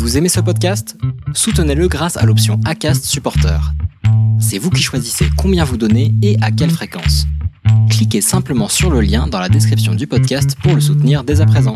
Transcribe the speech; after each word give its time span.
Vous 0.00 0.16
aimez 0.16 0.30
ce 0.30 0.40
podcast? 0.40 0.96
Soutenez-le 1.34 1.86
grâce 1.86 2.16
à 2.16 2.24
l'option 2.24 2.58
ACAST 2.64 3.04
Supporter. 3.04 3.60
C'est 4.40 4.56
vous 4.56 4.70
qui 4.70 4.82
choisissez 4.82 5.26
combien 5.36 5.62
vous 5.62 5.76
donnez 5.76 6.14
et 6.22 6.38
à 6.40 6.50
quelle 6.50 6.70
fréquence. 6.70 7.26
Cliquez 7.90 8.22
simplement 8.22 8.68
sur 8.68 8.90
le 8.90 9.02
lien 9.02 9.26
dans 9.26 9.38
la 9.38 9.50
description 9.50 9.94
du 9.94 10.06
podcast 10.06 10.56
pour 10.62 10.74
le 10.74 10.80
soutenir 10.80 11.22
dès 11.22 11.42
à 11.42 11.46
présent. 11.46 11.74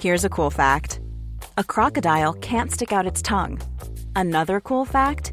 Here's 0.00 0.24
a 0.24 0.28
cool 0.28 0.52
fact 0.52 1.00
a 1.56 1.64
crocodile 1.64 2.34
can't 2.40 2.70
stick 2.70 2.92
out 2.92 3.04
its 3.04 3.20
tongue. 3.20 3.58
Another 4.14 4.60
cool 4.60 4.86
fact 4.86 5.32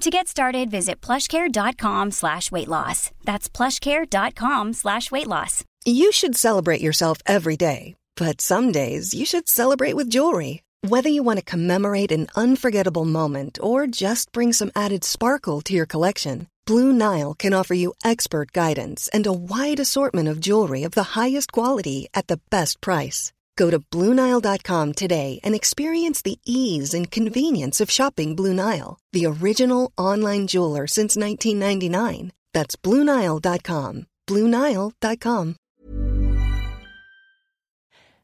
To 0.00 0.10
get 0.10 0.28
started, 0.28 0.70
visit 0.70 1.00
plushcare.com 1.00 2.10
slash 2.10 2.50
weight 2.50 2.68
loss. 2.68 3.10
That's 3.24 3.48
plushcare.com 3.48 4.72
slash 4.72 5.10
weight 5.10 5.26
loss. 5.26 5.64
You 5.84 6.12
should 6.12 6.36
celebrate 6.36 6.80
yourself 6.80 7.18
every 7.26 7.56
day, 7.56 7.94
but 8.16 8.40
some 8.40 8.72
days 8.72 9.14
you 9.14 9.24
should 9.24 9.48
celebrate 9.48 9.94
with 9.96 10.10
jewelry. 10.10 10.62
Whether 10.82 11.08
you 11.08 11.22
want 11.22 11.38
to 11.38 11.44
commemorate 11.44 12.12
an 12.12 12.26
unforgettable 12.36 13.04
moment 13.04 13.58
or 13.62 13.86
just 13.86 14.32
bring 14.32 14.52
some 14.52 14.72
added 14.74 15.04
sparkle 15.04 15.62
to 15.62 15.72
your 15.72 15.86
collection, 15.86 16.48
Blue 16.66 16.92
Nile 16.92 17.34
can 17.34 17.54
offer 17.54 17.74
you 17.74 17.94
expert 18.04 18.52
guidance 18.52 19.08
and 19.12 19.26
a 19.26 19.32
wide 19.32 19.80
assortment 19.80 20.28
of 20.28 20.40
jewelry 20.40 20.82
of 20.82 20.92
the 20.92 21.14
highest 21.18 21.52
quality 21.52 22.08
at 22.12 22.26
the 22.26 22.40
best 22.50 22.80
price. 22.80 23.32
Go 23.56 23.70
to 23.70 23.80
BlueNile.com 23.80 24.92
today 24.92 25.40
and 25.42 25.54
experience 25.54 26.22
the 26.22 26.38
ease 26.46 26.94
and 26.94 27.10
convenience 27.10 27.80
of 27.80 27.90
shopping 27.90 28.36
Blue 28.36 28.54
Nile, 28.54 28.98
the 29.12 29.26
original 29.26 29.90
online 29.98 30.46
jeweler 30.46 30.86
since 30.86 31.16
1999. 31.16 32.32
That's 32.52 32.76
BlueNile.com. 32.76 34.06
BlueNile.com. 34.28 35.54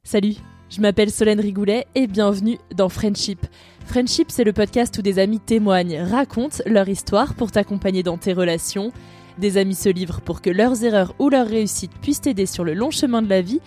Salut, 0.03 0.37
je 0.71 0.81
m'appelle 0.81 1.11
Solène 1.11 1.41
Rigoulet 1.41 1.87
et 1.95 2.07
bienvenue 2.07 2.59
dans 2.75 2.89
Friendship. 2.89 3.47
Friendship, 3.85 4.31
c'est 4.31 4.45
le 4.45 4.55
podcast 4.55 4.97
où 4.99 5.03
des 5.03 5.19
amis 5.19 5.41
témoignent, 5.41 6.01
racontent 6.01 6.63
leur 6.65 6.89
histoire 6.89 7.35
pour 7.35 7.53
t'accompagner 7.53 8.03
dans 8.03 8.17
tes 8.17 8.33
relations. 8.33 8.93
Des 9.39 9.59
amis 9.59 9.75
se 9.75 9.91
livrent 9.91 10.23
pour 10.23 10.41
que 10.41 10.51
leurs 10.51 10.85
erreurs 10.85 11.15
ou 11.19 11.29
leurs 11.29 11.47
réussites 11.47 11.93
puissent 12.01 12.23
t'aider 12.23 12.47
sur 12.47 12.65
le 12.65 12.73
long 12.73 12.91
chemin 12.91 13.21
de 13.21 13.29
la 13.29 13.43
vie. 13.43 13.61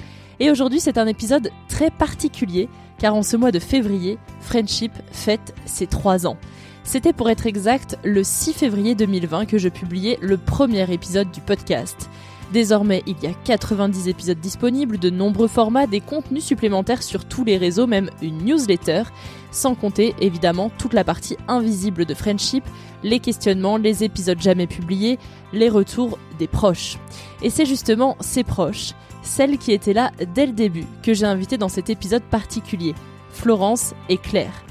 Et 0.44 0.52
aujourd'hui, 0.52 0.81
c'est 0.81 0.97
un 0.97 1.08
épisode 1.08 1.52
très 1.69 1.89
particulier 1.89 2.67
car 2.97 3.16
en 3.16 3.23
ce 3.23 3.38
mois 3.38 3.53
de 3.53 3.59
février, 3.59 4.17
Friendship 4.41 4.91
fête 5.09 5.55
ses 5.66 5.88
3 5.88 6.27
ans. 6.27 6.36
C'était 6.83 7.14
pour 7.14 7.30
être 7.30 7.45
exact 7.45 7.98
le 8.04 8.26
6 8.26 8.52
février 8.52 8.93
2020 8.93 9.45
que 9.45 9.58
je 9.58 9.70
publiais 9.70 10.20
le 10.21 10.36
premier 10.36 10.92
épisode 10.92 11.31
du 11.31 11.39
podcast. 11.39 12.09
Désormais, 12.52 13.04
il 13.08 13.15
y 13.23 13.27
a 13.27 13.33
90 13.45 14.09
épisodes 14.09 14.39
disponibles, 14.42 14.99
de 14.99 15.09
nombreux 15.09 15.48
formats, 15.48 15.87
des 15.87 16.02
contenus 16.02 16.43
supplémentaires 16.43 17.04
sur 17.04 17.23
tous 17.23 17.45
les 17.45 17.55
réseaux, 17.55 17.87
même 17.87 18.10
une 18.21 18.43
newsletter, 18.43 19.04
sans 19.53 19.75
compter 19.75 20.14
évidemment 20.19 20.71
toute 20.77 20.93
la 20.93 21.05
partie 21.05 21.37
invisible 21.47 22.05
de 22.05 22.14
Friendship, 22.14 22.65
les 23.03 23.19
questionnements, 23.19 23.77
les 23.77 24.03
épisodes 24.03 24.41
jamais 24.41 24.67
publiés, 24.67 25.19
les 25.53 25.69
retours 25.69 26.17
des 26.39 26.47
proches. 26.47 26.97
Et 27.41 27.49
c'est 27.49 27.65
justement 27.65 28.17
ces 28.19 28.43
proches, 28.43 28.93
celles 29.21 29.58
qui 29.58 29.71
étaient 29.71 29.93
là 29.93 30.11
dès 30.33 30.47
le 30.47 30.53
début, 30.53 30.86
que 31.02 31.13
j'ai 31.13 31.25
invité 31.25 31.58
dans 31.58 31.69
cet 31.69 31.89
épisode 31.89 32.23
particulier, 32.23 32.95
Florence 33.30 33.93
et 34.09 34.17
Claire. 34.17 34.63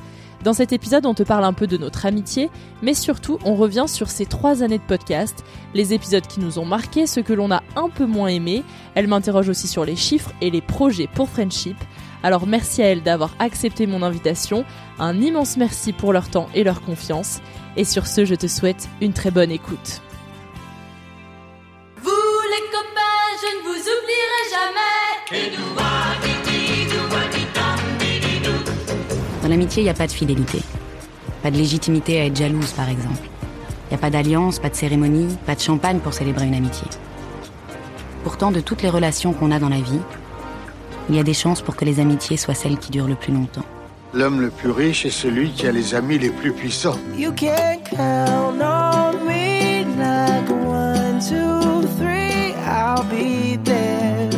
Dans 0.42 0.52
cet 0.52 0.72
épisode, 0.72 1.06
on 1.06 1.14
te 1.14 1.22
parle 1.22 1.44
un 1.44 1.52
peu 1.52 1.68
de 1.68 1.76
notre 1.76 2.04
amitié, 2.04 2.50
mais 2.82 2.94
surtout, 2.94 3.38
on 3.44 3.54
revient 3.54 3.84
sur 3.86 4.10
ces 4.10 4.26
trois 4.26 4.64
années 4.64 4.78
de 4.78 4.82
podcast, 4.82 5.44
les 5.72 5.94
épisodes 5.94 6.26
qui 6.26 6.40
nous 6.40 6.58
ont 6.58 6.64
marqués, 6.64 7.06
ceux 7.06 7.22
que 7.22 7.32
l'on 7.32 7.52
a 7.52 7.62
un 7.76 7.88
peu 7.88 8.06
moins 8.06 8.26
aimés. 8.26 8.64
Elle 8.96 9.06
m'interroge 9.06 9.48
aussi 9.48 9.68
sur 9.68 9.84
les 9.84 9.94
chiffres 9.94 10.32
et 10.40 10.50
les 10.50 10.60
projets 10.60 11.08
pour 11.14 11.28
Friendship. 11.28 11.76
Alors 12.22 12.46
merci 12.46 12.82
à 12.82 12.86
elle 12.86 13.02
d'avoir 13.02 13.30
accepté 13.38 13.86
mon 13.86 14.02
invitation, 14.02 14.64
un 14.98 15.20
immense 15.20 15.56
merci 15.56 15.92
pour 15.92 16.12
leur 16.12 16.28
temps 16.28 16.48
et 16.54 16.62
leur 16.62 16.82
confiance, 16.82 17.40
et 17.76 17.84
sur 17.84 18.06
ce, 18.06 18.24
je 18.24 18.34
te 18.34 18.46
souhaite 18.46 18.88
une 19.00 19.12
très 19.12 19.30
bonne 19.30 19.50
écoute. 19.50 20.00
Vous 22.02 22.10
les 22.10 22.70
copains, 22.70 23.28
je 23.40 23.48
ne 23.56 23.62
vous 23.62 23.80
oublierai 23.80 24.42
jamais. 24.50 25.02
Dans 29.42 29.48
l'amitié, 29.48 29.82
il 29.82 29.84
n'y 29.84 29.90
a 29.90 29.94
pas 29.94 30.06
de 30.06 30.12
fidélité. 30.12 30.60
Pas 31.42 31.50
de 31.50 31.56
légitimité 31.56 32.20
à 32.20 32.26
être 32.26 32.36
jalouse, 32.36 32.70
par 32.70 32.88
exemple. 32.88 33.28
Il 33.86 33.88
n'y 33.90 33.96
a 33.96 33.98
pas 33.98 34.10
d'alliance, 34.10 34.60
pas 34.60 34.70
de 34.70 34.76
cérémonie, 34.76 35.36
pas 35.44 35.56
de 35.56 35.60
champagne 35.60 35.98
pour 35.98 36.14
célébrer 36.14 36.46
une 36.46 36.54
amitié. 36.54 36.86
Pourtant, 38.22 38.52
de 38.52 38.60
toutes 38.60 38.82
les 38.82 38.90
relations 38.90 39.32
qu'on 39.32 39.50
a 39.50 39.58
dans 39.58 39.68
la 39.68 39.80
vie, 39.80 39.98
il 41.08 41.16
y 41.16 41.18
a 41.18 41.22
des 41.22 41.34
chances 41.34 41.60
pour 41.62 41.76
que 41.76 41.84
les 41.84 42.00
amitiés 42.00 42.36
soient 42.36 42.54
celles 42.54 42.78
qui 42.78 42.90
durent 42.90 43.08
le 43.08 43.14
plus 43.14 43.32
longtemps. 43.32 43.64
L'homme 44.14 44.40
le 44.40 44.50
plus 44.50 44.70
riche 44.70 45.06
est 45.06 45.10
celui 45.10 45.50
qui 45.52 45.66
a 45.66 45.72
les 45.72 45.94
amis 45.94 46.18
les 46.18 46.30
plus 46.30 46.52
puissants. 46.52 46.98
You 47.16 47.32
can 47.32 47.78
count 47.84 48.60
on 48.60 49.24
me 49.26 49.84
like 49.98 50.50
one, 50.50 51.18
two, 51.20 51.86
three, 51.98 52.52
I'll 52.66 53.02
be 53.04 53.56
there. 53.64 54.28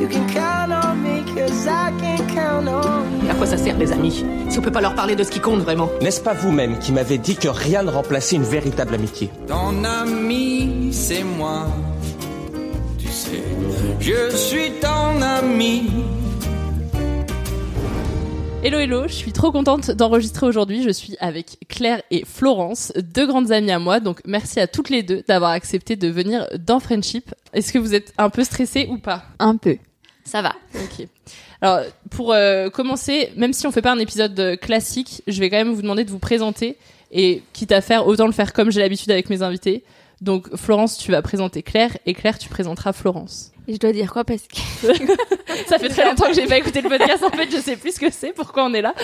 You 0.00 0.08
can 0.08 0.26
count 0.32 0.72
on 0.72 0.96
me 0.96 1.22
cause 1.34 1.66
I 1.68 1.92
can 2.00 2.26
count 2.34 2.66
on 2.68 3.24
you. 3.24 3.30
À 3.30 3.34
quoi 3.34 3.46
ça 3.46 3.56
sert 3.58 3.78
les 3.78 3.92
amis 3.92 4.24
Si 4.48 4.58
on 4.58 4.62
peut 4.62 4.72
pas 4.72 4.80
leur 4.80 4.96
parler 4.96 5.14
de 5.14 5.22
ce 5.22 5.30
qui 5.30 5.38
compte 5.38 5.60
vraiment? 5.60 5.88
N'est-ce 6.02 6.20
pas 6.20 6.34
vous-même 6.34 6.78
qui 6.80 6.90
m'avez 6.90 7.18
dit 7.18 7.36
que 7.36 7.48
rien 7.48 7.84
ne 7.84 7.90
remplaçait 7.90 8.34
une 8.36 8.42
véritable 8.42 8.94
amitié? 8.94 9.30
Ton 9.46 9.84
ami, 9.84 10.88
c'est 10.92 11.22
moi. 11.22 11.66
Je 14.08 14.34
suis 14.34 14.70
ton 14.80 15.20
ami. 15.20 15.82
Hello 18.64 18.78
hello, 18.78 19.06
je 19.06 19.12
suis 19.12 19.32
trop 19.32 19.52
contente 19.52 19.90
d'enregistrer 19.90 20.46
aujourd'hui. 20.46 20.82
Je 20.82 20.88
suis 20.88 21.14
avec 21.20 21.58
Claire 21.68 22.00
et 22.10 22.24
Florence, 22.24 22.90
deux 22.96 23.26
grandes 23.26 23.52
amies 23.52 23.70
à 23.70 23.78
moi. 23.78 24.00
Donc 24.00 24.22
merci 24.24 24.60
à 24.60 24.66
toutes 24.66 24.88
les 24.88 25.02
deux 25.02 25.24
d'avoir 25.28 25.50
accepté 25.50 25.96
de 25.96 26.08
venir 26.08 26.46
dans 26.58 26.80
Friendship. 26.80 27.34
Est-ce 27.52 27.70
que 27.70 27.78
vous 27.78 27.94
êtes 27.94 28.14
un 28.16 28.30
peu 28.30 28.44
stressées 28.44 28.86
ou 28.90 28.96
pas? 28.96 29.24
Un 29.40 29.58
peu. 29.58 29.76
Ça 30.24 30.40
va. 30.40 30.54
Ok. 30.74 31.06
Alors 31.60 31.80
pour 32.08 32.32
euh, 32.32 32.70
commencer, 32.70 33.30
même 33.36 33.52
si 33.52 33.66
on 33.66 33.72
fait 33.72 33.82
pas 33.82 33.92
un 33.92 33.98
épisode 33.98 34.40
euh, 34.40 34.56
classique, 34.56 35.22
je 35.26 35.38
vais 35.38 35.50
quand 35.50 35.58
même 35.58 35.74
vous 35.74 35.82
demander 35.82 36.04
de 36.04 36.10
vous 36.10 36.18
présenter 36.18 36.78
et 37.12 37.42
quitte 37.52 37.72
à 37.72 37.82
faire 37.82 38.06
autant 38.06 38.24
le 38.24 38.32
faire 38.32 38.54
comme 38.54 38.70
j'ai 38.70 38.80
l'habitude 38.80 39.10
avec 39.10 39.28
mes 39.28 39.42
invités. 39.42 39.84
Donc 40.20 40.54
Florence, 40.56 40.98
tu 40.98 41.10
vas 41.12 41.22
présenter 41.22 41.62
Claire 41.62 41.96
et 42.06 42.14
Claire, 42.14 42.38
tu 42.38 42.48
présenteras 42.48 42.92
Florence. 42.92 43.52
Et 43.68 43.74
je 43.74 43.78
dois 43.78 43.92
dire 43.92 44.12
quoi 44.12 44.24
parce 44.24 44.46
que 44.48 44.56
ça 45.66 45.78
fait 45.78 45.88
très 45.88 46.06
longtemps 46.06 46.26
que 46.26 46.34
j'ai 46.34 46.46
pas 46.46 46.58
écouté 46.58 46.80
le 46.80 46.88
podcast. 46.88 47.22
En 47.22 47.30
fait, 47.30 47.50
je 47.50 47.58
sais 47.58 47.76
plus 47.76 47.94
ce 47.94 48.00
que 48.00 48.10
c'est, 48.10 48.32
pourquoi 48.32 48.64
on 48.64 48.74
est 48.74 48.82
là. 48.82 48.94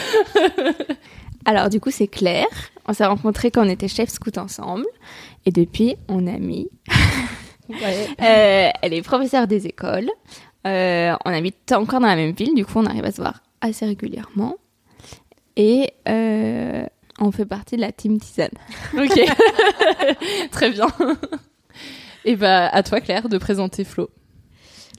Alors 1.45 1.69
du 1.69 1.81
coup, 1.81 1.91
c'est 1.91 2.09
Claire. 2.09 2.47
On 2.87 2.93
s'est 2.93 3.05
rencontrés 3.05 3.51
quand 3.51 3.65
on 3.65 3.69
était 3.69 3.89
chef 3.89 4.09
scout 4.09 4.39
ensemble 4.39 4.87
et 5.45 5.51
depuis, 5.51 5.97
on 6.09 6.27
a 6.27 6.39
mis. 6.39 6.69
Ouais. 7.67 8.09
Euh, 8.21 8.71
elle 8.83 8.93
est 8.93 9.01
professeure 9.01 9.47
des 9.47 9.67
écoles. 9.67 10.11
Euh, 10.67 11.15
on 11.25 11.33
habite 11.33 11.73
encore 11.73 12.01
dans 12.01 12.07
la 12.07 12.17
même 12.17 12.33
ville, 12.33 12.55
du 12.55 12.67
coup, 12.67 12.79
on 12.79 12.85
arrive 12.85 13.05
à 13.05 13.11
se 13.11 13.23
voir 13.23 13.43
assez 13.63 13.87
régulièrement. 13.87 14.57
Et 15.57 15.93
euh, 16.09 16.85
on 17.21 17.31
fait 17.31 17.47
partie 17.47 17.77
de 17.77 17.81
la 17.81 17.93
team 17.93 18.19
Tisane. 18.19 18.51
Ok, 18.97 19.21
très 20.51 20.71
bien. 20.71 20.87
Et 22.25 22.37
bah 22.37 22.69
à 22.69 22.83
toi 22.83 23.01
Claire 23.01 23.29
de 23.29 23.39
présenter 23.39 23.85
Flo. 23.85 24.09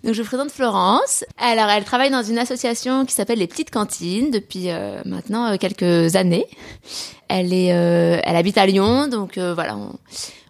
Donc 0.03 0.13
je 0.13 0.21
présente 0.21 0.51
Florence. 0.51 1.25
Alors 1.37 1.69
elle 1.69 1.83
travaille 1.83 2.11
dans 2.11 2.21
une 2.21 2.37
association 2.37 3.05
qui 3.05 3.13
s'appelle 3.13 3.39
les 3.39 3.47
Petites 3.47 3.71
Cantines 3.71 4.29
depuis 4.29 4.69
euh, 4.69 5.01
maintenant 5.05 5.51
euh, 5.51 5.57
quelques 5.57 6.15
années. 6.15 6.45
Elle 7.27 7.53
est, 7.53 7.73
euh, 7.73 8.19
elle 8.23 8.35
habite 8.35 8.57
à 8.59 8.67
Lyon, 8.67 9.07
donc 9.07 9.39
euh, 9.39 9.55
voilà, 9.55 9.75
on, 9.75 9.93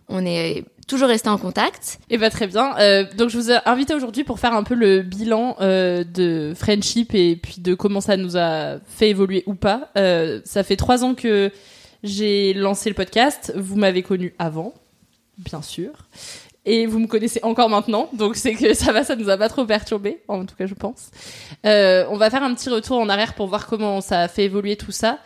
on 0.09 0.25
est 0.25 0.65
toujours 0.87 1.07
resté 1.07 1.29
en 1.29 1.37
contact. 1.37 1.99
Et 2.09 2.17
bah 2.17 2.29
très 2.29 2.47
bien. 2.47 2.77
Euh, 2.79 3.05
donc 3.17 3.29
je 3.29 3.37
vous 3.37 3.51
ai 3.51 3.57
invité 3.65 3.93
aujourd'hui 3.93 4.23
pour 4.23 4.39
faire 4.39 4.53
un 4.53 4.63
peu 4.63 4.75
le 4.75 5.01
bilan 5.01 5.55
euh, 5.61 6.03
de 6.03 6.53
Friendship 6.55 7.13
et 7.13 7.35
puis 7.35 7.55
de 7.59 7.73
comment 7.73 8.01
ça 8.01 8.17
nous 8.17 8.37
a 8.37 8.77
fait 8.85 9.09
évoluer 9.09 9.43
ou 9.45 9.55
pas. 9.55 9.89
Euh, 9.97 10.41
ça 10.45 10.63
fait 10.63 10.75
trois 10.75 11.03
ans 11.03 11.15
que 11.15 11.51
j'ai 12.03 12.53
lancé 12.53 12.89
le 12.89 12.95
podcast. 12.95 13.53
Vous 13.55 13.75
m'avez 13.75 14.03
connu 14.03 14.33
avant, 14.37 14.73
bien 15.37 15.61
sûr. 15.61 15.91
Et 16.67 16.87
vous 16.87 16.97
me 16.97 17.05
connaissez 17.05 17.39
encore 17.43 17.69
maintenant, 17.69 18.09
donc 18.13 18.35
c'est 18.35 18.55
que 18.55 18.73
ça 18.73 18.91
va, 18.91 19.03
ça 19.03 19.15
nous 19.15 19.29
a 19.29 19.37
pas 19.37 19.49
trop 19.49 19.65
perturbé, 19.65 20.23
en 20.27 20.45
tout 20.45 20.55
cas 20.55 20.65
je 20.65 20.73
pense. 20.73 21.11
Euh, 21.63 22.05
on 22.09 22.17
va 22.17 22.31
faire 22.31 22.41
un 22.41 22.55
petit 22.55 22.69
retour 22.69 22.97
en 22.97 23.07
arrière 23.07 23.35
pour 23.35 23.45
voir 23.45 23.67
comment 23.67 24.01
ça 24.01 24.21
a 24.21 24.27
fait 24.27 24.45
évoluer 24.45 24.75
tout 24.75 24.91
ça. 24.91 25.19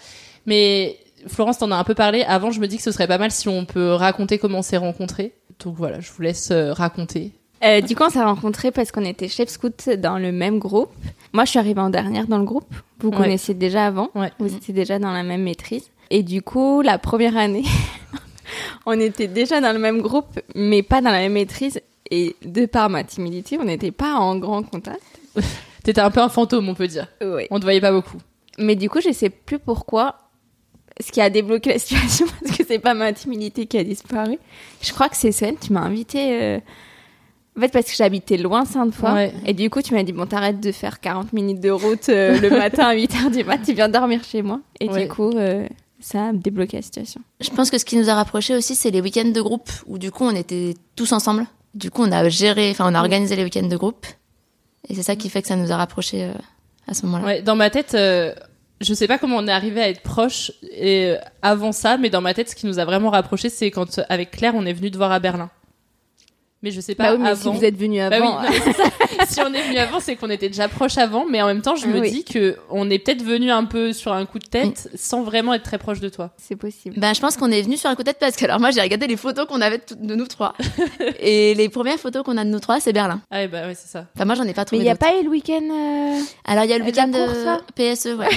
Mais 0.46 1.00
Florence 1.28 1.60
t'en 1.60 1.72
a 1.72 1.76
un 1.76 1.84
peu 1.86 1.96
parlé. 1.96 2.24
Avant, 2.24 2.52
je 2.52 2.60
me 2.60 2.68
dis 2.68 2.76
que 2.76 2.84
ce 2.84 2.92
serait 2.92 3.08
pas 3.08 3.18
mal 3.18 3.32
si 3.32 3.48
on 3.48 3.64
peut 3.64 3.94
raconter 3.94 4.38
comment 4.38 4.60
on 4.60 4.62
s'est 4.64 4.78
rencontrés. 4.78 5.34
Donc 5.64 5.76
voilà, 5.76 6.00
je 6.00 6.10
vous 6.12 6.22
laisse 6.22 6.52
euh, 6.52 6.74
raconter. 6.74 7.32
Euh, 7.64 7.82
du 7.82 7.96
coup, 7.96 8.04
on 8.06 8.10
s'est 8.10 8.24
rencontrés 8.24 8.72
parce 8.72 8.92
qu'on 8.92 9.04
était 9.04 9.28
chef 9.28 9.50
scout 9.50 9.90
dans 9.98 10.18
le 10.18 10.32
même 10.32 10.60
groupe. 10.60 10.92
Moi, 11.34 11.44
je 11.44 11.50
suis 11.50 11.60
arrivée 11.60 11.82
en 11.82 11.90
dernière 11.90 12.26
dans 12.28 12.38
le 12.38 12.46
groupe. 12.46 12.74
Vous 13.00 13.10
Ouais. 13.10 13.18
connaissiez 13.18 13.54
déjà 13.54 13.86
avant. 13.88 14.10
Ouais. 14.16 14.32
Vous 14.40 14.56
étiez 14.56 14.74
déjà 14.74 14.98
dans 15.00 15.12
la 15.12 15.24
même 15.24 15.44
maîtrise. 15.44 15.84
Et 16.10 16.24
du 16.24 16.42
coup, 16.42 16.82
la 16.82 16.98
première 16.98 17.36
année, 17.38 17.66
on 18.86 19.00
était 19.00 19.28
déjà 19.28 19.60
dans 19.62 19.74
le 19.74 19.80
même 19.80 20.02
groupe, 20.02 20.40
mais 20.56 20.84
pas 20.84 21.02
dans 21.02 21.12
la 21.12 21.20
même 21.20 21.34
maîtrise. 21.34 21.82
Et 22.12 22.36
de 22.44 22.66
par 22.66 22.90
ma 22.90 23.04
timidité, 23.04 23.58
on 23.60 23.66
n'était 23.66 23.92
pas 23.92 24.14
en 24.16 24.38
grand 24.38 24.64
contact. 24.64 25.02
T'étais 25.84 26.02
un 26.02 26.10
peu 26.12 26.22
un 26.22 26.30
fantôme, 26.30 26.68
on 26.70 26.74
peut 26.76 26.88
dire. 26.88 27.08
Oui. 27.22 27.44
On 27.52 27.60
te 27.60 27.64
voyait 27.66 27.82
pas 27.82 27.92
beaucoup. 27.92 28.18
Mais 28.58 28.76
du 28.76 28.90
coup, 28.90 29.00
je 29.02 29.12
sais 29.12 29.30
plus 29.30 29.60
pourquoi. 29.60 30.18
Ce 31.02 31.12
qui 31.12 31.22
a 31.22 31.30
débloqué 31.30 31.72
la 31.72 31.80
situation, 31.80 32.26
parce 32.44 32.58
que 32.58 32.64
c'est 32.68 32.80
pas 32.80 32.94
ma 32.94 33.14
timidité 33.14 33.66
qui 33.66 33.78
a 33.78 33.84
disparu. 33.84 34.38
Je 34.82 34.92
crois 34.92 35.08
que 35.10 35.16
c'est 35.16 35.32
Sven, 35.32 35.56
tu 35.60 35.72
m'as 35.74 35.82
invité. 35.82 36.42
euh, 36.42 36.60
En 37.58 37.62
fait, 37.62 37.70
parce 37.72 37.86
que 37.86 37.96
j'habitais 37.96 38.38
loin 38.38 38.66
Sainte-Foy. 38.66 39.12
Ouais. 39.14 39.34
Et 39.46 39.54
du 39.54 39.70
coup, 39.70 39.82
tu 39.82 39.94
m'as 39.94 40.04
dit, 40.04 40.12
bon, 40.12 40.26
t'arrêtes 40.26 40.60
de 40.60 40.72
faire 40.72 41.00
40 41.00 41.32
minutes 41.34 41.60
de 41.62 41.70
route 41.70 42.10
euh, 42.10 42.40
le 42.40 42.50
matin 42.50 42.86
à 42.88 42.96
8h 42.96 43.32
du 43.36 43.44
mat, 43.46 43.60
tu 43.66 43.74
viens 43.74 43.88
dormir 43.90 44.24
chez 44.24 44.42
moi. 44.42 44.60
Et 44.82 44.90
Ouais. 44.90 45.04
du 45.04 45.08
coup, 45.10 45.30
euh, 45.32 45.68
ça 46.02 46.28
a 46.28 46.34
débloqué 46.34 46.78
la 46.78 46.84
situation. 46.84 47.22
Je 47.40 47.50
pense 47.50 47.70
que 47.70 47.78
ce 47.78 47.86
qui 47.86 47.96
nous 47.98 48.10
a 48.10 48.16
rapprochés 48.16 48.56
aussi, 48.56 48.76
c'est 48.76 48.92
les 48.92 49.02
week-ends 49.02 49.30
de 49.32 49.42
groupe 49.42 49.70
où 49.88 49.98
du 49.98 50.12
coup 50.12 50.24
on 50.26 50.36
était 50.36 50.74
tous 50.96 51.12
ensemble. 51.14 51.46
Du 51.76 51.92
coup, 51.92 52.04
on 52.04 52.12
a 52.12 52.28
géré, 52.30 52.72
enfin, 52.72 52.92
on 52.92 52.96
a 52.96 53.00
organisé 53.00 53.36
les 53.38 53.44
week-ends 53.44 53.68
de 53.68 53.78
groupe. 53.78 54.06
Et 54.90 54.96
c'est 54.96 55.04
ça 55.04 55.16
qui 55.16 55.30
fait 55.30 55.42
que 55.42 55.48
ça 55.48 55.56
nous 55.56 55.72
a 55.72 55.78
rapprochés 55.78 56.24
euh, 56.26 56.34
à 56.88 56.94
ce 56.94 57.06
moment-là. 57.06 57.26
Ouais, 57.26 57.42
dans 57.42 57.56
ma 57.56 57.70
tête, 57.70 57.94
euh, 57.96 58.34
je 58.82 58.94
sais 58.94 59.08
pas 59.08 59.18
comment 59.18 59.38
on 59.38 59.48
est 59.48 59.52
arrivé 59.52 59.82
à 59.82 59.90
être 59.90 60.02
proches 60.02 60.52
et, 60.72 61.08
euh, 61.08 61.18
avant 61.42 61.72
ça, 61.72 61.98
mais 61.98 62.10
dans 62.10 62.22
ma 62.22 62.34
tête, 62.34 62.50
ce 62.50 62.56
qui 62.56 62.66
nous 62.66 62.80
a 62.80 62.86
vraiment 62.86 63.10
rapprochés, 63.10 63.50
c'est 63.50 63.72
quand, 63.72 64.00
avec 64.10 64.32
Claire, 64.32 64.54
on 64.56 64.66
est 64.66 64.74
venu 64.74 64.90
te 64.92 64.98
voir 64.98 65.12
à 65.12 65.20
Berlin. 65.20 65.50
Mais 66.62 66.72
je 66.72 66.82
sais 66.82 66.94
pas 66.94 67.06
Bah 67.06 67.14
oui, 67.16 67.20
mais 67.24 67.30
avant. 67.30 67.54
si 67.54 67.58
vous 67.58 67.64
êtes 67.64 67.78
venu 67.78 68.00
Bah 68.00 68.10
oui, 68.12 68.16
avant. 68.18 68.42
non, 68.42 68.50
mais 68.50 68.74
ça. 68.74 68.84
si 69.30 69.40
on 69.42 69.54
est 69.54 69.62
venu 69.64 69.78
avant, 69.78 70.00
c'est 70.02 70.16
qu'on 70.18 70.30
était 70.30 70.50
déjà 70.50 70.68
proches 70.68 70.98
avant, 70.98 71.26
mais 71.26 71.42
en 71.42 71.48
même 71.48 71.62
temps, 71.62 71.76
je 71.78 71.88
me 71.88 72.00
Oui. 72.02 72.12
dis 72.12 72.24
que 72.26 72.58
on 72.70 72.90
est 72.90 73.00
peut-être 73.00 73.24
venu 73.24 73.50
un 73.50 73.64
peu 73.64 73.94
sur 73.94 74.12
un 74.12 74.26
coup 74.26 74.40
de 74.40 74.46
tête 74.48 74.90
sans 74.96 75.24
vraiment 75.24 75.54
être 75.54 75.64
très 75.64 75.78
proche 75.78 76.00
de 76.02 76.10
toi. 76.10 76.32
c'est 76.38 76.58
possible. 76.58 77.00
Ben, 77.00 77.14
je 77.14 77.22
pense 77.22 77.38
qu'on 77.38 77.50
est 77.52 77.62
venu 77.62 77.78
sur 77.78 77.90
un 77.90 77.96
coup 77.96 78.04
de 78.04 78.08
tête 78.08 78.18
parce 78.20 78.36
que 78.36 78.44
alors 78.46 78.60
moi 78.60 78.72
j'ai 78.72 78.82
regardé 78.82 79.08
les 79.08 79.16
photos 79.16 79.46
qu'on 79.48 79.62
avait 79.62 79.82
de, 79.98 80.16
nous 80.16 80.28
trois. 80.28 80.54
et 81.20 81.54
les 81.56 81.70
premières 81.70 81.98
photos 81.98 82.24
qu'on 82.24 82.36
a 82.38 82.44
de 82.44 82.50
nous 82.50 82.60
trois, 82.60 82.80
c'est 82.82 82.92
Berlin. 82.94 83.22
Ah, 83.32 83.38
ouais, 83.38 83.48
bah 83.48 83.66
ouais, 83.68 83.76
c'est 83.76 83.88
ça. 83.90 84.06
Enfin, 84.16 84.26
moi 84.26 84.36
j'en 84.36 84.44
ai 84.44 84.54
pas 84.54 84.62
Mais 84.62 84.66
trouvé. 84.66 84.82
il 84.82 84.86
n'y 84.86 84.90
a 84.90 84.96
pas 84.96 85.18
eu 85.18 85.24
le 85.24 85.30
week-end 85.30 85.62
euh, 85.64 86.20
Alors 86.46 86.66
il 86.66 86.70
y 86.70 86.74
a 86.74 86.78
le 86.78 86.84
week-end 86.84 87.08
de 87.08 87.74
PSE, 87.74 88.18
ouais. 88.18 88.28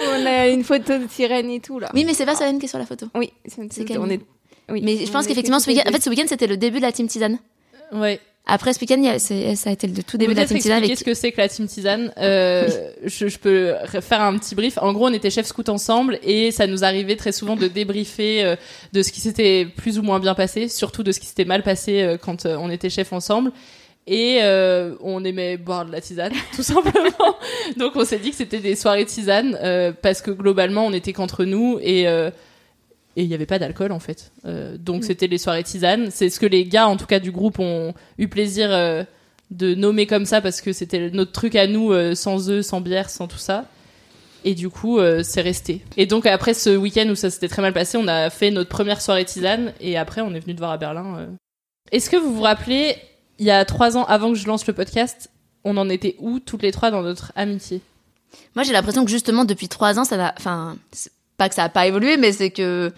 où 0.00 0.04
on 0.22 0.26
a 0.26 0.46
une 0.48 0.62
photo 0.64 0.96
de 0.98 1.08
sirène 1.08 1.50
et 1.50 1.60
tout, 1.60 1.78
là. 1.80 1.90
oui, 1.94 2.04
mais 2.04 2.14
c'est 2.14 2.26
pas 2.26 2.36
Solène 2.36 2.58
qui 2.58 2.66
est 2.66 2.68
sur 2.68 2.78
la 2.78 2.86
photo. 2.86 3.06
Oui, 3.14 3.32
c'est 3.46 3.60
on 3.98 4.08
est... 4.10 4.20
oui. 4.70 4.80
Mais 4.84 5.04
je 5.04 5.10
pense 5.10 5.26
qu'effectivement 5.26 5.60
ce 5.60 5.68
week-end, 5.68 5.88
en 5.88 5.92
fait 5.92 6.02
ce 6.02 6.10
week-end 6.10 6.26
c'était 6.26 6.46
le 6.46 6.56
début 6.56 6.78
de 6.78 6.82
la 6.82 6.92
team 6.92 7.08
tisane. 7.08 7.38
Ouais. 7.92 8.20
Après 8.46 8.72
ce 8.72 8.80
week-end, 8.80 9.18
ça 9.18 9.70
a 9.70 9.72
été 9.72 9.86
le 9.86 10.02
tout 10.02 10.16
début 10.16 10.32
de 10.34 10.40
la 10.40 10.46
team 10.46 10.58
tisane 10.58 10.78
expliquer 10.78 10.92
avec 10.92 10.98
ce 10.98 11.04
que 11.04 11.14
c'est 11.14 11.30
que 11.30 11.40
la 11.40 11.48
team 11.48 11.66
tisane. 11.66 12.12
Euh, 12.18 12.68
je, 13.04 13.28
je 13.28 13.38
peux 13.38 13.74
faire 14.00 14.22
un 14.22 14.36
petit 14.38 14.54
brief. 14.54 14.78
En 14.78 14.92
gros, 14.92 15.06
on 15.08 15.12
était 15.12 15.30
chef 15.30 15.46
scout 15.46 15.68
ensemble 15.68 16.18
et 16.22 16.50
ça 16.50 16.66
nous 16.66 16.82
arrivait 16.82 17.16
très 17.16 17.32
souvent 17.32 17.54
de 17.54 17.68
débriefer 17.68 18.42
euh, 18.42 18.56
de 18.92 19.02
ce 19.02 19.12
qui 19.12 19.20
s'était 19.20 19.66
plus 19.76 19.98
ou 19.98 20.02
moins 20.02 20.18
bien 20.18 20.34
passé, 20.34 20.68
surtout 20.68 21.02
de 21.02 21.12
ce 21.12 21.20
qui 21.20 21.26
s'était 21.26 21.44
mal 21.44 21.62
passé 21.62 22.00
euh, 22.02 22.16
quand 22.16 22.46
euh, 22.46 22.56
on 22.58 22.70
était 22.70 22.90
chef 22.90 23.12
ensemble. 23.12 23.52
Et 24.06 24.38
euh, 24.42 24.94
on 25.02 25.22
aimait 25.24 25.56
boire 25.56 25.84
de 25.84 25.92
la 25.92 26.00
tisane, 26.00 26.32
tout 26.56 26.62
simplement. 26.64 27.36
Donc 27.76 27.92
on 27.94 28.04
s'est 28.04 28.18
dit 28.18 28.30
que 28.30 28.36
c'était 28.36 28.58
des 28.58 28.74
soirées 28.74 29.04
tisane 29.04 29.56
euh, 29.62 29.92
parce 29.92 30.22
que 30.22 30.30
globalement 30.32 30.86
on 30.86 30.92
était 30.92 31.12
qu'entre 31.12 31.44
nous 31.44 31.78
et 31.82 32.08
euh, 32.08 32.30
et 33.20 33.24
il 33.24 33.28
n'y 33.28 33.34
avait 33.34 33.44
pas 33.44 33.58
d'alcool 33.58 33.92
en 33.92 33.98
fait. 33.98 34.32
Euh, 34.46 34.78
donc 34.78 35.04
c'était 35.04 35.26
les 35.26 35.36
soirées 35.36 35.62
tisane. 35.62 36.08
C'est 36.10 36.30
ce 36.30 36.40
que 36.40 36.46
les 36.46 36.64
gars, 36.64 36.88
en 36.88 36.96
tout 36.96 37.04
cas 37.04 37.20
du 37.20 37.30
groupe, 37.30 37.58
ont 37.58 37.92
eu 38.16 38.28
plaisir 38.28 38.72
euh, 38.72 39.04
de 39.50 39.74
nommer 39.74 40.06
comme 40.06 40.24
ça 40.24 40.40
parce 40.40 40.62
que 40.62 40.72
c'était 40.72 41.10
notre 41.10 41.30
truc 41.30 41.54
à 41.54 41.66
nous, 41.66 41.92
euh, 41.92 42.14
sans 42.14 42.48
œufs, 42.48 42.64
sans 42.64 42.80
bière, 42.80 43.10
sans 43.10 43.28
tout 43.28 43.38
ça. 43.38 43.66
Et 44.42 44.54
du 44.54 44.70
coup, 44.70 44.98
c'est 45.22 45.42
resté. 45.42 45.84
Et 45.98 46.06
donc 46.06 46.24
après 46.24 46.54
ce 46.54 46.74
week-end 46.74 47.06
où 47.10 47.14
ça 47.14 47.28
s'était 47.28 47.48
très 47.48 47.60
mal 47.60 47.74
passé, 47.74 47.98
on 47.98 48.08
a 48.08 48.30
fait 48.30 48.50
notre 48.50 48.70
première 48.70 49.02
soirée 49.02 49.26
tisane 49.26 49.74
et 49.82 49.98
après 49.98 50.22
on 50.22 50.32
est 50.32 50.40
venu 50.40 50.54
te 50.54 50.60
voir 50.60 50.70
à 50.70 50.78
Berlin. 50.78 51.28
Est-ce 51.92 52.08
que 52.08 52.16
vous 52.16 52.32
vous 52.32 52.40
rappelez, 52.40 52.96
il 53.38 53.44
y 53.44 53.50
a 53.50 53.62
trois 53.66 53.98
ans 53.98 54.04
avant 54.04 54.32
que 54.32 54.38
je 54.38 54.46
lance 54.46 54.66
le 54.66 54.72
podcast, 54.72 55.28
on 55.62 55.76
en 55.76 55.90
était 55.90 56.16
où 56.20 56.38
toutes 56.38 56.62
les 56.62 56.72
trois 56.72 56.90
dans 56.90 57.02
notre 57.02 57.32
amitié? 57.36 57.82
Moi, 58.54 58.64
j'ai 58.64 58.72
l'impression 58.72 59.04
que 59.04 59.10
justement, 59.10 59.44
depuis 59.44 59.68
trois 59.68 59.98
ans, 59.98 60.04
ça 60.04 60.16
va. 60.16 60.32
Enfin, 60.38 60.78
pas 61.40 61.48
que 61.48 61.54
ça 61.54 61.64
a 61.64 61.68
pas 61.70 61.86
évolué, 61.86 62.18
mais 62.18 62.32
c'est 62.32 62.50
que. 62.50 62.92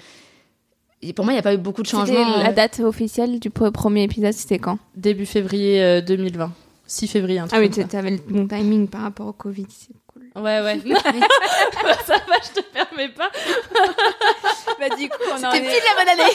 Pour 1.15 1.25
moi, 1.25 1.33
il 1.33 1.37
n'y 1.37 1.41
a 1.41 1.43
pas 1.43 1.55
eu 1.55 1.59
beaucoup 1.59 1.83
de 1.83 1.87
changements. 1.87 2.39
la 2.43 2.53
date 2.53 2.81
officielle 2.81 3.39
du 3.39 3.50
pre- 3.50 3.71
premier 3.71 4.03
épisode, 4.03 4.33
c'était 4.33 4.59
quand? 4.59 4.79
Début 4.97 5.27
février 5.27 5.81
euh, 5.83 6.00
2020. 6.00 6.53
6 6.87 7.06
février, 7.06 7.39
un 7.39 7.47
truc 7.47 7.56
Ah 7.56 7.62
oui, 7.65 7.73
ça. 7.73 7.85
t'avais 7.85 8.11
le 8.11 8.19
bon 8.19 8.47
timing 8.49 8.89
par 8.89 9.03
rapport 9.03 9.27
au 9.29 9.33
Covid, 9.33 9.67
c'est 9.71 9.94
cool. 10.09 10.25
Ouais, 10.43 10.61
ouais. 10.61 10.79
ça 12.06 12.15
va, 12.29 12.37
je 12.43 12.61
te 12.61 12.65
permets 12.73 13.09
pas. 13.11 13.31
bah 14.81 14.95
du 14.97 15.09
coup, 15.09 15.17
on 15.33 15.37
C'était 15.37 15.61
pile 15.61 15.71
la 15.71 16.05
bonne 16.05 16.21
année. 16.21 16.33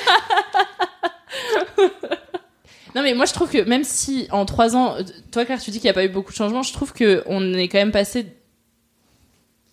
Non 2.95 3.03
mais 3.03 3.13
moi 3.13 3.25
je 3.25 3.33
trouve 3.33 3.51
que 3.51 3.61
même 3.63 3.83
si 3.83 4.27
en 4.31 4.45
trois 4.45 4.75
ans, 4.75 4.95
euh, 4.95 5.03
toi 5.31 5.45
Claire 5.45 5.59
tu 5.61 5.69
dis 5.69 5.77
qu'il 5.79 5.85
n'y 5.85 5.91
a 5.91 5.93
pas 5.93 6.05
eu 6.05 6.09
beaucoup 6.09 6.31
de 6.31 6.37
changements, 6.37 6.63
je 6.63 6.73
trouve 6.73 6.93
que 6.93 7.21
on 7.27 7.53
est 7.53 7.67
quand 7.67 7.77
même 7.77 7.91
passé 7.91 8.25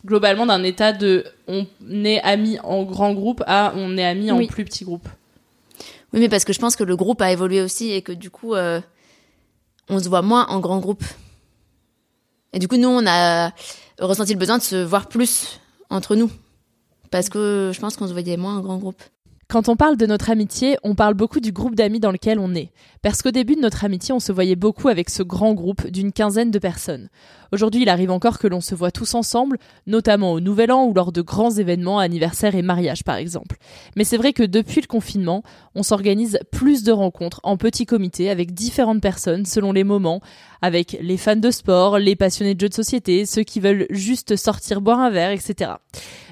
globalement 0.05 0.47
d'un 0.47 0.63
état 0.63 0.93
de 0.93 1.25
on 1.49 1.67
est 2.05 2.21
amis 2.21 2.59
en 2.63 2.85
grand 2.85 3.15
groupe 3.15 3.43
à 3.47 3.73
on 3.77 3.97
est 3.97 4.05
amis 4.05 4.31
en 4.31 4.45
plus 4.47 4.65
petit 4.65 4.85
groupe. 4.85 5.09
Oui, 6.13 6.21
mais 6.21 6.29
parce 6.29 6.45
que 6.45 6.53
je 6.53 6.61
pense 6.61 6.77
que 6.77 6.85
le 6.85 6.97
groupe 6.97 7.21
a 7.21 7.33
évolué 7.33 7.61
aussi 7.61 7.91
et 7.91 8.03
que 8.03 8.13
du 8.13 8.31
coup, 8.31 8.55
euh, 8.55 8.81
on 9.89 9.99
se 9.99 10.09
voit 10.09 10.23
moins 10.23 10.47
en 10.47 10.61
grand 10.61 10.79
groupe. 10.79 11.03
Et 12.53 12.61
du 12.61 12.69
coup, 12.69 12.77
nous, 12.77 12.89
on 12.89 13.05
a 13.07 13.51
ressenti 13.99 14.33
le 14.33 14.39
besoin 14.39 14.59
de 14.59 14.63
se 14.63 14.77
voir 14.77 15.09
plus 15.09 15.61
entre 15.91 16.15
nous. 16.15 16.31
Parce 17.11 17.29
que 17.29 17.73
je 17.75 17.81
pense 17.81 17.97
qu'on 17.97 18.07
se 18.07 18.13
voyait 18.13 18.37
moins 18.37 18.57
en 18.57 18.61
grand 18.61 18.79
groupe. 18.79 19.03
Quand 19.55 19.69
on 19.69 19.77
parle 19.77 19.97
de 19.97 20.07
notre 20.07 20.31
amitié, 20.31 20.79
on 20.83 20.97
parle 20.97 21.15
beaucoup 21.15 21.39
du 21.39 21.53
groupe 21.53 21.77
d'amis 21.77 22.01
dans 22.01 22.11
lequel 22.11 22.41
on 22.41 22.57
est. 22.57 22.73
Parce 23.03 23.23
qu'au 23.23 23.31
début 23.31 23.55
de 23.55 23.61
notre 23.61 23.85
amitié, 23.85 24.13
on 24.13 24.19
se 24.19 24.33
voyait 24.33 24.57
beaucoup 24.57 24.89
avec 24.89 25.09
ce 25.09 25.23
grand 25.23 25.55
groupe 25.55 25.87
d'une 25.87 26.11
quinzaine 26.11 26.51
de 26.51 26.59
personnes. 26.59 27.09
Aujourd'hui, 27.53 27.83
il 27.83 27.89
arrive 27.89 28.11
encore 28.11 28.41
que 28.41 28.49
l'on 28.49 28.61
se 28.61 28.75
voit 28.75 28.91
tous 28.91 29.15
ensemble, 29.15 29.59
notamment 29.87 30.33
au 30.33 30.41
Nouvel 30.41 30.73
An 30.73 30.87
ou 30.87 30.93
lors 30.93 31.13
de 31.13 31.23
grands 31.23 31.53
événements, 31.53 32.01
anniversaires 32.01 32.57
et 32.57 32.63
mariages 32.63 33.05
par 33.05 33.15
exemple. 33.15 33.55
Mais 33.95 34.03
c'est 34.03 34.17
vrai 34.17 34.33
que 34.33 34.43
depuis 34.43 34.81
le 34.81 34.89
confinement, 34.89 35.45
on 35.77 35.85
s'organise 35.85 36.41
plus 36.51 36.83
de 36.83 36.91
rencontres 36.91 37.39
en 37.45 37.57
petits 37.57 37.87
comités 37.87 38.31
avec 38.31 38.55
différentes 38.55 39.01
personnes 39.01 39.47
selon 39.47 39.71
les 39.71 39.85
moments, 39.85 40.21
avec 40.63 40.97
les 41.01 41.17
fans 41.17 41.37
de 41.37 41.53
sport, 41.53 42.01
les 42.01 42.17
passionnés 42.17 42.57
de 42.57 42.61
jeux 42.61 42.71
de 42.71 42.75
société, 42.75 43.25
ceux 43.25 43.45
qui 43.45 43.61
veulent 43.61 43.87
juste 43.91 44.35
sortir 44.35 44.81
boire 44.81 44.99
un 44.99 45.11
verre, 45.11 45.31
etc. 45.31 45.75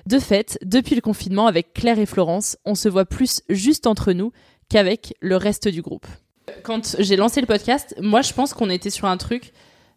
De 0.06 0.18
fait, 0.18 0.58
depuis 0.64 0.94
le 0.94 1.00
confinement, 1.00 1.46
avec 1.46 1.74
Claire 1.74 1.98
et 1.98 2.06
Florence, 2.06 2.56
on 2.64 2.74
se 2.74 2.88
voit 2.88 3.04
plus 3.04 3.42
juste 3.48 3.86
entre 3.86 4.12
nous 4.12 4.32
qu'avec 4.68 5.14
le 5.20 5.36
reste 5.36 5.68
du 5.68 5.82
groupe. 5.82 6.06
Quand 6.64 6.96
j'ai 6.98 7.16
lancé 7.16 7.40
le 7.40 7.46
podcast, 7.46 7.94
moi 8.00 8.20
je 8.22 8.32
pense 8.32 8.52
qu'on 8.52 8.68
était 8.70 8.90
sur 8.90 9.06
un 9.06 9.16
truc 9.16 9.52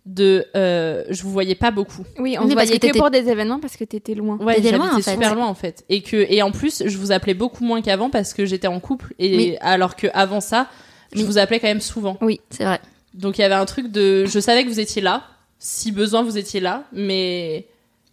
de 0.06 0.46
euh, 0.56 1.04
je 1.10 1.24
vous 1.24 1.32
voyais 1.32 1.56
pas 1.56 1.72
beaucoup. 1.72 2.04
Oui, 2.20 2.36
on 2.40 2.44
Oui, 2.44 2.52
se 2.52 2.56
parce 2.56 2.68
voyait 2.68 2.80
que 2.80 2.98
pour 2.98 3.10
des 3.10 3.28
événements 3.30 3.60
parce 3.60 3.76
que 3.76 3.84
t'étais 3.84 4.14
loin. 4.14 4.38
Ouais, 4.38 4.56
T'étais 4.56 4.72
loin, 4.78 4.90
j'habitais 4.92 5.10
en 5.10 5.14
fait. 5.14 5.18
super 5.18 5.36
loin 5.36 5.48
en 5.48 5.56
fait. 5.56 5.84
Et 5.90 6.02
que 6.04 6.18
et 6.30 6.44
en 6.44 6.52
plus, 6.52 6.84
je 6.86 6.98
vous 7.00 7.12
appelais 7.12 7.34
beaucoup 7.34 7.64
moins 7.64 7.82
qu'avant 7.82 8.12
parce 8.12 8.34
que 8.36 8.46
j'étais 8.46 8.68
en 8.68 8.80
couple 8.80 9.16
et 9.18 9.36
Oui. 9.36 9.58
alors 9.62 9.96
que 9.96 10.06
avant 10.14 10.42
ça, 10.42 10.68
je 11.14 11.20
Oui. 11.22 11.26
vous 11.26 11.40
appelais 11.40 11.60
quand 11.60 11.68
même 11.68 11.82
souvent. 11.82 12.18
Oui, 12.22 12.40
c'est 12.52 12.66
vrai. 12.66 12.80
Donc 13.16 13.40
il 13.40 13.42
y 13.42 13.44
avait 13.46 13.56
un 13.56 13.66
truc 13.66 13.92
de 13.92 14.26
je 14.28 14.40
savais 14.40 14.64
que 14.64 14.70
vous 14.70 14.80
étiez 14.80 15.02
là, 15.02 15.24
si 15.58 15.92
besoin 15.92 16.22
vous 16.22 16.38
étiez 16.38 16.60
là, 16.60 16.84
mais 16.94 17.66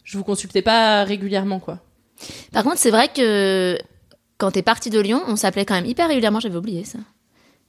je 0.04 0.18
vous 0.18 0.25
consultais 0.25 0.62
pas 0.62 1.04
régulièrement 1.04 1.59
quoi. 1.61 1.78
Par 2.52 2.62
contre, 2.64 2.78
c'est 2.78 2.90
vrai 2.90 3.09
que 3.09 3.76
quand 4.38 4.50
t'es 4.52 4.62
parti 4.62 4.90
de 4.90 5.00
Lyon, 5.00 5.21
on 5.28 5.37
s'appelait 5.37 5.64
quand 5.64 5.75
même 5.75 5.87
hyper 5.87 6.09
régulièrement. 6.09 6.40
J'avais 6.40 6.56
oublié 6.56 6.85
ça. 6.85 6.99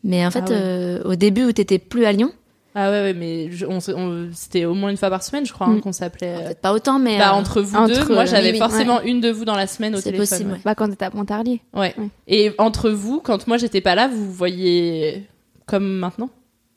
Mais 0.03 0.25
en 0.25 0.31
fait, 0.31 0.43
Ah 0.47 0.49
ouais. 0.49 0.55
euh, 0.55 1.03
au 1.05 1.15
début 1.15 1.45
où 1.45 1.51
t'étais 1.51 1.79
plus 1.79 2.05
à 2.05 2.11
Lyon, 2.11 2.31
Ah 2.75 2.89
ouais, 2.89 3.01
ouais, 3.03 3.13
mais 3.13 3.51
je- 3.51 3.67
on, 3.67 3.79
se- 3.79 3.91
on- 3.91 4.29
c'était 4.33 4.65
au 4.65 4.73
moins 4.73 4.89
une 4.89 4.97
fois 4.97 5.11
par 5.11 5.21
semaine, 5.21 5.45
je 5.45 5.53
crois, 5.53 5.67
hein, 5.67 5.75
Mm. 5.75 5.81
qu'on 5.81 5.91
s'appelait. 5.91 6.33
euh, 6.35 6.45
Peut-être 6.47 6.61
pas 6.61 6.73
autant, 6.73 6.97
mais. 6.97 7.19
Bah, 7.19 7.29
euh, 7.29 7.33
entre 7.39 7.61
vous 7.61 7.75
entre- 7.77 8.07
deux, 8.07 8.13
moi 8.13 8.25
j'avais 8.25 8.51
oui, 8.51 8.57
forcément 8.57 8.99
une 9.01 9.21
de 9.21 9.29
vous 9.29 9.45
dans 9.45 9.55
la 9.55 9.67
semaine 9.67 9.93
au 9.93 9.97
C'est 9.97 10.05
téléphone. 10.05 10.27
possible, 10.27 10.49
ouais. 10.49 10.55
ouais. 10.57 10.61
Bah, 10.65 10.73
quand 10.73 10.89
t'étais 10.89 11.05
à 11.05 11.11
Pontarlier. 11.11 11.61
Ouais. 11.75 11.93
Ouais. 11.97 12.07
Et 12.27 12.51
entre 12.57 12.89
vous, 12.89 13.19
quand 13.21 13.45
moi 13.47 13.57
j'étais 13.57 13.79
pas 13.81 13.93
là, 13.93 14.07
vous 14.07 14.31
voyez 14.31 15.27
comme 15.67 15.85
maintenant? 15.99 16.31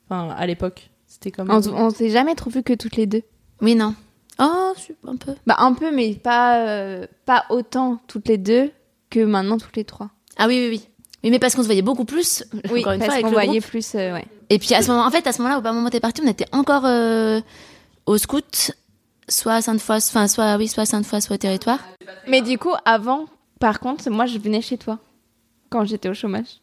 Enfin, 0.07 0.29
à 0.37 0.45
l'époque, 0.45 0.89
c'était 1.07 1.31
comme. 1.31 1.49
On, 1.49 1.61
on 1.73 1.89
s'est 1.89 2.09
jamais 2.11 2.35
trop 2.35 2.51
vu 2.51 2.61
que 2.61 2.73
toutes 2.73 2.95
les 2.95 3.07
deux. 3.07 3.23
Oui, 3.61 3.73
non. 3.73 3.95
Oh, 4.39 4.73
je- 4.77 4.93
un 5.09 5.15
peu. 5.15 5.33
Bah, 5.45 5.55
un 5.59 5.73
peu, 5.73 5.91
mais 5.91 6.13
pas, 6.15 6.59
euh, 6.67 7.07
pas 7.25 7.45
autant 7.49 7.99
toutes 8.07 8.27
les 8.27 8.37
deux 8.37 8.71
que 9.09 9.19
maintenant 9.23 9.57
toutes 9.57 9.75
les 9.75 9.85
trois. 9.85 10.09
Ah 10.37 10.47
oui, 10.47 10.55
oui, 10.59 10.67
oui. 10.69 10.89
Oui, 11.23 11.31
mais 11.31 11.39
parce 11.39 11.55
qu'on 11.55 11.61
se 11.63 11.67
voyait 11.67 11.81
beaucoup 11.81 12.05
plus. 12.05 12.43
Oui, 12.71 12.81
encore 12.81 12.93
une 12.93 12.99
parce 12.99 13.05
fois, 13.05 13.13
avec 13.13 13.23
qu'on 13.23 13.29
le 13.31 13.35
voyait 13.35 13.59
groupe. 13.59 13.69
plus, 13.71 13.95
euh, 13.95 14.13
ouais. 14.13 14.25
Et 14.49 14.59
puis 14.59 14.73
à 14.75 14.81
ce 14.83 14.89
moment, 14.91 15.03
en 15.05 15.09
fait, 15.09 15.25
à 15.25 15.31
ce 15.33 15.41
moment-là, 15.41 15.59
au 15.59 15.73
moment 15.73 15.87
où 15.87 15.89
t'es 15.89 15.99
parti, 15.99 16.21
on 16.23 16.27
était 16.29 16.45
encore 16.51 16.85
euh, 16.85 17.41
au 18.05 18.17
scout, 18.17 18.71
soit 19.27 19.55
à 19.55 19.61
Sainte-Foy, 19.61 19.95
enfin, 19.97 20.27
soit, 20.27 20.55
oui, 20.57 20.67
soit 20.67 20.83
à 20.83 20.85
Sainte-Foy, 20.85 21.19
soit 21.21 21.35
au 21.35 21.39
territoire. 21.39 21.79
Mais 22.27 22.41
du 22.41 22.57
coup, 22.59 22.71
avant, 22.85 23.25
par 23.59 23.79
contre, 23.79 24.09
moi, 24.11 24.27
je 24.27 24.37
venais 24.37 24.61
chez 24.61 24.77
toi 24.77 24.99
quand 25.69 25.83
j'étais 25.85 26.07
au 26.09 26.13
chômage. 26.13 26.61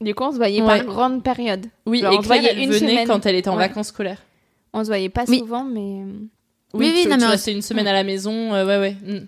Du 0.00 0.14
coup, 0.14 0.24
on 0.24 0.32
se 0.32 0.36
voyait 0.38 0.62
Ouais. 0.62 0.66
par 0.82 0.84
grande 0.86 1.22
période. 1.22 1.66
Oui, 1.84 2.00
Genre, 2.00 2.14
et 2.14 2.16
on 2.16 2.22
se 2.22 2.26
Claire, 2.26 2.40
voyait 2.40 2.54
elle 2.56 2.62
une 2.64 2.70
venait 2.70 2.78
semaine. 2.92 3.06
quand 3.06 3.26
elle 3.26 3.34
était 3.36 3.50
en 3.50 3.56
Ouais. 3.58 3.68
vacances 3.68 3.88
scolaires. 3.88 4.22
On 4.72 4.82
se 4.82 4.88
voyait 4.88 5.10
pas 5.10 5.24
Oui. 5.28 5.40
souvent, 5.40 5.62
mais. 5.64 6.04
Oui, 6.74 6.92
Oui, 6.94 7.02
tu, 7.02 7.08
non, 7.08 7.14
tu 7.16 7.20
mais 7.22 7.26
on- 7.26 7.30
restais 7.30 7.52
une 7.52 7.62
semaine 7.62 7.86
à 7.88 7.92
la 7.92 8.04
maison, 8.04 8.54
euh, 8.54 8.64
ouais, 8.66 8.78
ouais. 8.78 8.96
mm. 9.06 9.26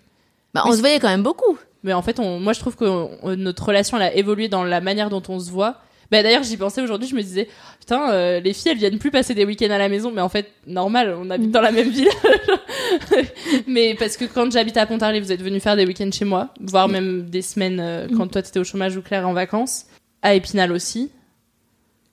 Bah, 0.55 0.63
on 0.67 0.73
se 0.73 0.81
voyait 0.81 1.01
quand 1.01 1.09
même 1.09 1.23
beaucoup. 1.23 1.59
Mais 1.85 1.93
en 1.93 2.03
fait, 2.03 2.21
on, 2.21 2.39
moi 2.39 2.53
je 2.53 2.61
trouve 2.61 2.77
que 2.77 2.85
on- 2.85 3.37
notre 3.37 3.65
relation 3.65 3.97
elle 3.97 4.03
a 4.05 4.15
évolué 4.15 4.49
dans 4.49 4.63
la 4.65 4.81
manière 4.81 5.11
dont 5.11 5.23
on 5.29 5.41
se 5.41 5.51
voit. 5.51 5.79
Bah, 6.11 6.23
D'ailleurs, 6.23 6.43
j'y 6.43 6.59
pensais 6.59 6.83
aujourd'hui, 6.83 7.09
je 7.09 7.15
me 7.17 7.23
disais, 7.23 7.49
putain, 7.81 8.11
euh, 8.13 8.39
les 8.39 8.53
filles 8.53 8.73
elles 8.73 8.79
viennent 8.79 8.99
plus 8.99 9.11
passer 9.11 9.35
des 9.35 9.47
week-ends 9.47 9.71
à 9.71 9.79
la 9.79 9.89
maison, 9.89 10.13
mais 10.13 10.21
en 10.21 10.29
fait, 10.29 10.53
normal, 10.67 11.17
on 11.19 11.31
habite 11.31 11.49
Mm. 11.49 11.53
dans 11.53 11.61
la 11.63 11.73
même 11.73 11.89
ville. 11.91 12.09
mais 13.67 13.95
parce 13.99 14.17
que 14.17 14.25
quand 14.27 14.51
j'habitais 14.53 14.81
à 14.81 14.87
Pontarlier, 14.87 15.21
vous 15.21 15.33
êtes 15.33 15.43
venu 15.43 15.59
faire 15.61 15.75
des 15.77 15.87
week-ends 15.87 16.11
chez 16.13 16.25
moi, 16.25 16.49
voire 16.61 16.89
même 16.89 17.29
des 17.31 17.43
semaines 17.43 17.81
euh, 17.81 18.07
Mm. 18.09 18.17
quand 18.17 18.29
toi 18.29 18.43
t'étais 18.43 18.59
au 18.61 18.65
chômage 18.65 18.97
ou 18.97 19.03
Claire 19.03 19.27
en 19.29 19.33
vacances. 19.33 19.87
À 20.23 20.35
Épinal 20.35 20.71
aussi. 20.73 21.11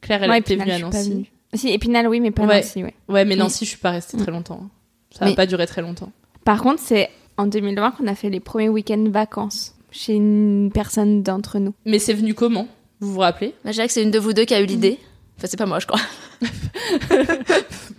Claire, 0.02 0.24
elle 0.24 0.30
Ouais, 0.32 0.40
était 0.40 0.54
Épinal, 0.54 0.70
venue 0.82 0.82
à 0.82 0.86
Nancy. 0.86 1.30
Si, 1.54 1.70
Épinal, 1.70 2.08
oui, 2.08 2.20
mais 2.22 2.32
pas 2.32 2.44
Ouais. 2.46 2.62
Nancy, 2.62 2.84
ouais. 2.84 2.94
Ouais, 3.08 3.26
mais. 3.26 3.36
Nancy, 3.36 3.66
je 3.66 3.70
suis 3.72 3.78
pas 3.80 3.92
restée 3.92 4.18
très 4.18 4.32
longtemps. 4.32 4.70
Ça 5.20 5.26
n'a 5.26 5.36
pas 5.36 5.46
duré 5.46 5.68
très 5.68 5.82
longtemps. 5.82 6.12
Par 6.46 6.62
contre, 6.62 6.82
c'est 6.82 7.10
en 7.38 7.46
2020 7.48 7.92
qu'on 7.92 8.08
a 8.08 8.16
fait 8.16 8.30
les 8.30 8.40
premiers 8.40 8.70
week-ends 8.70 9.06
vacances 9.10 9.76
chez 9.92 10.14
une 10.14 10.72
personne 10.74 11.24
d'entre 11.24 11.60
nous. 11.60 11.74
Mais 11.86 12.00
c'est 12.00 12.14
venu 12.14 12.34
comment? 12.34 12.68
Vous 13.00 13.14
vous 13.14 13.20
rappelez? 13.20 13.54
Bah, 13.64 13.72
je 13.72 13.76
dirais 13.76 13.88
que 13.88 13.94
c'est 13.94 14.04
une 14.04 14.12
de 14.12 14.20
vous 14.20 14.34
deux 14.34 14.46
qui 14.46 14.54
a 14.54 14.60
eu 14.62 14.66
l'idée. 14.66 14.98
Enfin, 15.38 15.48
c'est 15.48 15.58
pas 15.58 15.66
moi, 15.66 15.80
je 15.80 15.88
crois. 15.88 16.02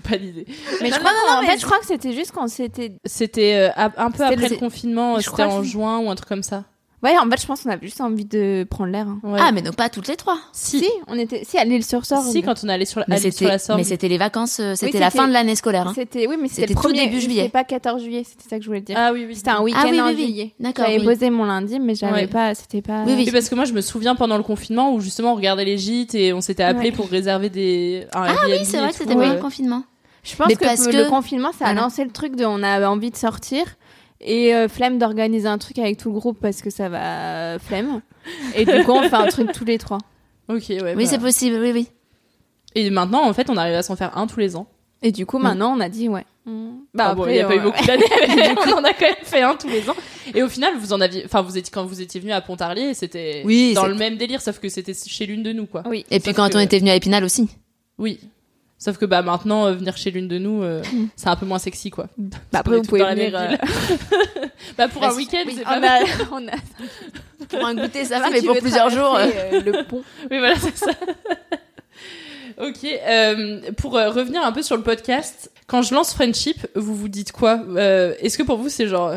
Pas 0.09 0.17
d'idée. 0.19 0.45
Mais 0.81 0.89
je 0.89 0.95
Non, 0.95 0.99
crois, 1.01 1.11
non, 1.13 1.35
non, 1.37 1.41
mais 1.43 1.47
fait, 1.49 1.55
je- 1.57 1.61
je 1.61 1.67
crois 1.67 1.79
que 1.79 1.87
c'était 1.87 2.13
juste 2.13 2.33
quand 2.33 2.49
c'était. 2.49 2.93
C'était 3.05 3.71
euh, 3.77 3.89
un 3.97 4.11
peu 4.11 4.25
après 4.25 4.37
le- 4.37 4.55
le 4.55 4.57
confinement, 4.57 5.19
je 5.21 5.29
c'était 5.31 5.43
en 5.45 5.61
que- 5.61 5.67
juin 5.67 5.99
ou 6.01 6.11
un 6.11 6.15
truc 6.17 6.29
comme 6.29 6.43
ça. 6.43 6.65
Ouais, 7.03 7.17
en 7.19 7.31
fait, 7.31 7.41
je 7.41 7.47
pense 7.47 7.63
qu'on 7.63 7.71
avait 7.71 7.87
juste 7.87 8.01
envie 8.03 8.27
de 8.27 8.67
prendre 8.69 8.93
l'air. 8.93 9.07
hein. 9.09 9.21
Ouais. 9.23 9.39
Ah, 9.43 9.53
mais 9.53 9.63
donc 9.63 9.75
pas 9.75 9.89
toutes 9.89 10.07
les 10.09 10.17
trois. 10.17 10.37
si, 10.53 10.81
Si, 10.81 10.91
on 11.09 11.19
était. 11.19 11.45
Si, 11.45 11.57
à 11.57 11.65
l'île 11.65 11.83
sur 11.85 12.05
Sorgue. 12.05 12.31
si, 12.31 12.43
quand 12.43 12.63
on 12.63 12.69
allait 12.69 12.85
sur, 12.85 13.03
Mais 13.09 13.17
allait 13.17 13.31
sur 13.31 13.49
la 13.49 13.59
Sorgue. 13.59 13.79
mais 13.79 13.85
c'était 13.85 14.09
les 14.09 14.19
vacances, 14.19 14.59
euh, 14.61 14.75
c'était 14.75 14.95
Oui, 14.99 15.01
la 15.01 15.11
fin 15.11 15.27
de 15.27 15.33
l'année 15.33 15.57
scolaire. 15.57 15.89
hein. 15.89 15.93
C'était 15.95 16.27
oui, 16.27 16.37
mais 16.39 16.49
c'était 16.49 16.63
C'était 16.63 16.75
le 16.75 16.75
tout 16.75 16.83
premier 16.89 17.07
début 17.07 17.21
juillet. 17.21 17.41
C'était 17.45 17.53
pas 17.53 17.65
14 17.65 18.03
juillet, 18.03 18.23
c'était 18.29 18.49
ça 18.49 18.57
que 18.59 18.63
je 18.63 18.69
voulais 18.69 18.83
dire. 18.83 18.97
Ah 18.99 19.13
oui, 19.15 19.25
oui. 19.27 19.35
C'était 19.35 19.51
un 19.51 19.63
week-end 19.63 19.81
Ah 19.83 19.89
oui, 19.91 20.01
en 20.01 20.07
oui, 20.09 20.15
oui. 20.17 20.25
juillet. 20.27 20.55
D'accord, 20.61 20.85
J'avais 20.85 20.99
oui. 20.99 21.05
posé 21.07 21.31
mon 21.31 21.45
lundi, 21.47 21.81
mais 21.81 21.95
j'avais 21.95 22.13
Ouais. 22.13 22.27
pas. 22.27 22.55
C'était 22.55 22.83
pas. 22.83 23.05
Oui, 23.07 23.15
oui. 23.17 23.31
Parce 23.33 23.49
que 23.49 23.55
moi, 23.55 23.65
je 23.65 23.73
me 23.73 23.81
souviens 23.81 24.15
pendant 24.15 24.37
le 24.37 24.43
confinement 24.43 24.93
où 24.93 25.01
justement 25.01 25.33
on 25.33 25.37
regardait 25.37 25.65
les 25.65 25.79
gîtes 25.79 26.15
et 26.15 26.35
on 26.35 26.43
s'était 26.43 26.65
appelé 26.65 26.91
Ouais. 26.91 26.97
pour 26.97 27.09
réserver 27.09 27.49
des. 27.49 28.07
Un 28.13 28.23
Ah 28.25 28.29
Airbnb 28.33 28.59
oui, 28.61 28.65
c'est 28.67 28.79
vrai 28.79 28.91
que 28.91 28.97
c'était 28.97 29.15
pendant 29.15 29.33
le 29.33 29.41
confinement. 29.41 29.85
Je 30.23 30.37
pense 30.37 30.49
que, 30.53 30.59
parce 30.63 30.87
le 30.87 31.09
confinement, 31.09 31.51
ça 31.59 31.65
a 31.67 31.73
lancé 31.73 32.05
le 32.05 32.11
truc 32.11 32.37
de 32.37 32.45
on 32.45 32.63
avait 32.63 32.85
envie 32.85 33.11
de 33.11 33.17
sortir 33.17 33.65
et 34.21 34.55
euh, 34.55 34.69
flemme 34.69 34.99
d'organiser 34.99 35.49
un 35.49 35.59
truc 35.59 35.79
avec 35.79 35.97
tout 35.99 36.11
le 36.13 36.19
groupe 36.19 36.39
parce 36.41 36.63
que 36.63 36.71
ça 36.71 36.89
va 36.89 37.55
euh, 37.55 37.59
flemme. 37.59 38.01
Et 38.55 38.65
du 38.65 38.85
coup, 38.85 38.93
on 38.93 39.03
fait 39.03 39.15
un 39.15 39.27
truc 39.27 39.53
tous 39.53 39.65
les 39.65 39.79
trois. 39.79 39.99
Ok, 40.49 40.65
ouais. 40.69 40.95
Oui, 40.97 41.07
c'est 41.07 41.19
possible, 41.19 41.57
oui, 41.61 41.71
oui. 41.73 41.89
Et 42.75 42.91
maintenant, 42.91 43.27
en 43.29 43.33
fait, 43.33 43.49
on 43.51 43.57
arrive 43.57 43.75
à 43.75 43.83
s'en 43.83 43.97
faire 43.97 44.17
un 44.17 44.27
tous 44.27 44.41
les 44.41 44.57
ans. 44.57 44.67
Et 45.03 45.13
du 45.13 45.25
coup, 45.27 45.39
maintenant, 45.39 45.75
on 45.77 45.81
a 45.81 45.89
dit 45.89 46.09
ouais. 46.09 46.25
Bah 46.93 47.07
Enfin, 47.07 47.15
bon, 47.15 47.27
il 47.29 47.33
n'y 47.35 47.39
a 47.39 47.47
pas 47.47 47.55
eu 47.55 47.61
euh, 47.61 47.63
beaucoup 47.63 47.85
d'années, 47.87 48.05
mais 48.29 48.55
on 48.67 48.73
en 48.79 48.83
a 48.85 48.93
quand 48.93 49.07
même 49.07 49.15
fait 49.23 49.43
un 49.43 49.55
tous 49.55 49.69
les 49.69 49.89
ans. 49.89 49.95
Et 50.35 50.43
au 50.43 50.49
final, 50.49 50.75
vous 50.79 50.93
en 50.93 51.01
aviez, 51.01 51.23
enfin, 51.25 51.43
vous 51.43 51.57
étiez 51.57 51.71
quand 51.73 51.85
vous 51.85 52.01
étiez 52.01 52.21
venu 52.21 52.33
à 52.33 52.41
Pontarlier, 52.41 52.93
c'était 52.95 53.43
Oui, 53.45 53.73
dans 53.75 53.87
le 53.87 53.95
même 53.95 54.17
délire, 54.17 54.43
sauf 54.43 54.59
que 54.59 54.69
c'était 54.69 54.93
chez 54.95 55.27
l'une 55.27 55.43
de 55.45 55.53
nous, 55.53 55.67
quoi. 55.67 55.85
Oui. 55.87 56.05
Et 56.11 56.19
puis 56.19 56.35
quand 56.35 56.51
que- 56.51 56.57
on 56.57 56.61
était 56.61 56.79
venu 56.81 56.91
à 56.91 56.97
Épinal 56.97 57.23
aussi. 57.23 57.49
Oui. 57.99 58.19
Sauf 58.83 58.97
que 58.97 59.05
bah 59.05 59.21
maintenant 59.21 59.67
euh, 59.67 59.73
venir 59.75 59.95
chez 59.99 60.11
l'une 60.11 60.27
de 60.27 60.39
nous, 60.39 60.63
euh, 60.63 60.83
c'est 61.15 61.29
un 61.29 61.37
peu 61.37 61.45
moins 61.45 61.59
sexy, 61.59 61.91
quoi. 61.91 62.07
Bah 62.17 62.61
après, 62.61 62.77
vous 62.79 62.83
pouvez 62.83 63.05
venir. 63.05 63.33
euh, 63.39 63.57
bah 64.79 64.89
pour 64.89 65.03
Bah, 65.03 65.09
un 65.09 65.11
si- 65.11 65.17
week-end, 65.19 65.43
oui, 65.47 65.53
c'est 65.55 65.67
on 65.67 65.69
pas 65.69 65.81
mal. 65.81 66.03
a, 66.03 66.07
on 66.33 66.49
a 66.49 66.53
Pour 67.59 67.67
un 67.67 67.75
goûter, 67.75 68.05
ça 68.07 68.19
va, 68.21 68.27
si 68.29 68.33
mais 68.33 68.43
pour 68.43 68.57
plusieurs 68.59 68.89
jours. 68.91 69.17
euh, 69.19 69.61
le 69.61 69.85
pont. 69.85 70.03
Oui, 70.31 70.39
voilà, 70.39 70.55
c'est 70.57 70.77
ça. 70.79 70.91
ok. 72.59 72.85
euh, 72.85 73.61
pour 73.77 73.97
euh, 73.97 74.11
revenir 74.11 74.43
un 74.45 74.53
peu 74.53 74.63
sur 74.63 74.77
le 74.77 74.83
podcast, 74.83 75.51
quand 75.67 75.83
je 75.83 75.95
lance 75.95 76.13
Friendship, 76.15 76.67
vous 76.75 76.95
vous 76.95 77.09
dites 77.09 77.33
quoi 77.33 77.61
Euh, 77.77 78.15
Est-ce 78.21 78.39
que 78.39 78.43
pour 78.43 78.57
vous, 78.59 78.69
c'est 78.69 78.87
genre. 78.87 79.15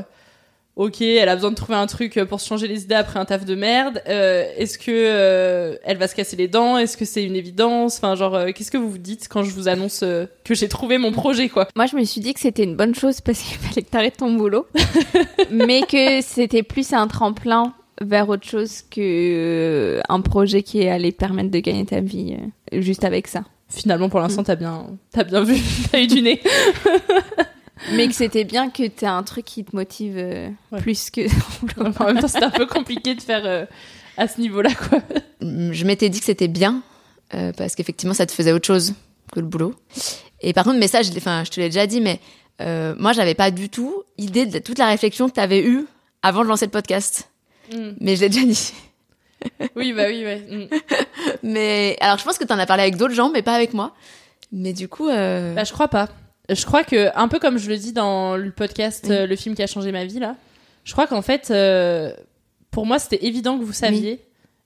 Euh, 0.78 0.84
Ok, 0.84 1.02
elle 1.02 1.30
a 1.30 1.36
besoin 1.36 1.52
de 1.52 1.56
trouver 1.56 1.78
un 1.78 1.86
truc 1.86 2.20
pour 2.28 2.42
se 2.42 2.48
changer 2.48 2.68
les 2.68 2.84
idées 2.84 2.96
après 2.96 3.20
un 3.20 3.26
taf 3.26 3.46
de 3.46 3.56
merde. 3.56 4.02
Euh, 4.08 4.46
Est-ce 4.58 4.78
que 4.78 4.92
euh, 4.92 5.76
elle 5.84 5.98
va 5.98 6.08
se 6.08 6.16
casser 6.16 6.36
les 6.36 6.48
dents? 6.48 6.78
Est-ce 6.78 6.98
que 6.98 7.06
c'est 7.06 7.24
une 7.24 7.36
évidence? 7.36 7.98
Enfin, 7.98 8.16
genre, 8.16 8.36
euh, 8.36 8.52
qu'est-ce 8.52 8.72
que 8.72 8.78
vous 8.78 8.90
vous 8.90 8.98
dites 8.98 9.28
quand 9.30 9.44
je 9.44 9.52
vous 9.52 9.68
annonce 9.68 10.02
euh, 10.04 10.26
que 10.44 10.56
j'ai 10.56 10.68
trouvé 10.68 10.98
mon 10.98 11.12
projet, 11.12 11.48
quoi? 11.50 11.68
Moi, 11.76 11.86
je 11.86 11.96
me 11.96 12.04
suis 12.04 12.22
dit 12.22 12.34
que 12.34 12.40
c'était 12.40 12.64
une 12.64 12.76
bonne 12.76 12.96
chose 12.96 13.22
parce 13.22 13.40
qu'il 13.40 13.58
fallait 13.60 13.84
que 13.84 13.90
t'arrêtes 13.90 14.18
ton 14.18 14.34
boulot, 14.34 14.66
mais 15.52 15.82
que 15.84 16.22
c'était 16.22 16.64
plus 16.64 16.92
un 16.94 17.08
tremplin 17.08 17.74
vers 18.02 18.28
autre 18.28 18.48
chose 18.48 18.82
que 18.90 19.00
euh, 19.00 20.02
un 20.10 20.22
projet 20.22 20.64
qui 20.64 20.88
allait 20.88 21.12
te 21.12 21.18
permettre 21.18 21.52
de 21.52 21.60
gagner 21.60 21.86
ta 21.86 22.02
vie 22.02 22.36
euh, 22.74 22.82
juste 22.82 23.04
avec 23.04 23.28
ça. 23.28 23.44
Finalement, 23.70 24.10
pour 24.10 24.20
l'instant, 24.20 24.44
t'as 24.44 24.56
bien, 24.56 24.88
t'as 25.12 25.24
bien 25.24 25.44
vu, 25.44 25.56
t'as 25.92 26.02
eu 26.02 26.08
du 26.08 26.22
nez. 26.22 26.42
Mais 27.92 28.08
que 28.08 28.14
c'était 28.14 28.44
bien 28.44 28.70
que 28.70 28.88
t'aies 28.88 29.06
un 29.06 29.24
truc 29.24 29.46
qui 29.46 29.64
te 29.64 29.76
motive 29.76 30.16
euh, 30.18 30.50
Ouais. 30.72 30.82
plus 30.82 31.10
que. 31.10 31.22
en 32.00 32.06
même 32.06 32.20
temps, 32.20 32.28
c'était 32.28 32.44
un 32.46 32.50
peu 32.50 32.66
compliqué 32.66 33.14
de 33.16 33.22
faire 33.22 33.46
euh, 33.46 33.66
à 34.18 34.28
ce 34.28 34.40
niveau-là, 34.40 34.70
quoi. 34.74 35.00
je 35.42 35.86
m'étais 35.86 36.10
dit 36.10 36.20
que 36.20 36.26
c'était 36.26 36.48
bien 36.48 36.82
euh, 37.34 37.52
parce 37.58 37.76
qu'effectivement 37.76 38.14
ça 38.14 38.26
te 38.26 38.32
faisait 38.32 38.52
autre 38.52 38.68
chose 38.68 38.94
que 39.34 39.40
le 39.40 39.46
boulot. 39.46 39.74
Et 40.42 40.54
par 40.54 40.64
contre, 40.66 40.78
mais 40.80 40.88
ça, 40.88 41.02
je, 41.02 41.12
je 41.12 41.50
te 41.50 41.60
l'ai 41.60 41.70
déjà 41.70 41.88
dit, 41.88 42.00
mais 42.02 42.20
euh, 42.62 42.94
moi, 42.98 43.14
j'avais 43.14 43.34
pas 43.34 43.50
du 43.52 43.70
tout 43.70 44.04
idée 44.18 44.46
de 44.46 44.60
toute 44.60 44.78
la 44.78 44.88
réflexion 44.88 45.28
que 45.30 45.34
tu 45.34 45.40
avais 45.40 45.64
eue 45.66 45.86
avant 46.22 46.44
de 46.44 46.48
lancer 46.50 46.66
le 46.66 46.72
podcast. 46.72 47.30
Mm. 47.74 47.92
Mais 48.00 48.16
je 48.16 48.22
l'ai 48.22 48.30
déjà 48.30 48.46
dit. 48.46 48.74
Oui, 49.76 49.92
bah 49.92 50.04
oui, 50.08 50.24
ouais. 50.24 50.42
Mm. 50.50 50.68
Mais 51.44 51.98
alors, 52.00 52.18
je 52.18 52.24
pense 52.24 52.38
que 52.38 52.46
tu 52.46 52.54
en 52.54 52.60
as 52.60 52.66
parlé 52.66 52.84
avec 52.84 52.96
d'autres 52.96 53.14
gens, 53.14 53.30
mais 53.30 53.42
pas 53.42 53.54
avec 53.56 53.74
moi. 53.74 53.94
Mais 54.54 54.72
du 54.72 54.88
coup, 54.88 55.10
euh, 55.10 55.54
Bah, 55.54 55.66
je 55.66 55.74
crois 55.74 55.90
pas. 55.90 56.08
Je 56.50 56.66
crois 56.66 56.84
que, 56.84 57.10
un 57.18 57.28
peu 57.28 57.40
comme 57.40 57.58
je 57.58 57.70
le 57.70 57.78
dis 57.78 57.94
dans 57.94 58.36
le 58.36 58.52
podcast, 58.52 59.06
Oui. 59.08 59.16
euh, 59.16 59.28
le 59.28 59.36
film 59.36 59.56
qui 59.56 59.64
a 59.64 59.68
changé 59.68 59.92
ma 59.92 60.04
vie, 60.06 60.20
là, 60.20 60.36
je 60.84 60.92
crois 60.92 61.08
qu'en 61.08 61.22
fait, 61.22 61.50
euh, 61.52 62.14
pour 62.72 62.86
moi, 62.86 63.00
c'était 63.00 63.26
évident 63.26 63.58
que 63.58 63.64
vous 63.64 63.74
saviez. 63.74 64.20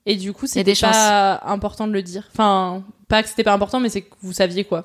Et 0.06 0.16
du 0.16 0.32
coup, 0.32 0.46
c'était 0.46 0.74
pas 0.74 1.40
important 1.44 1.86
de 1.86 1.92
le 1.92 2.02
dire. 2.02 2.26
Enfin, 2.32 2.82
pas 3.08 3.22
que 3.22 3.28
c'était 3.28 3.44
pas 3.44 3.52
important, 3.52 3.78
mais 3.78 3.90
c'est 3.90 4.02
que 4.02 4.14
vous 4.22 4.32
saviez 4.32 4.64
quoi. 4.64 4.84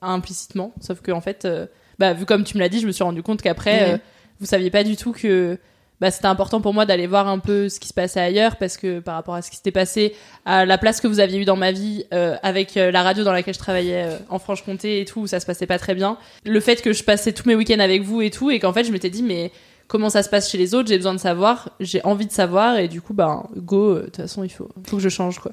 Implicitement. 0.00 0.72
Sauf 0.80 1.00
que, 1.00 1.12
en 1.12 1.20
fait, 1.20 1.44
euh, 1.44 1.66
bah, 1.98 2.12
vu 2.12 2.26
comme 2.26 2.44
tu 2.44 2.56
me 2.56 2.60
l'as 2.62 2.68
dit, 2.68 2.80
je 2.80 2.86
me 2.86 2.92
suis 2.92 3.04
rendu 3.04 3.22
compte 3.22 3.40
qu'après, 3.42 3.92
euh, 3.94 3.98
vous 4.40 4.46
saviez 4.46 4.70
pas 4.70 4.82
du 4.84 4.96
tout 4.96 5.12
que 5.12 5.58
bah, 6.00 6.10
c'était 6.10 6.26
important 6.26 6.60
pour 6.60 6.74
moi 6.74 6.86
d'aller 6.86 7.06
voir 7.06 7.28
un 7.28 7.38
peu 7.38 7.68
ce 7.68 7.78
qui 7.78 7.88
se 7.88 7.94
passait 7.94 8.20
ailleurs 8.20 8.56
parce 8.56 8.76
que 8.76 9.00
par 9.00 9.14
rapport 9.14 9.34
à 9.34 9.42
ce 9.42 9.50
qui 9.50 9.56
s'était 9.56 9.70
passé, 9.70 10.14
à 10.44 10.66
la 10.66 10.76
place 10.76 11.00
que 11.00 11.06
vous 11.06 11.20
aviez 11.20 11.40
eue 11.40 11.44
dans 11.44 11.56
ma 11.56 11.72
vie 11.72 12.04
euh, 12.12 12.36
avec 12.42 12.76
euh, 12.76 12.90
la 12.90 13.02
radio 13.02 13.22
dans 13.22 13.32
laquelle 13.32 13.54
je 13.54 13.58
travaillais 13.58 14.04
euh, 14.04 14.18
en 14.28 14.38
Franche-Comté 14.38 15.00
et 15.00 15.04
tout, 15.04 15.20
où 15.20 15.26
ça 15.26 15.40
se 15.40 15.46
passait 15.46 15.66
pas 15.66 15.78
très 15.78 15.94
bien, 15.94 16.18
le 16.44 16.60
fait 16.60 16.82
que 16.82 16.92
je 16.92 17.04
passais 17.04 17.32
tous 17.32 17.46
mes 17.46 17.54
week-ends 17.54 17.78
avec 17.78 18.02
vous 18.02 18.22
et 18.22 18.30
tout, 18.30 18.50
et 18.50 18.58
qu'en 18.58 18.72
fait 18.72 18.84
je 18.84 18.92
m'étais 18.92 19.10
dit 19.10 19.22
mais 19.22 19.52
comment 19.86 20.10
ça 20.10 20.22
se 20.22 20.28
passe 20.28 20.50
chez 20.50 20.58
les 20.58 20.74
autres, 20.74 20.88
j'ai 20.88 20.96
besoin 20.96 21.14
de 21.14 21.20
savoir, 21.20 21.70
j'ai 21.78 22.04
envie 22.04 22.26
de 22.26 22.32
savoir, 22.32 22.76
et 22.78 22.88
du 22.88 23.00
coup 23.00 23.14
bah 23.14 23.44
go, 23.56 23.94
de 23.94 24.04
toute 24.04 24.16
façon 24.16 24.42
il 24.42 24.50
faut, 24.50 24.68
faut 24.86 24.96
que 24.96 25.02
je 25.02 25.08
change 25.08 25.38
quoi. 25.38 25.52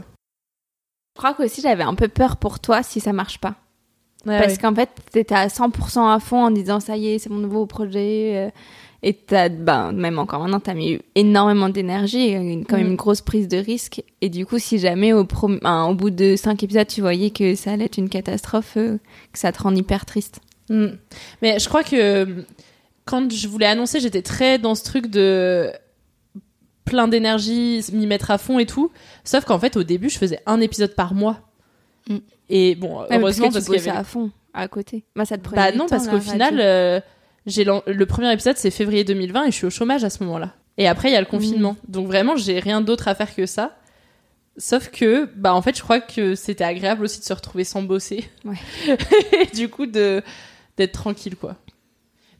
Je 1.15 1.19
crois 1.19 1.33
qu'aussi 1.33 1.61
j'avais 1.61 1.83
un 1.83 1.95
peu 1.95 2.07
peur 2.07 2.37
pour 2.37 2.59
toi 2.59 2.81
si 2.81 2.99
ça 2.99 3.13
marche 3.13 3.37
pas. 3.37 3.55
Ouais, 4.25 4.39
Parce 4.39 4.59
qu'en 4.59 4.73
fait, 4.75 4.89
t'étais 5.11 5.33
à 5.33 5.47
100% 5.47 6.13
à 6.13 6.19
fond 6.19 6.45
en 6.45 6.51
disant 6.51 6.79
ça 6.79 6.95
y 6.95 7.07
est, 7.07 7.17
c'est 7.17 7.29
mon 7.31 7.39
nouveau 7.39 7.65
projet. 7.65 8.51
Et 9.03 9.13
t'as, 9.13 9.49
ben, 9.49 9.91
même 9.93 10.19
encore 10.19 10.41
maintenant, 10.41 10.59
t'as 10.59 10.73
mis 10.75 10.99
énormément 11.15 11.69
d'énergie, 11.69 12.33
quand 12.69 12.77
même 12.77 12.87
Mm. 12.87 12.91
une 12.91 12.95
grosse 12.95 13.21
prise 13.21 13.47
de 13.47 13.57
risque. 13.57 14.03
Et 14.21 14.29
du 14.29 14.45
coup, 14.45 14.59
si 14.59 14.77
jamais 14.77 15.11
au, 15.13 15.23
prom- 15.23 15.59
hein, 15.63 15.85
au 15.85 15.95
bout 15.95 16.09
de 16.11 16.35
5 16.35 16.61
épisodes, 16.63 16.87
tu 16.87 17.01
voyais 17.01 17.31
que 17.31 17.55
ça 17.55 17.71
allait 17.71 17.85
être 17.85 17.97
une 17.97 18.09
catastrophe, 18.09 18.77
euh, 18.77 18.97
que 19.33 19.39
ça 19.39 19.51
te 19.51 19.61
rend 19.63 19.73
hyper 19.75 20.05
triste. 20.05 20.39
Mm. 20.69 20.87
Mais 21.41 21.57
je 21.59 21.67
crois 21.67 21.83
que 21.83 21.95
euh, 21.95 22.25
quand 23.05 23.31
je 23.31 23.47
voulais 23.47 23.65
annoncer, 23.65 23.99
j'étais 23.99 24.21
très 24.21 24.59
dans 24.59 24.75
ce 24.75 24.83
truc 24.83 25.07
de 25.07 25.71
plein 26.85 27.07
d'énergie, 27.07 27.83
m'y 27.93 28.05
mettre 28.05 28.31
à 28.31 28.37
fond 28.37 28.59
et 28.59 28.65
tout. 28.65 28.91
Sauf 29.23 29.45
qu'en 29.45 29.59
fait, 29.59 29.77
au 29.77 29.83
début, 29.83 30.09
je 30.09 30.17
faisais 30.17 30.39
un 30.45 30.59
épisode 30.61 30.93
par 30.95 31.13
mois. 31.13 31.37
Et 32.49 32.75
bon, 32.75 32.99
Ouais, 33.01 33.07
heureusement 33.11 33.45
parce 33.45 33.55
parce 33.55 33.65
que 33.67 33.71
qu'il 33.73 33.81
tu 33.81 33.87
y 33.87 33.89
avait 33.89 33.99
à 33.99 34.03
fond 34.03 34.29
à 34.53 34.67
côté. 34.67 35.05
Moi, 35.15 35.23
ça 35.25 35.37
te 35.37 35.43
prenait 35.43 35.55
Bah 35.61 35.71
non, 35.71 35.85
temps, 35.85 35.89
parce 35.91 36.07
qu'au 36.09 36.19
final, 36.19 36.59
euh, 36.59 36.99
j'ai 37.45 37.63
le 37.63 38.05
premier 38.05 38.31
épisode 38.31 38.57
c'est 38.57 38.71
février 38.71 39.03
2020 39.03 39.45
et 39.45 39.51
je 39.51 39.55
suis 39.55 39.67
au 39.67 39.71
chômage 39.71 40.03
à 40.03 40.09
ce 40.09 40.23
moment-là. 40.23 40.53
Et 40.77 40.87
après 40.87 41.09
il 41.09 41.13
y 41.13 41.17
a 41.17 41.19
le 41.19 41.27
confinement, 41.27 41.75
donc 41.87 42.07
vraiment 42.07 42.35
j'ai 42.35 42.59
rien 42.59 42.81
d'autre 42.81 43.07
à 43.07 43.15
faire 43.15 43.33
que 43.35 43.45
ça. 43.45 43.77
Sauf 44.57 44.89
que, 44.89 45.29
bah 45.35 45.53
en 45.53 45.61
fait, 45.61 45.77
je 45.77 45.81
crois 45.81 46.01
que 46.01 46.35
c'était 46.35 46.65
agréable 46.65 47.05
aussi 47.05 47.19
de 47.19 47.25
se 47.25 47.31
retrouver 47.33 47.63
sans 47.63 47.83
bosser. 47.83 48.25
Ouais. 48.43 48.57
et 49.41 49.55
du 49.55 49.69
coup 49.69 49.85
de 49.85 50.21
d'être 50.77 50.91
tranquille 50.91 51.35
quoi. 51.35 51.55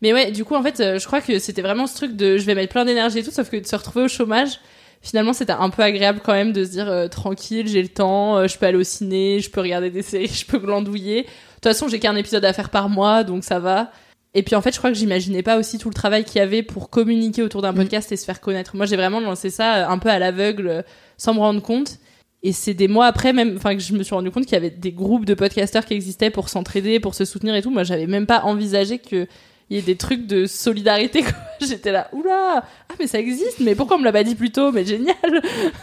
Mais 0.01 0.13
ouais, 0.13 0.31
du 0.31 0.43
coup 0.43 0.55
en 0.55 0.63
fait, 0.63 0.79
euh, 0.79 0.99
je 0.99 1.05
crois 1.05 1.21
que 1.21 1.39
c'était 1.39 1.61
vraiment 1.61 1.87
ce 1.87 1.95
truc 1.95 2.15
de 2.15 2.37
je 2.37 2.45
vais 2.45 2.55
mettre 2.55 2.71
plein 2.71 2.85
d'énergie 2.85 3.19
et 3.19 3.23
tout, 3.23 3.31
sauf 3.31 3.49
que 3.49 3.57
de 3.57 3.65
se 3.65 3.75
retrouver 3.75 4.05
au 4.05 4.07
chômage, 4.07 4.59
finalement 5.01 5.33
c'était 5.33 5.53
un 5.53 5.69
peu 5.69 5.83
agréable 5.83 6.21
quand 6.23 6.33
même 6.33 6.53
de 6.53 6.65
se 6.65 6.71
dire 6.71 6.89
euh, 6.89 7.07
tranquille, 7.07 7.67
j'ai 7.67 7.81
le 7.81 7.87
temps, 7.87 8.37
euh, 8.37 8.47
je 8.47 8.57
peux 8.57 8.65
aller 8.65 8.77
au 8.77 8.83
ciné, 8.83 9.39
je 9.39 9.49
peux 9.49 9.61
regarder 9.61 9.89
des 9.89 10.01
séries, 10.01 10.27
je 10.33 10.45
peux 10.45 10.57
glandouiller. 10.57 11.23
De 11.23 11.27
toute 11.55 11.63
façon, 11.63 11.87
j'ai 11.87 11.99
qu'un 11.99 12.15
épisode 12.15 12.43
à 12.43 12.53
faire 12.53 12.69
par 12.69 12.89
mois, 12.89 13.23
donc 13.23 13.43
ça 13.43 13.59
va. 13.59 13.91
Et 14.33 14.43
puis 14.43 14.55
en 14.55 14.61
fait, 14.61 14.71
je 14.71 14.77
crois 14.77 14.91
que 14.91 14.97
j'imaginais 14.97 15.43
pas 15.43 15.57
aussi 15.57 15.77
tout 15.77 15.89
le 15.89 15.93
travail 15.93 16.23
qu'il 16.23 16.37
y 16.37 16.41
avait 16.41 16.63
pour 16.63 16.89
communiquer 16.89 17.43
autour 17.43 17.61
d'un 17.61 17.73
podcast 17.73 18.11
et 18.11 18.17
se 18.17 18.23
faire 18.25 18.39
connaître. 18.39 18.75
Moi, 18.75 18.85
j'ai 18.85 18.95
vraiment 18.95 19.19
lancé 19.19 19.49
ça 19.49 19.75
euh, 19.75 19.89
un 19.89 19.97
peu 19.97 20.09
à 20.09 20.19
l'aveugle, 20.19 20.67
euh, 20.67 20.81
sans 21.17 21.33
me 21.33 21.39
rendre 21.39 21.61
compte. 21.61 21.97
Et 22.43 22.53
c'est 22.53 22.73
des 22.73 22.87
mois 22.87 23.05
après 23.07 23.33
même, 23.33 23.55
enfin 23.57 23.75
que 23.75 23.81
je 23.81 23.93
me 23.93 24.03
suis 24.03 24.15
rendu 24.15 24.31
compte 24.31 24.45
qu'il 24.45 24.53
y 24.53 24.57
avait 24.57 24.69
des 24.71 24.91
groupes 24.93 25.25
de 25.25 25.33
podcasteurs 25.33 25.85
qui 25.85 25.93
existaient 25.93 26.29
pour 26.31 26.49
s'entraider, 26.49 26.99
pour 26.99 27.13
se 27.13 27.25
soutenir 27.25 27.53
et 27.55 27.61
tout. 27.61 27.69
Moi, 27.71 27.83
j'avais 27.83 28.07
même 28.07 28.25
pas 28.25 28.41
envisagé 28.43 28.99
que 28.99 29.27
il 29.69 29.75
y 29.75 29.79
ait 29.79 29.83
des 29.83 29.95
trucs 29.95 30.27
de 30.27 30.45
solidarité. 30.47 31.23
J'étais 31.61 31.91
là, 31.91 32.09
oula, 32.13 32.65
ah 32.89 32.93
mais 32.99 33.07
ça 33.07 33.19
existe, 33.19 33.59
mais 33.59 33.75
pourquoi 33.75 33.95
on 33.97 33.99
me 33.99 34.05
l'a 34.05 34.11
pas 34.11 34.23
dit 34.23 34.35
plus 34.35 34.51
tôt? 34.51 34.71
Mais 34.71 34.83
génial. 34.85 35.15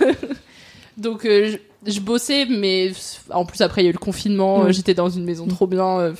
Donc 0.98 1.24
euh, 1.24 1.56
je, 1.86 1.92
je 1.92 2.00
bossais, 2.00 2.44
mais 2.46 2.92
en 3.30 3.44
plus 3.46 3.60
après 3.60 3.82
il 3.82 3.84
y 3.84 3.88
a 3.88 3.90
eu 3.90 3.94
le 3.94 3.98
confinement. 3.98 4.64
Mm. 4.64 4.72
J'étais 4.72 4.94
dans 4.94 5.08
une 5.08 5.24
maison 5.24 5.46
trop 5.46 5.66
bien. 5.66 6.00
euh, 6.00 6.12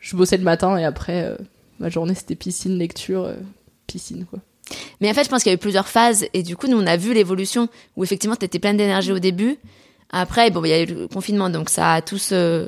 je 0.00 0.16
bossais 0.16 0.36
le 0.36 0.44
matin 0.44 0.76
et 0.78 0.84
après 0.84 1.24
euh, 1.24 1.36
ma 1.78 1.88
journée 1.88 2.14
c'était 2.14 2.34
piscine, 2.34 2.78
lecture, 2.78 3.24
euh, 3.24 3.34
piscine 3.86 4.24
quoi. 4.28 4.38
Mais 5.00 5.10
en 5.10 5.14
fait, 5.14 5.24
je 5.24 5.30
pense 5.30 5.42
qu'il 5.42 5.50
y 5.50 5.54
a 5.54 5.56
eu 5.56 5.58
plusieurs 5.58 5.88
phases 5.88 6.26
et 6.34 6.42
du 6.42 6.54
coup, 6.54 6.66
nous, 6.66 6.76
on 6.78 6.86
a 6.86 6.98
vu 6.98 7.14
l'évolution 7.14 7.68
où 7.96 8.04
effectivement, 8.04 8.36
t'étais 8.36 8.58
pleine 8.58 8.76
d'énergie 8.76 9.12
au 9.12 9.18
début. 9.18 9.56
Après, 10.10 10.50
bon, 10.50 10.62
il 10.62 10.68
y 10.68 10.72
a 10.74 10.82
eu 10.82 10.84
le 10.86 11.08
confinement, 11.08 11.48
donc 11.48 11.70
ça 11.70 11.94
a 11.94 12.02
tous 12.02 12.30
euh, 12.32 12.66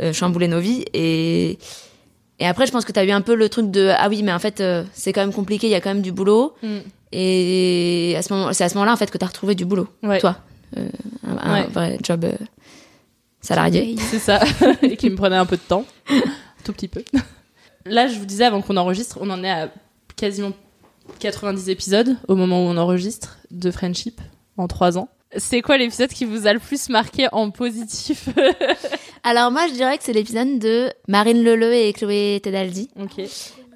euh, 0.00 0.14
chamboulé 0.14 0.48
nos 0.48 0.60
vies. 0.60 0.82
Et, 0.94 1.58
et 2.38 2.46
après, 2.46 2.66
je 2.66 2.72
pense 2.72 2.86
que 2.86 2.92
t'as 2.92 3.04
eu 3.04 3.10
un 3.10 3.20
peu 3.20 3.34
le 3.34 3.50
truc 3.50 3.70
de 3.70 3.92
ah 3.98 4.08
oui, 4.08 4.22
mais 4.22 4.32
en 4.32 4.38
fait, 4.38 4.62
euh, 4.62 4.82
c'est 4.94 5.12
quand 5.12 5.20
même 5.20 5.34
compliqué, 5.34 5.66
il 5.66 5.70
y 5.70 5.74
a 5.74 5.82
quand 5.82 5.90
même 5.90 6.00
du 6.00 6.12
boulot. 6.12 6.54
Mm. 6.62 6.78
Et 7.12 8.14
à 8.16 8.22
ce 8.22 8.32
moment, 8.32 8.50
c'est 8.54 8.64
à 8.64 8.70
ce 8.70 8.74
moment-là 8.76 8.94
en 8.94 8.96
fait 8.96 9.10
que 9.10 9.18
t'as 9.18 9.26
retrouvé 9.26 9.54
du 9.54 9.66
boulot, 9.66 9.88
Ouais. 10.02 10.20
toi, 10.20 10.38
Euh, 10.78 10.88
un, 11.28 11.36
un 11.36 11.52
Ouais. 11.60 11.66
vrai 11.66 11.98
job 12.02 12.24
euh, 12.24 12.32
salarié. 13.42 13.96
C'est 14.10 14.18
ça, 14.18 14.40
et 14.82 14.96
qui 14.96 15.10
me 15.10 15.16
prenait 15.16 15.36
un 15.36 15.44
peu 15.46 15.56
de 15.56 15.62
temps, 15.62 15.84
tout 16.62 16.72
petit 16.72 16.88
peu. 16.88 17.04
Là, 17.86 18.06
je 18.06 18.18
vous 18.18 18.26
disais 18.26 18.44
avant 18.44 18.62
qu'on 18.62 18.76
enregistre, 18.76 19.18
on 19.20 19.28
en 19.30 19.42
est 19.42 19.50
à 19.50 19.68
quasiment 20.16 20.52
90 21.18 21.68
épisodes 21.68 22.16
au 22.28 22.36
moment 22.36 22.64
où 22.64 22.68
on 22.68 22.76
enregistre 22.76 23.38
de 23.50 23.70
Friendship 23.70 24.20
en 24.56 24.68
3 24.68 24.98
ans. 24.98 25.08
C'est 25.36 25.62
quoi 25.62 25.78
l'épisode 25.78 26.10
qui 26.10 26.24
vous 26.26 26.46
a 26.46 26.52
le 26.52 26.58
plus 26.58 26.88
marqué 26.90 27.26
en 27.32 27.50
positif 27.50 28.28
Alors 29.24 29.50
moi, 29.50 29.66
je 29.68 29.72
dirais 29.72 29.96
que 29.98 30.04
c'est 30.04 30.12
l'épisode 30.12 30.58
de 30.58 30.92
Marine 31.08 31.42
Leleu 31.42 31.72
et 31.74 31.92
Chloé 31.92 32.38
Tedaldi. 32.42 32.90
Ok. 33.00 33.24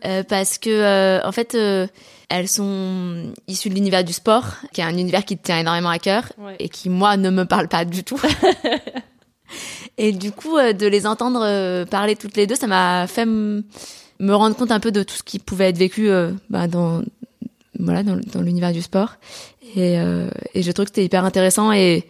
Euh, 0.04 0.22
parce 0.22 0.58
que 0.58 0.68
euh, 0.68 1.26
en 1.26 1.32
fait 1.32 1.54
euh, 1.54 1.86
elles 2.28 2.48
sont 2.48 3.32
issues 3.48 3.70
de 3.70 3.74
l'univers 3.74 4.04
du 4.04 4.12
sport 4.12 4.44
qui 4.74 4.82
est 4.82 4.84
un 4.84 4.96
univers 4.98 5.24
qui 5.24 5.38
te 5.38 5.44
tient 5.44 5.58
énormément 5.58 5.88
à 5.88 5.98
cœur 5.98 6.30
Ouais. 6.36 6.54
et 6.58 6.68
qui 6.68 6.90
moi 6.90 7.16
ne 7.16 7.30
me 7.30 7.44
parle 7.46 7.66
pas 7.68 7.86
du 7.86 8.04
tout 8.04 8.20
et 9.98 10.12
du 10.12 10.32
coup 10.32 10.56
euh, 10.56 10.72
de 10.72 10.86
les 10.86 11.06
entendre 11.06 11.40
euh, 11.42 11.84
parler 11.84 12.16
toutes 12.16 12.36
les 12.36 12.46
deux 12.46 12.54
ça 12.56 12.66
m'a 12.66 13.06
fait 13.06 13.22
m- 13.22 13.62
me 14.18 14.34
rendre 14.34 14.56
compte 14.56 14.70
un 14.70 14.80
peu 14.80 14.92
de 14.92 15.02
tout 15.02 15.14
ce 15.16 15.22
qui 15.22 15.38
pouvait 15.38 15.68
être 15.70 15.78
vécu 15.78 16.08
euh, 16.08 16.32
bah, 16.50 16.68
dans 16.68 17.02
voilà 17.78 18.02
dans, 18.02 18.16
dans 18.32 18.40
l'univers 18.40 18.72
du 18.72 18.82
sport 18.82 19.14
et, 19.74 19.98
euh, 19.98 20.28
et 20.54 20.62
je 20.62 20.70
trouve 20.72 20.86
que 20.86 20.90
c'était 20.90 21.04
hyper 21.04 21.24
intéressant 21.24 21.72
et, 21.72 22.04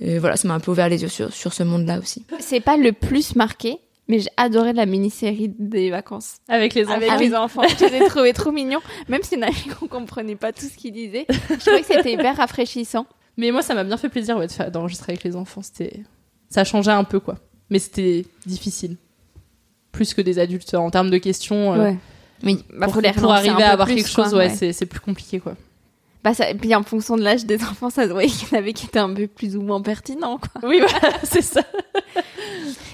et 0.00 0.18
voilà 0.18 0.36
ça 0.36 0.48
m'a 0.48 0.54
un 0.54 0.60
peu 0.60 0.70
ouvert 0.72 0.88
les 0.88 1.02
yeux 1.02 1.08
sur, 1.08 1.32
sur 1.32 1.52
ce 1.52 1.62
monde 1.62 1.86
là 1.86 1.98
aussi 1.98 2.24
C'est 2.40 2.60
pas 2.60 2.76
le 2.76 2.92
plus 2.92 3.36
marqué, 3.36 3.78
mais 4.08 4.18
j'ai 4.20 4.30
adoré 4.36 4.72
la 4.72 4.86
mini-série 4.86 5.52
des 5.58 5.90
vacances. 5.90 6.36
Avec 6.48 6.74
les 6.74 6.84
enfants. 6.84 6.94
Avec 6.96 7.10
Ah 7.12 7.16
les 7.18 7.28
oui. 7.30 7.36
enfants. 7.36 7.62
Je 7.78 7.84
les 7.86 7.96
ai 7.96 8.06
trouvés 8.08 8.32
trop 8.32 8.52
mignons. 8.52 8.80
Même 9.08 9.22
si 9.24 9.36
on 9.82 9.86
comprenait 9.88 10.36
pas 10.36 10.52
tout 10.52 10.66
ce 10.66 10.76
qu'ils 10.76 10.92
disaient. 10.92 11.26
Je 11.28 11.56
trouvais 11.56 11.80
que 11.80 11.86
c'était 11.86 12.12
hyper 12.12 12.36
rafraîchissant. 12.36 13.06
Mais 13.36 13.50
moi, 13.50 13.62
ça 13.62 13.74
m'a 13.74 13.82
bien 13.84 13.96
fait 13.96 14.08
plaisir 14.08 14.36
ouais, 14.38 14.46
de 14.46 14.52
faire- 14.52 14.70
d'enregistrer 14.70 15.12
avec 15.12 15.24
les 15.24 15.34
enfants. 15.34 15.60
C'était, 15.62 16.04
ça 16.50 16.64
changeait 16.64 16.90
un 16.92 17.04
peu 17.04 17.20
quoi. 17.20 17.36
Mais 17.70 17.78
c'était 17.78 18.24
difficile, 18.46 18.96
plus 19.92 20.14
que 20.14 20.20
des 20.22 20.38
adultes 20.38 20.74
en 20.74 20.90
termes 20.90 21.10
de 21.10 21.18
questions. 21.18 21.74
euh, 21.74 21.78
Ouais. 21.90 21.96
oui 22.44 22.64
Bah, 22.76 22.86
pour, 22.88 23.32
arriver 23.32 23.62
à 23.62 23.70
avoir 23.72 23.86
plus, 23.88 23.96
quelque 23.96 24.08
chose, 24.08 24.28
quoi, 24.30 24.38
ouais, 24.38 24.52
ouais. 24.60 24.72
c'est 24.72 24.86
plus 24.86 25.00
compliqué 25.00 25.40
quoi. 25.40 25.54
Bah, 26.24 26.34
ça, 26.34 26.50
et 26.50 26.54
puis 26.54 26.74
en 26.74 26.82
fonction 26.82 27.16
de 27.16 27.22
l'âge 27.22 27.44
des 27.46 27.56
enfants, 27.70 27.88
ça 27.90 28.06
se 28.06 28.12
voyait 28.12 28.28
qu'il 28.28 28.48
y 28.48 28.54
en 28.54 28.58
avait 28.58 28.72
qui 28.72 28.86
étaient 28.86 28.98
un 28.98 29.12
peu 29.14 29.26
plus 29.28 29.56
ou 29.56 29.62
moins 29.62 29.80
pertinents, 29.80 30.38
quoi. 30.38 30.68
Oui, 30.68 30.80
voilà, 30.80 31.16
c'est 31.22 31.40
ça. 31.42 31.62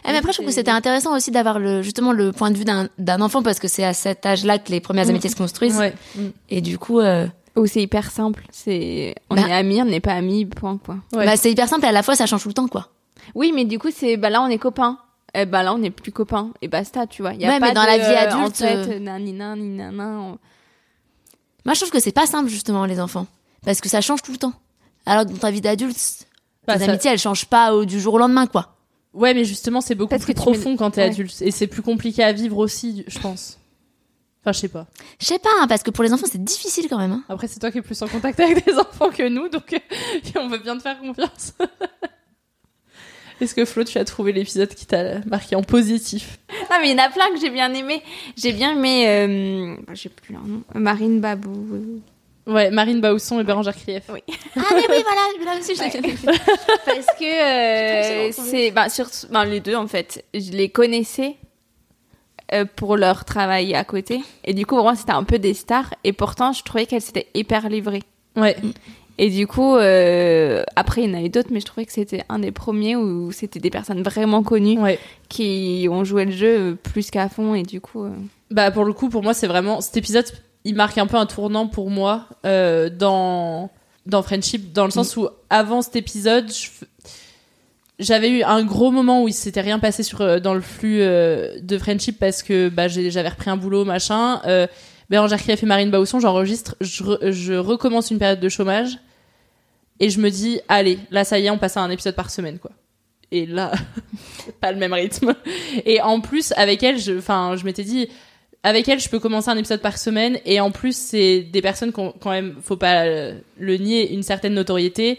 Ah, 0.05 0.11
mais 0.13 0.17
après, 0.19 0.33
je 0.33 0.37
trouve 0.39 0.47
que 0.47 0.53
c'était 0.53 0.71
intéressant 0.71 1.17
aussi 1.17 1.31
d'avoir 1.31 1.59
le, 1.59 1.81
justement 1.83 2.13
le 2.13 2.33
point 2.33 2.51
de 2.51 2.57
vue 2.59 2.65
d'un 2.65 3.21
enfant 3.23 3.43
parce 3.43 3.59
que 3.59 3.69
c'est 3.69 3.85
à 3.85 3.95
cet 3.95 4.27
âge-là 4.27 4.59
que 4.59 4.71
les 4.71 4.81
premières 4.81 5.07
Mm. 5.07 5.11
amitiés 5.11 5.31
se 5.31 5.37
construisent. 5.37 5.79
Ouais. 5.79 5.95
Et 6.51 6.61
du 6.61 6.77
coup, 6.79 7.01
euh, 7.01 7.27
Ou 7.57 7.67
c'est 7.67 7.81
hyper 7.83 8.11
simple. 8.11 8.45
C'est, 8.51 9.15
on 9.31 9.37
Bah. 9.37 9.43
est 9.49 9.53
amis, 9.53 9.81
on 9.81 9.85
n'est 9.87 10.01
pas 10.01 10.13
amis, 10.15 10.45
point, 10.45 10.77
quoi. 10.79 10.97
Ouais. 11.15 11.25
bah, 11.25 11.37
c'est 11.37 11.51
hyper 11.51 11.69
simple 11.69 11.85
et 11.85 11.89
à 11.89 11.93
la 11.93 12.03
fois 12.03 12.17
ça 12.17 12.27
change 12.27 12.43
tout 12.43 12.49
le 12.49 12.55
temps, 12.55 12.69
quoi. 12.69 12.89
Oui, 13.35 13.53
mais 13.55 13.65
du 13.65 13.79
coup, 13.79 13.89
c'est, 13.95 14.17
bah 14.17 14.31
là, 14.31 14.43
on 14.43 14.49
est 14.49 14.59
copains. 14.59 14.99
Eh 15.35 15.47
bah 15.47 15.63
là, 15.63 15.73
on 15.75 15.79
n'est 15.79 15.91
plus 15.91 16.13
copains. 16.13 16.51
Et 16.61 16.69
basta, 16.69 17.07
tu 17.07 17.23
vois. 17.23 17.33
Y 17.35 17.45
a 17.45 17.49
Ouais, 17.49 17.61
pas 17.61 17.69
mais 17.69 17.73
dans 17.75 17.83
de, 17.83 17.87
la 17.87 17.99
vie 17.99 18.05
euh, 18.05 18.19
adulte, 18.19 18.47
En 18.47 18.51
tête, 18.51 18.89
euh, 18.89 18.99
nanina, 18.99 19.55
on- 19.57 20.39
Moi, 21.65 21.75
je 21.75 21.81
trouve 21.81 21.91
que 21.91 22.01
c'est 22.01 22.13
pas 22.13 22.27
simple, 22.27 22.49
justement, 22.51 22.85
les 22.85 23.01
enfants. 23.01 23.27
Parce 23.65 23.81
que 23.81 23.89
ça 23.89 24.01
change 24.01 24.23
tout 24.23 24.33
le 24.33 24.39
temps. 24.39 24.53
Alors, 25.07 25.25
dans 25.25 25.37
ta 25.37 25.51
vie 25.51 25.61
d'adulte, 25.61 26.27
Bah, 26.67 26.75
tes 26.79 26.85
ça- 26.85 26.91
amitiés, 26.91 27.11
elles 27.13 27.19
changent 27.19 27.47
pas 27.47 27.75
au- 27.75 27.85
du 27.85 27.99
jour 28.01 28.15
au 28.15 28.19
lendemain, 28.19 28.47
quoi. 28.47 28.77
Ouais, 29.15 29.33
mais 29.35 29.45
justement, 29.45 29.81
c'est 29.81 29.95
beaucoup 29.95 30.19
plus 30.19 30.35
profond 30.35 30.77
quand 30.77 30.91
t'es 30.93 31.03
Ouais. 31.03 31.09
adulte. 31.09 31.41
Et 31.43 31.51
c'est 31.51 31.67
plus 31.67 31.83
compliqué 31.83 32.23
à 32.25 32.33
vivre 32.33 32.59
aussi, 32.59 33.05
je 33.07 33.19
pense. 33.19 33.59
Enfin, 34.43 34.53
je 34.53 34.59
sais 34.59 34.69
pas. 34.69 34.87
Je 35.21 35.27
sais 35.27 35.39
pas, 35.39 35.51
hein, 35.61 35.67
parce 35.69 35.83
que 35.83 35.91
pour 35.91 36.03
les 36.03 36.13
enfants, 36.13 36.27
c'est 36.31 36.43
difficile 36.43 36.89
quand 36.89 36.99
même. 36.99 37.13
hein. 37.13 37.23
Après, 37.29 37.47
c'est 37.47 37.61
toi 37.61 37.71
qui 37.71 37.79
es 37.79 37.83
plus 37.83 38.01
en 38.03 38.09
contact 38.09 38.41
avec 38.41 38.65
des 38.67 38.75
enfants 38.79 39.09
que 39.11 39.29
nous, 39.29 39.49
donc 39.49 39.81
on 40.37 40.49
veut 40.49 40.59
bien 40.59 40.77
te 40.77 40.83
faire 40.83 40.99
confiance. 40.99 41.53
Est-ce 43.43 43.57
que 43.57 43.65
Flo, 43.65 43.83
tu 43.83 43.99
as 43.99 44.05
trouvé 44.05 44.31
l'épisode 44.31 44.73
qui 44.73 44.87
t'a 44.87 45.19
marqué 45.27 45.57
en 45.57 45.65
positif 45.65 46.39
Ah, 46.71 46.79
mais 46.81 46.91
il 46.91 46.97
y 46.97 47.01
en 47.01 47.05
a 47.05 47.09
plein 47.09 47.29
que 47.35 47.41
j'ai 47.41 47.51
bien 47.51 47.75
aimé. 47.75 48.01
J'ai 48.37 48.53
bien 48.53 48.77
aimé, 48.77 49.09
euh, 49.09 49.75
bah, 49.85 49.95
j'ai 49.95 50.11
plus 50.11 50.33
leur 50.33 50.45
nom. 50.47 50.63
Marine 50.77 51.21
Babou. 51.21 52.01
Ouais, 52.47 52.71
Marine 52.71 53.01
Bausson 53.01 53.41
et 53.41 53.45
Bérangère 53.45 53.75
Krief. 53.75 54.05
Oui. 54.13 54.21
Ah, 54.57 54.63
mais 54.75 54.85
oui, 54.89 55.03
voilà, 55.03 55.55
là 55.55 55.59
aussi, 55.59 55.75
je 55.75 55.83
l'ai 55.83 55.91
Parce 56.85 57.07
que 57.19 58.29
euh, 58.29 58.31
c'est 58.31 58.71
bah, 58.71 58.89
sur, 58.89 59.09
ben, 59.31 59.45
les 59.45 59.59
deux 59.59 59.75
en 59.75 59.89
fait, 59.89 60.25
je 60.35 60.53
les 60.53 60.69
connaissais 60.69 61.35
euh, 62.53 62.65
pour 62.77 62.97
leur 62.97 63.25
travail 63.25 63.75
à 63.75 63.83
côté 63.83 64.21
et 64.45 64.55
du 64.55 64.67
coup 64.67 64.77
vraiment 64.77 64.95
c'était 64.95 65.13
un 65.13 65.25
peu 65.25 65.39
des 65.39 65.55
stars 65.55 65.95
et 66.05 66.13
pourtant 66.13 66.53
je 66.53 66.63
trouvais 66.63 66.87
qu'elles 66.87 67.01
s'étaient 67.01 67.29
hyper 67.35 67.69
livrées. 67.69 68.03
Ouais. 68.37 68.57
Et 69.25 69.31
du 69.31 69.47
coup 69.47 69.77
euh, 69.77 70.65
après 70.75 71.03
il 71.05 71.11
y 71.11 71.15
en 71.15 71.17
a 71.17 71.23
eu 71.23 71.29
d'autres 71.29 71.51
mais 71.53 71.61
je 71.61 71.67
trouvais 71.67 71.87
que 71.87 71.93
c'était 71.93 72.25
un 72.29 72.41
des 72.41 72.51
premiers 72.51 72.97
où 72.97 73.31
c'était 73.31 73.61
des 73.61 73.71
personnes 73.71 74.03
vraiment 74.03 74.43
connues 74.43 74.81
Ouais. 74.81 74.99
qui 75.29 75.87
ont 75.91 76.03
joué 76.03 76.25
le 76.25 76.33
jeu 76.33 76.77
plus 76.83 77.09
qu'à 77.11 77.29
fond 77.29 77.55
et 77.55 77.63
du 77.63 77.81
coup 77.81 78.03
euh, 78.05 78.11
Bah 78.51 78.73
pour 78.73 78.85
le 78.85 78.93
coup, 78.93 79.09
pour 79.09 79.23
moi, 79.23 79.33
c'est 79.33 79.47
vraiment 79.47 79.81
cet 79.81 79.97
épisode. 79.97 80.25
Il 80.65 80.75
marque 80.75 80.99
un 80.99 81.07
peu 81.07 81.17
un 81.17 81.27
tournant 81.27 81.69
pour 81.69 81.89
moi 81.89 82.27
euh, 82.45 82.91
dans 82.91 83.71
dans 84.07 84.23
Friendship, 84.23 84.73
dans 84.73 84.85
le 84.87 84.91
sens 84.91 85.17
où 85.17 85.29
avant 85.51 85.83
cet 85.83 85.95
épisode, 85.95 86.51
je 86.53 86.85
j'avais 87.99 88.31
eu 88.31 88.43
un 88.43 88.65
gros 88.65 88.91
moment 88.91 89.23
où 89.23 89.29
il 89.29 89.35
s'était 89.35 89.61
rien 89.61 89.79
passé 89.79 90.03
sur 90.03 90.41
dans 90.41 90.55
le 90.55 90.61
flux 90.61 91.01
euh, 91.01 91.61
de 91.63 91.79
Friendship 91.79 92.19
parce 92.19 92.43
que 92.43 92.69
bah 92.69 92.89
j'avais 92.89 93.29
repris 93.29 93.51
un 93.51 93.57
boulot 93.57 93.85
machin. 93.85 94.41
Euh, 94.47 94.67
Bérangère 95.11 95.39
Krief 95.41 95.63
et 95.63 95.67
Marine 95.67 95.91
Bausson, 95.91 96.21
j'enregistre, 96.21 96.75
je, 96.81 97.05
re- 97.05 97.31
je 97.31 97.53
recommence 97.53 98.11
une 98.11 98.19
période 98.19 98.41
de 98.41 98.49
chômage 98.49 98.99
et 100.03 100.11
je 100.11 100.21
me 100.21 100.31
dis 100.31 100.61
allez, 100.69 100.99
là 101.11 101.25
ça 101.25 101.39
y 101.39 101.47
est, 101.47 101.51
on 101.51 101.57
passe 101.57 101.79
à 101.79 101.81
un 101.81 101.91
épisode 101.91 102.17
par 102.17 102.29
semaine 102.29 102.59
quoi. 102.59 102.73
Et 103.31 103.47
là, 103.47 103.73
pas 104.61 104.73
le 104.73 104.79
même 104.79 104.93
rythme. 104.93 105.35
Et 105.87 106.03
en 106.03 106.21
plus, 106.21 106.53
avec 106.57 106.83
elle, 106.83 106.99
je, 106.99 107.17
enfin, 107.17 107.57
je 107.57 107.65
m'étais 107.65 107.83
dit, 107.83 108.09
avec 108.63 108.87
elle, 108.89 109.01
je 109.01 109.09
peux 109.09 109.19
commencer 109.19 109.49
un 109.49 109.57
épisode 109.57 109.81
par 109.81 109.97
semaine. 109.97 110.39
Et 110.45 110.61
en 110.61 110.71
plus, 110.71 110.95
c'est 110.95 111.41
des 111.41 111.63
personnes 111.63 111.93
qui 111.93 112.01
ont 112.01 112.13
quand 112.21 112.31
même, 112.31 112.57
faut 112.61 112.77
pas 112.77 113.07
le 113.07 113.77
nier, 113.79 114.13
une 114.13 114.23
certaine 114.23 114.53
notoriété. 114.53 115.19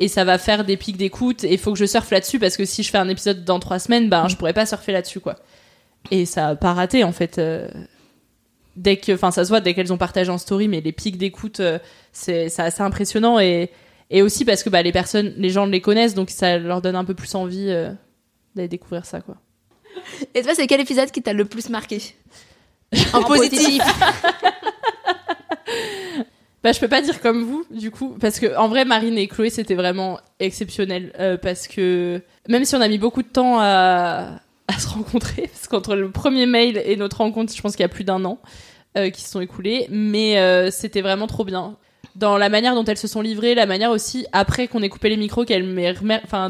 Et 0.00 0.08
ça 0.08 0.24
va 0.24 0.38
faire 0.38 0.64
des 0.64 0.76
pics 0.76 0.96
d'écoute. 0.96 1.44
Et 1.44 1.56
faut 1.56 1.72
que 1.72 1.78
je 1.78 1.84
surfe 1.84 2.10
là-dessus 2.10 2.40
parce 2.40 2.56
que 2.56 2.64
si 2.64 2.82
je 2.82 2.90
fais 2.90 2.98
un 2.98 3.08
épisode 3.08 3.44
dans 3.44 3.60
trois 3.60 3.78
semaines, 3.78 4.08
ben, 4.08 4.26
je 4.26 4.34
pourrais 4.34 4.52
pas 4.52 4.66
surfer 4.66 4.90
là-dessus, 4.90 5.20
quoi. 5.20 5.36
Et 6.10 6.26
ça 6.26 6.48
a 6.48 6.56
pas 6.56 6.74
raté, 6.74 7.04
en 7.04 7.12
fait. 7.12 7.38
euh, 7.38 7.68
dès 8.74 8.96
que, 8.96 9.12
enfin, 9.12 9.30
ça 9.30 9.44
se 9.44 9.50
voit 9.50 9.60
dès 9.60 9.72
qu'elles 9.72 9.92
ont 9.92 9.98
partagé 9.98 10.32
en 10.32 10.38
story, 10.38 10.66
mais 10.66 10.80
les 10.80 10.92
pics 10.92 11.16
d'écoute, 11.16 11.60
euh, 11.60 11.78
c'est 12.12 12.50
assez 12.58 12.82
impressionnant. 12.82 13.38
Et, 13.38 13.70
et 14.10 14.22
aussi 14.22 14.44
parce 14.44 14.62
que, 14.62 14.70
bah, 14.70 14.82
les 14.82 14.92
personnes, 14.92 15.34
les 15.36 15.50
gens 15.50 15.66
les 15.66 15.80
connaissent, 15.80 16.14
donc 16.14 16.30
ça 16.30 16.58
leur 16.58 16.80
donne 16.80 16.96
un 16.96 17.04
peu 17.04 17.14
plus 17.14 17.34
envie, 17.34 17.66
euh, 17.68 17.90
d'aller 18.54 18.68
découvrir 18.68 19.04
ça, 19.04 19.20
quoi. 19.20 19.36
Et 20.34 20.42
toi, 20.42 20.52
c'est 20.54 20.66
quel 20.66 20.80
épisode 20.80 21.10
qui 21.10 21.22
t'a 21.22 21.32
le 21.32 21.44
plus 21.44 21.68
marqué? 21.68 22.00
En, 23.12 23.22
positif. 23.22 23.82
Bah, 26.62 26.72
je 26.72 26.80
peux 26.80 26.88
pas 26.88 27.00
dire 27.00 27.20
comme 27.20 27.44
vous, 27.44 27.64
du 27.70 27.92
coup, 27.92 28.16
parce 28.20 28.40
que 28.40 28.56
en 28.56 28.66
vrai, 28.66 28.84
Marine 28.84 29.16
et 29.18 29.28
Chloé, 29.28 29.50
c'était 29.50 29.76
vraiment 29.76 30.18
exceptionnel, 30.40 31.12
euh, 31.20 31.36
parce 31.36 31.68
que 31.68 32.20
même 32.48 32.64
si 32.64 32.74
on 32.74 32.80
a 32.80 32.88
mis 32.88 32.98
beaucoup 32.98 33.22
de 33.22 33.28
temps 33.28 33.60
à, 33.60 34.40
à 34.66 34.78
se 34.80 34.88
rencontrer, 34.88 35.42
parce 35.52 35.68
qu'entre 35.68 35.94
le 35.94 36.10
premier 36.10 36.46
mail 36.46 36.82
et 36.84 36.96
notre 36.96 37.18
rencontre, 37.18 37.54
je 37.54 37.62
pense 37.62 37.76
qu'il 37.76 37.82
y 37.82 37.84
a 37.84 37.88
plus 37.88 38.02
d'un 38.02 38.24
an 38.24 38.40
euh, 38.98 39.10
qui 39.10 39.22
se 39.22 39.30
sont 39.30 39.40
écoulés, 39.40 39.86
mais 39.90 40.70
c'était 40.72 41.02
vraiment 41.02 41.28
trop 41.28 41.44
bien. 41.44 41.76
Dans 42.16 42.38
la 42.38 42.48
manière 42.48 42.74
dont 42.74 42.84
elles 42.84 42.96
se 42.96 43.08
sont 43.08 43.20
livrées, 43.20 43.54
la 43.54 43.66
manière 43.66 43.90
aussi 43.90 44.26
après 44.32 44.68
qu'on 44.68 44.82
ait 44.82 44.88
coupé 44.88 45.10
les 45.10 45.18
micros, 45.18 45.44
qu'elles 45.44 45.66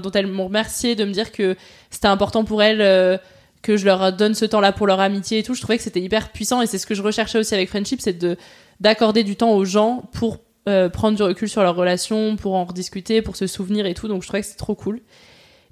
dont 0.01 0.11
elles 0.13 0.27
m'ont 0.29 0.47
remercié 0.47 0.95
de 0.95 1.05
me 1.05 1.11
dire 1.11 1.33
que 1.33 1.57
c'était 1.91 2.07
important 2.07 2.45
pour 2.45 2.63
elles 2.63 2.81
euh, 2.81 3.19
que 3.63 3.77
je 3.77 3.85
leur 3.85 4.13
donne 4.13 4.35
ce 4.35 4.45
temps-là 4.45 4.71
pour 4.71 4.87
leur 4.87 5.01
amitié 5.01 5.41
et 5.41 5.43
tout. 5.43 5.55
Je 5.55 5.61
trouvais 5.61 5.77
que 5.77 5.83
c'était 5.83 6.01
hyper 6.01 6.31
puissant 6.31 6.63
et 6.63 6.69
c'est 6.69 6.79
ce 6.79 6.87
que 6.87 6.95
je 6.95 7.03
recherchais 7.03 7.39
aussi 7.39 7.53
avec 7.53 7.69
Friendship, 7.69 8.01
c'est 8.01 8.17
de 8.17 8.37
d'accorder 8.79 9.25
du 9.25 9.35
temps 9.35 9.55
aux 9.55 9.65
gens 9.65 10.05
pour 10.13 10.39
euh, 10.69 10.89
prendre 10.89 11.17
du 11.17 11.23
recul 11.25 11.49
sur 11.49 11.63
leurs 11.65 11.75
relations, 11.75 12.37
pour 12.37 12.55
en 12.55 12.65
rediscuter, 12.65 13.21
pour 13.21 13.35
se 13.35 13.49
souvenir 13.49 13.87
et 13.87 13.95
tout. 13.95 14.07
Donc 14.07 14.23
je 14.23 14.29
trouvais 14.29 14.43
que 14.43 14.47
c'est 14.47 14.55
trop 14.55 14.77
cool. 14.77 15.01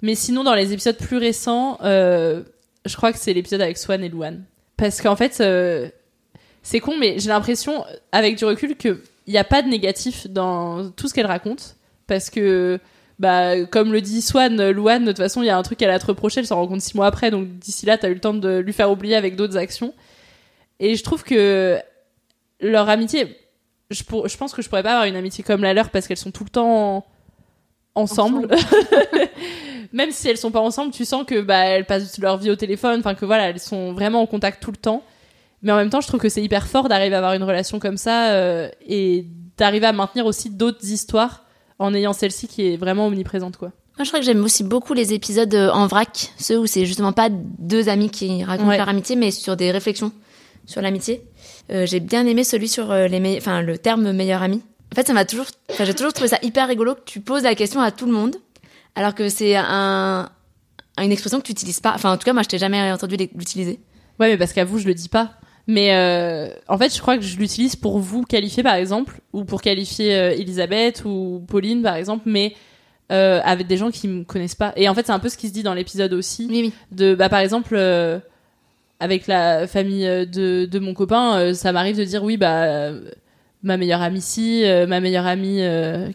Mais 0.03 0.17
sinon, 0.17 0.43
dans 0.43 0.55
les 0.55 0.73
épisodes 0.73 0.97
plus 0.97 1.19
récents, 1.19 1.79
euh, 1.85 2.43
je 2.85 2.97
crois 2.97 3.13
que 3.13 3.19
c'est 3.19 3.33
l'épisode 3.33 3.61
avec 3.61 3.79
Swan 3.79 4.03
et 4.03 4.09
Luan. 4.09 4.43
Parce 4.77 5.01
qu'en 5.01 5.15
fait, 5.15 5.41
c'est 6.63 6.81
con, 6.81 6.95
mais 6.99 7.21
j'ai 7.21 7.29
l'impression, 7.29 7.85
avec 8.11 8.37
du 8.37 8.45
recul, 8.45 8.75
qu'il 9.25 9.33
n'y 9.33 9.39
a 9.39 9.45
pas 9.45 9.63
de 9.63 9.69
négatif 9.69 10.27
dans 10.29 10.91
tout 10.91 11.09
ce 11.09 11.15
qu'elle 11.15 11.27
raconte. 11.27 11.77
Parce 12.07 12.29
que, 12.31 12.79
bah, 13.19 13.65
comme 13.67 13.93
le 13.93 14.01
dit 14.01 14.21
Swan, 14.23 14.71
Luan, 14.71 15.01
de 15.05 15.13
toute 15.13 15.19
façon, 15.19 15.43
il 15.43 15.47
y 15.47 15.51
a 15.51 15.57
un 15.57 15.63
truc 15.63 15.79
qu'elle 15.79 15.91
a 15.91 15.95
à 15.95 15.99
te 15.99 16.07
reprocher, 16.07 16.41
elle 16.41 16.47
s'en 16.47 16.57
rend 16.57 16.67
compte 16.69 16.81
six 16.83 16.95
mois 16.97 17.07
après, 17.07 17.31
donc 17.31 17.49
d'ici 17.59 17.87
là, 17.87 17.97
t'as 17.97 18.09
eu 18.09 18.15
le 18.15 18.21
temps 18.21 18.35
de 18.35 18.59
lui 18.59 18.73
faire 18.73 18.91
oublier 18.91 19.17
avec 19.17 19.37
d'autres 19.37 19.57
actions. 19.57 19.95
Et 20.81 20.97
je 20.97 21.03
trouve 21.03 21.23
que 21.25 21.79
leur 22.61 22.89
amitié, 22.89 23.37
je, 23.91 24.03
pour- 24.03 24.29
je 24.29 24.37
pense 24.37 24.53
que 24.53 24.61
je 24.63 24.69
pourrais 24.69 24.83
pas 24.83 24.93
avoir 24.93 25.05
une 25.07 25.17
amitié 25.17 25.43
comme 25.45 25.63
la 25.63 25.73
leur 25.73 25.91
parce 25.91 26.07
qu'elles 26.07 26.17
sont 26.19 26.31
tout 26.33 26.45
le 26.45 26.51
temps 26.51 27.07
ensemble. 27.95 28.49
Même 29.93 30.11
si 30.11 30.29
elles 30.29 30.37
sont 30.39 30.51
pas 30.51 30.61
ensemble, 30.61 30.93
tu 30.93 31.05
sens 31.05 31.25
que 31.25 31.41
bah 31.41 31.65
elles 31.67 31.85
passent 31.87 32.19
leur 32.19 32.37
vie 32.39 32.51
au 32.51 32.57
téléphone, 32.57 32.99
enfin 32.99 33.15
que 33.15 33.25
voilà, 33.25 33.51
elles 33.51 33.61
sont 33.61 33.93
vraiment 33.93 34.21
en 34.23 34.27
contact 34.27 34.63
tout 34.63 34.73
le 34.73 34.77
temps. 34.77 35.03
Mais 35.65 35.73
en 35.73 35.77
même 35.77 35.91
temps, 35.91 36.01
je 36.01 36.07
trouve 36.07 36.21
que 36.21 36.29
c'est 36.29 36.43
hyper 36.43 36.67
fort 36.69 36.89
d'arriver 36.89 37.15
à 37.17 37.19
avoir 37.19 37.35
une 37.35 37.43
relation 37.43 37.79
comme 37.81 37.97
ça 37.97 38.31
euh, 38.35 38.69
et 38.87 39.27
d'arriver 39.57 39.87
à 39.87 39.93
maintenir 39.93 40.27
aussi 40.27 40.51
d'autres 40.51 40.85
histoires 40.89 41.43
en 41.81 41.93
ayant 41.95 42.13
celle-ci 42.13 42.47
qui 42.47 42.73
est 42.73 42.77
vraiment 42.77 43.07
omniprésente 43.09 43.57
quoi. 43.57 43.73
Moi, 43.97 44.05
je 44.05 44.11
crois 44.11 44.21
que 44.21 44.27
j'aime 44.27 44.43
aussi 44.45 44.63
beaucoup 44.65 44.93
les 44.95 45.13
épisodes 45.13 45.55
euh, 45.55 45.71
en 45.71 45.87
vrac, 45.87 46.33
ceux 46.39 46.59
où 46.59 46.67
c'est 46.67 46.85
justement 46.87 47.13
pas 47.13 47.29
deux 47.31 47.89
amis 47.89 48.11
qui 48.11 48.45
racontent 48.45 48.69
Ouais. 48.69 48.77
leur 48.79 48.89
amitié, 48.89 49.17
mais 49.17 49.31
sur 49.31 49.57
des 49.57 49.71
réflexions 49.71 50.13
sur 50.67 50.81
l'amitié. 50.83 51.23
Euh, 51.71 51.87
j'ai 51.87 52.01
bien 52.01 52.27
aimé 52.27 52.43
celui 52.45 52.69
sur 52.69 52.93
les 52.93 53.21
me- 53.21 53.37
enfin 53.37 53.61
le 53.63 53.77
terme 53.79 54.13
meilleur 54.13 54.43
ami. 54.43 54.63
En 54.93 54.95
fait, 54.95 55.07
ça 55.07 55.13
m'a 55.13 55.25
toujours, 55.25 55.47
enfin, 55.71 55.85
j'ai 55.85 55.95
toujours 55.95 56.13
trouvé 56.13 56.29
ça 56.29 56.39
hyper 56.43 56.69
rigolo 56.69 56.95
que 56.95 57.01
tu 57.05 57.21
poses 57.21 57.43
la 57.43 57.55
question 57.55 57.81
à 57.81 57.91
tout 57.91 58.07
le 58.07 58.13
monde, 58.13 58.37
alors 58.95 59.15
que 59.15 59.29
c'est 59.29 59.57
un 59.57 60.29
une 61.03 61.11
expression 61.11 61.41
que 61.41 61.45
tu 61.47 61.53
utilises 61.53 61.81
pas. 61.81 61.93
Enfin, 61.95 62.13
en 62.13 62.17
tout 62.17 62.25
cas, 62.25 62.33
moi, 62.33 62.43
je 62.45 62.49
t'ai 62.49 62.59
jamais 62.59 62.93
entendu 62.93 63.17
l'utiliser. 63.17 63.81
Ouais, 64.21 64.29
mais 64.29 64.37
parce 64.39 64.53
qu'à 64.53 64.65
vous, 64.65 64.79
je 64.79 64.87
le 64.87 64.95
dis 64.95 65.09
pas. 65.09 65.33
Mais 65.67 65.95
euh, 65.95 66.49
en 66.69 66.77
fait, 66.77 66.95
je 66.95 67.01
crois 67.01 67.17
que 67.17 67.23
je 67.25 67.39
l'utilise 67.39 67.75
pour 67.75 67.99
vous 67.99 68.23
qualifier, 68.23 68.63
par 68.63 68.75
exemple, 68.75 69.21
ou 69.33 69.45
pour 69.45 69.63
qualifier 69.63 70.15
euh, 70.15 70.31
Elisabeth 70.33 71.05
ou 71.07 71.43
Pauline, 71.49 71.83
par 71.83 71.95
exemple, 71.97 72.25
mais 72.27 72.55
euh, 73.11 73.41
avec 73.45 73.67
des 73.67 73.77
gens 73.79 73.91
qui 73.91 74.07
me 74.09 74.25
connaissent 74.25 74.55
pas. 74.55 74.73
Et 74.77 74.89
en 74.89 74.95
fait, 74.95 75.07
c'est 75.07 75.13
un 75.13 75.19
peu 75.19 75.31
ce 75.31 75.39
qui 75.39 75.49
se 75.49 75.53
dit 75.55 75.63
dans 75.63 75.75
l'épisode 75.75 76.13
aussi. 76.13 76.73
De, 76.93 77.15
bah, 77.15 77.29
par 77.31 77.39
exemple, 77.41 77.79
avec 79.01 79.27
la 79.27 79.67
famille 79.67 80.05
de, 80.05 80.67
de 80.67 80.79
mon 80.79 80.93
copain, 80.93 81.55
ça 81.55 81.73
m'arrive 81.73 81.97
de 81.97 82.05
dire 82.05 82.23
oui, 82.23 82.37
bah, 82.37 82.91
ma 83.63 83.77
meilleure 83.79 84.03
amie 84.03 84.19
ici, 84.19 84.65
ma 84.89 85.01
meilleure 85.01 85.27
amie 85.27 85.63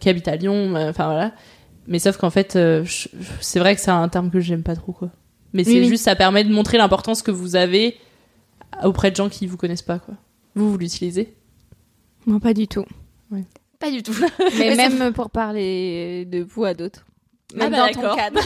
qui 0.00 0.08
habite 0.08 0.28
à 0.28 0.36
Lyon, 0.36 0.74
enfin 0.76 1.06
voilà. 1.06 1.32
Mais 1.88 1.98
sauf 1.98 2.16
qu'en 2.18 2.30
fait, 2.30 2.56
c'est 3.40 3.58
vrai 3.58 3.74
que 3.74 3.80
c'est 3.80 3.90
un 3.90 4.08
terme 4.08 4.30
que 4.30 4.38
j'aime 4.38 4.62
pas 4.62 4.76
trop, 4.76 4.92
quoi. 4.92 5.10
Mais 5.52 5.66
Oui, 5.66 5.72
c'est 5.74 5.80
oui. 5.80 5.88
juste, 5.88 6.04
ça 6.04 6.14
permet 6.14 6.44
de 6.44 6.52
montrer 6.52 6.78
l'importance 6.78 7.22
que 7.22 7.32
vous 7.32 7.56
avez 7.56 7.96
auprès 8.84 9.10
de 9.10 9.16
gens 9.16 9.28
qui 9.28 9.46
vous 9.46 9.56
connaissent 9.56 9.82
pas, 9.82 9.98
quoi. 9.98 10.14
Vous, 10.54 10.70
vous 10.72 10.78
l'utilisez? 10.78 11.34
Moi, 12.26 12.40
pas 12.40 12.54
du 12.54 12.66
tout. 12.68 12.84
Pas 13.78 13.90
du 13.90 14.02
tout. 14.02 14.12
Mais 14.58 14.74
Mais 14.76 14.76
ça- 14.76 14.88
même 14.90 15.12
pour 15.14 15.30
parler 15.30 16.24
de 16.26 16.42
vous 16.42 16.64
à 16.64 16.74
d'autres. 16.74 17.06
Ah 17.54 17.58
Même 17.68 17.72
bah 17.72 17.78
dans 17.92 18.00
ton 18.10 18.14
cadre. 18.14 18.40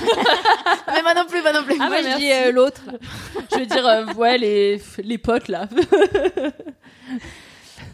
mais 0.86 1.02
moi 1.02 1.12
non 1.14 1.26
plus, 1.28 1.42
moi 1.42 1.52
non 1.52 1.62
plus. 1.64 1.74
Ah 1.78 1.88
Moi, 1.88 2.00
bah 2.02 2.10
je 2.12 2.16
dis 2.18 2.30
euh, 2.32 2.52
l'autre. 2.52 2.82
Je 3.52 3.58
veux 3.58 3.66
dire, 3.66 3.86
euh, 3.86 4.06
ouais, 4.14 4.38
les, 4.38 4.80
les 5.02 5.18
potes, 5.18 5.48
là. 5.48 5.68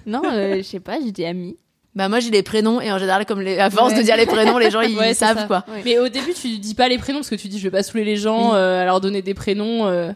Non, 0.07 0.23
euh, 0.25 0.57
je 0.59 0.63
sais 0.63 0.81
pas, 0.81 0.99
je 1.05 1.11
dis 1.11 1.25
ami. 1.25 1.57
Bah 1.97 2.09
moi 2.09 2.21
j'ai 2.21 2.31
les 2.31 2.45
prénoms 2.45 2.81
et 2.81 2.93
en 2.93 2.99
général 2.99 3.27
comme 3.27 3.41
les, 3.41 3.59
à 3.59 3.69
force 3.69 3.93
Ouais. 3.93 3.99
de 3.99 4.05
dire 4.05 4.17
les 4.17 4.27
prénoms, 4.27 4.59
les 4.59 4.71
gens 4.71 4.81
ils 4.81 4.97
Ouais, 4.97 5.13
savent 5.13 5.39
ça. 5.39 5.47
quoi. 5.47 5.65
Mais 5.85 5.99
au 5.99 6.09
début, 6.09 6.33
tu 6.35 6.59
dis 6.59 6.75
pas 6.77 6.89
les 6.89 6.99
prénoms 6.99 7.19
parce 7.19 7.31
que 7.31 7.35
tu 7.35 7.49
dis 7.49 7.59
je 7.59 7.65
vais 7.65 7.71
pas 7.73 7.83
saouler 7.83 8.05
les 8.05 8.17
gens 8.17 8.51
Oui. 8.53 8.57
euh, 8.59 8.83
à 8.83 8.85
leur 8.85 9.01
donner 9.01 9.23
des 9.23 9.35
prénoms. 9.35 9.87
euh, 9.89 10.13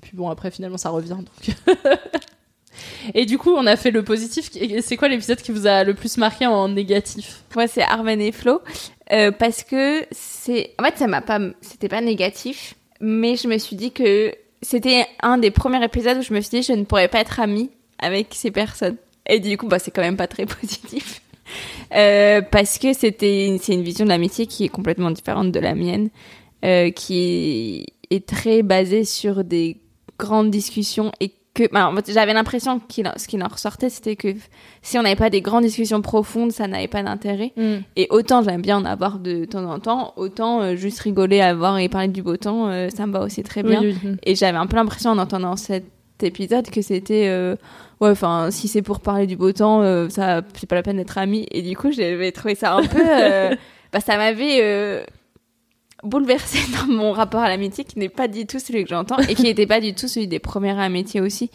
Puis 0.00 0.12
bon, 0.14 0.28
après, 0.28 0.50
finalement, 0.50 0.78
ça 0.78 0.90
revient. 0.90 1.10
Donc. 1.16 1.56
Et 3.14 3.24
du 3.24 3.38
coup, 3.38 3.50
on 3.50 3.66
a 3.66 3.76
fait 3.76 3.90
le 3.90 4.02
positif. 4.02 4.50
C'est 4.80 4.96
quoi 4.96 5.08
l'épisode 5.08 5.40
qui 5.40 5.52
vous 5.52 5.66
a 5.66 5.84
le 5.84 5.94
plus 5.94 6.16
marqué 6.18 6.46
en 6.46 6.68
négatif? 6.68 7.42
Moi, 7.54 7.66
c'est 7.66 7.82
Arwen 7.82 8.20
et 8.20 8.32
Flo. 8.32 8.60
euh, 9.12 9.30
parce 9.30 9.62
que 9.62 10.04
c'est. 10.10 10.74
En 10.78 10.84
fait, 10.84 10.98
ça 10.98 11.06
m'a 11.06 11.22
pas. 11.22 11.40
C'était 11.60 11.88
pas 11.88 12.00
négatif. 12.00 12.74
Mais 13.00 13.36
je 13.36 13.48
me 13.48 13.58
suis 13.58 13.76
dit 13.76 13.92
que 13.92 14.32
c'était 14.62 15.06
un 15.22 15.38
des 15.38 15.50
premiers 15.50 15.84
épisodes 15.84 16.18
où 16.18 16.22
je 16.22 16.32
me 16.32 16.40
suis 16.40 16.60
dit 16.60 16.62
je 16.62 16.72
ne 16.72 16.84
pourrais 16.84 17.08
pas 17.08 17.20
être 17.20 17.40
amie 17.40 17.70
avec 17.98 18.28
ces 18.32 18.50
personnes. 18.50 18.96
Et 19.28 19.40
du 19.40 19.56
coup, 19.56 19.66
bah, 19.66 19.78
c'est 19.78 19.90
quand 19.90 20.02
même 20.02 20.16
pas 20.16 20.28
très 20.28 20.46
positif. 20.60 21.20
Euh, 21.94 22.40
parce 22.42 22.78
que 22.78 22.92
c'était 22.92 23.56
c'est 23.62 23.74
une 23.74 23.82
vision 23.82 24.04
de 24.04 24.10
l'amitié 24.10 24.46
qui 24.46 24.64
est 24.64 24.68
complètement 24.68 25.10
différente 25.10 25.52
de 25.52 25.60
la 25.60 25.74
mienne, 25.74 26.08
euh, 26.64 26.90
qui 26.90 27.86
est 28.10 28.26
très 28.26 28.62
basée 28.62 29.04
sur 29.04 29.44
des 29.44 29.76
grandes 30.18 30.50
discussions 30.50 31.12
et 31.20 31.32
que 31.56 31.72
bah, 31.72 31.88
en 31.88 31.96
fait, 31.96 32.12
j'avais 32.12 32.34
l'impression 32.34 32.78
qu'il 32.80 33.10
ce 33.16 33.26
qui 33.26 33.42
en 33.42 33.48
ressortait 33.48 33.88
c'était 33.88 34.14
que 34.14 34.28
si 34.82 34.98
on 34.98 35.02
n'avait 35.02 35.16
pas 35.16 35.30
des 35.30 35.40
grandes 35.40 35.64
discussions 35.64 36.02
profondes 36.02 36.52
ça 36.52 36.68
n'avait 36.68 36.88
pas 36.88 37.02
d'intérêt. 37.02 37.52
Et 37.96 38.06
autant 38.10 38.42
j'aime 38.42 38.62
bien 38.62 38.76
en 38.76 38.84
avoir 38.84 39.18
de 39.18 39.44
temps 39.46 39.64
en 39.64 39.78
temps 39.78 40.12
autant 40.16 40.60
euh, 40.60 40.76
juste 40.76 41.00
rigoler 41.00 41.40
avoir 41.40 41.78
et 41.78 41.88
parler 41.88 42.08
du 42.08 42.22
beau 42.22 42.36
temps 42.36 42.68
euh, 42.68 42.88
ça 42.90 43.06
me 43.06 43.12
va 43.12 43.22
aussi 43.22 43.42
très 43.42 43.62
bien. 43.62 43.80
Oui, 43.80 43.96
oui, 44.02 44.10
oui. 44.10 44.16
et 44.24 44.34
j'avais 44.34 44.58
un 44.58 44.66
peu 44.66 44.76
l'impression 44.76 45.10
en 45.10 45.18
entendant 45.18 45.56
cet 45.56 45.84
épisode 46.22 46.68
que 46.68 46.82
c'était 46.82 47.28
euh, 47.28 47.56
ouais 48.00 48.10
enfin 48.10 48.50
si 48.50 48.68
c'est 48.68 48.82
pour 48.82 49.00
parler 49.00 49.26
du 49.26 49.36
beau 49.36 49.52
temps 49.52 49.82
ça 50.10 50.42
c'est 50.54 50.66
pas 50.66 50.76
la 50.76 50.82
peine 50.82 50.98
d'être 50.98 51.16
amis 51.18 51.46
et 51.50 51.62
du 51.62 51.76
coup 51.76 51.90
j'avais 51.90 52.32
trouvé 52.32 52.54
ça 52.54 52.74
un 52.74 52.86
peu 52.86 53.02
bah 53.92 54.00
ça 54.00 54.16
m'avait 54.18 55.06
bouleversé 56.02 56.58
dans 56.78 56.92
mon 56.92 57.12
rapport 57.12 57.40
à 57.40 57.48
l'amitié 57.48 57.84
qui 57.84 57.98
n'est 57.98 58.08
pas 58.08 58.28
du 58.28 58.46
tout 58.46 58.58
celui 58.58 58.84
que 58.84 58.90
j'entends 58.90 59.18
et 59.18 59.34
qui 59.34 59.42
n'était 59.42 59.66
pas 59.66 59.80
du 59.80 59.94
tout 59.94 60.08
celui 60.08 60.28
des 60.28 60.38
premières 60.38 60.78
amitiés 60.78 61.20
aussi 61.20 61.50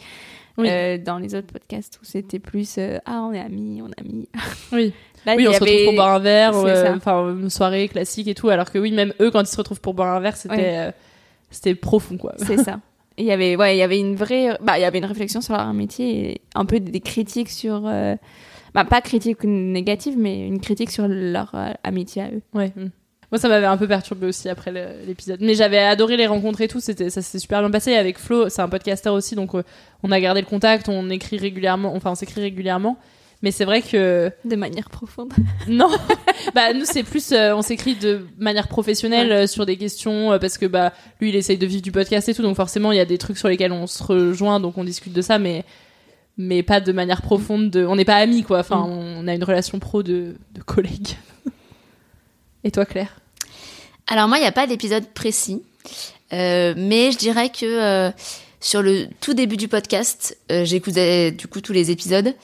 Oui. 0.58 0.68
euh, 0.70 0.98
dans 0.98 1.18
les 1.18 1.34
autres 1.34 1.46
podcasts 1.46 1.98
où 2.02 2.04
c'était 2.04 2.38
plus 2.38 2.76
euh, 2.78 2.98
ah 3.06 3.26
on 3.28 3.32
est 3.32 3.40
amis 3.40 3.82
on 3.82 3.88
est 3.88 4.00
amis 4.00 4.28
Oui. 4.72 4.92
Là, 5.24 5.36
oui, 5.36 5.46
on 5.46 5.52
se 5.52 5.60
retrouve 5.60 5.84
pour 5.84 5.94
boire 5.94 6.14
un 6.16 6.18
verre, 6.18 6.56
euh, 6.56 6.96
enfin 6.96 7.30
une 7.30 7.48
soirée 7.48 7.86
classique 7.86 8.26
et 8.26 8.34
tout, 8.34 8.48
alors 8.48 8.72
que 8.72 8.80
oui, 8.80 8.90
même 8.90 9.14
eux, 9.20 9.30
quand 9.30 9.38
ils 9.38 9.46
se 9.46 9.56
retrouvent 9.56 9.80
pour 9.80 9.94
boire 9.94 10.16
un 10.16 10.18
verre, 10.18 10.36
c'était 10.36 10.92
c'était 11.48 11.76
profond, 11.76 12.16
quoi. 12.16 12.34
C'est 12.38 12.56
ça. 12.56 12.80
Il 13.18 13.26
y 13.26 13.30
avait, 13.30 13.54
ouais, 13.54 13.76
il 13.76 13.78
y 13.78 13.82
avait 13.82 14.00
une 14.00 14.16
vraie, 14.16 14.58
bah, 14.62 14.78
il 14.78 14.80
y 14.80 14.84
avait 14.84 14.98
une 14.98 15.04
réflexion 15.04 15.40
sur 15.40 15.54
leur 15.54 15.68
amitié 15.68 16.30
et 16.30 16.40
un 16.56 16.64
peu 16.64 16.80
des 16.80 16.98
critiques 16.98 17.50
sur, 17.50 17.82
bah, 17.82 18.84
pas 18.84 19.00
critique 19.00 19.44
négative, 19.44 20.16
mais 20.18 20.44
une 20.44 20.60
critique 20.60 20.90
sur 20.90 21.06
leur 21.06 21.54
amitié 21.84 22.22
à 22.22 22.30
eux. 22.30 22.42
Ouais. 22.52 22.72
mm. 22.74 22.88
Moi, 23.32 23.38
ça 23.38 23.48
m'avait 23.48 23.66
un 23.66 23.76
peu 23.78 23.88
perturbé 23.88 24.26
aussi 24.26 24.48
après 24.48 24.70
l'épisode. 25.06 25.40
Mais 25.40 25.54
j'avais 25.54 25.78
adoré 25.78 26.16
les 26.16 26.26
rencontrer 26.26 26.64
et 26.64 26.68
tout. 26.68 26.80
C'était, 26.80 27.10
ça 27.10 27.22
s'est 27.22 27.38
super 27.38 27.60
bien 27.60 27.70
passé. 27.70 27.92
Et 27.92 27.96
avec 27.96 28.18
Flo, 28.18 28.48
c'est 28.50 28.62
un 28.62 28.68
podcaster 28.68 29.08
aussi, 29.08 29.34
donc 29.34 29.54
euh, 29.54 29.62
on 30.02 30.12
a 30.12 30.20
gardé 30.20 30.40
le 30.42 30.46
contact, 30.46 30.88
on 30.88 31.08
écrit 31.10 31.38
régulièrement, 31.38 31.94
enfin, 31.94 32.10
on 32.10 32.14
s'écrit 32.14 32.42
régulièrement. 32.42 32.98
Mais 33.42 33.50
c'est 33.50 33.64
vrai 33.64 33.82
que. 33.82 34.30
De 34.44 34.56
manière 34.56 34.88
profonde. 34.88 35.32
Non 35.68 35.90
Bah, 36.54 36.72
nous, 36.72 36.84
c'est 36.84 37.02
plus. 37.02 37.32
euh, 37.32 37.54
on 37.56 37.62
s'écrit 37.62 37.96
de 37.96 38.26
manière 38.38 38.68
professionnelle 38.68 39.32
euh, 39.32 39.46
sur 39.46 39.66
des 39.66 39.76
questions, 39.76 40.32
euh, 40.32 40.38
parce 40.38 40.58
que, 40.58 40.66
bah, 40.66 40.92
lui, 41.20 41.30
il 41.30 41.36
essaye 41.36 41.58
de 41.58 41.66
vivre 41.66 41.82
du 41.82 41.90
podcast 41.90 42.28
et 42.28 42.34
tout, 42.34 42.42
donc 42.42 42.56
forcément, 42.56 42.92
il 42.92 42.98
y 42.98 43.00
a 43.00 43.04
des 43.04 43.18
trucs 43.18 43.38
sur 43.38 43.48
lesquels 43.48 43.72
on 43.72 43.86
se 43.88 44.02
rejoint, 44.02 44.60
donc 44.60 44.78
on 44.78 44.84
discute 44.84 45.12
de 45.12 45.22
ça, 45.22 45.38
mais. 45.38 45.64
Mais 46.38 46.62
pas 46.62 46.80
de 46.80 46.92
manière 46.92 47.20
profonde. 47.20 47.68
De... 47.70 47.84
On 47.84 47.94
n'est 47.96 48.06
pas 48.06 48.16
amis, 48.16 48.42
quoi. 48.42 48.60
Enfin, 48.60 48.86
on 48.88 49.28
a 49.28 49.34
une 49.34 49.44
relation 49.44 49.78
pro 49.78 50.02
de, 50.02 50.36
de 50.54 50.62
collègues. 50.62 51.16
et 52.64 52.70
toi, 52.70 52.86
Claire? 52.86 53.18
Alors 54.06 54.28
moi, 54.28 54.38
il 54.38 54.40
n'y 54.40 54.46
a 54.46 54.52
pas 54.52 54.66
d'épisode 54.66 55.06
précis, 55.08 55.62
Euh, 56.32 56.72
mais 56.76 57.12
je 57.12 57.18
dirais 57.18 57.50
que 57.50 57.66
euh, 57.66 58.10
sur 58.60 58.80
le 58.80 59.06
tout 59.20 59.34
début 59.34 59.58
du 59.58 59.68
podcast, 59.68 60.38
euh, 60.50 60.64
j'écoutais 60.64 61.30
du 61.30 61.46
coup 61.46 61.60
tous 61.60 61.74
les 61.74 61.90
épisodes. 61.90 62.34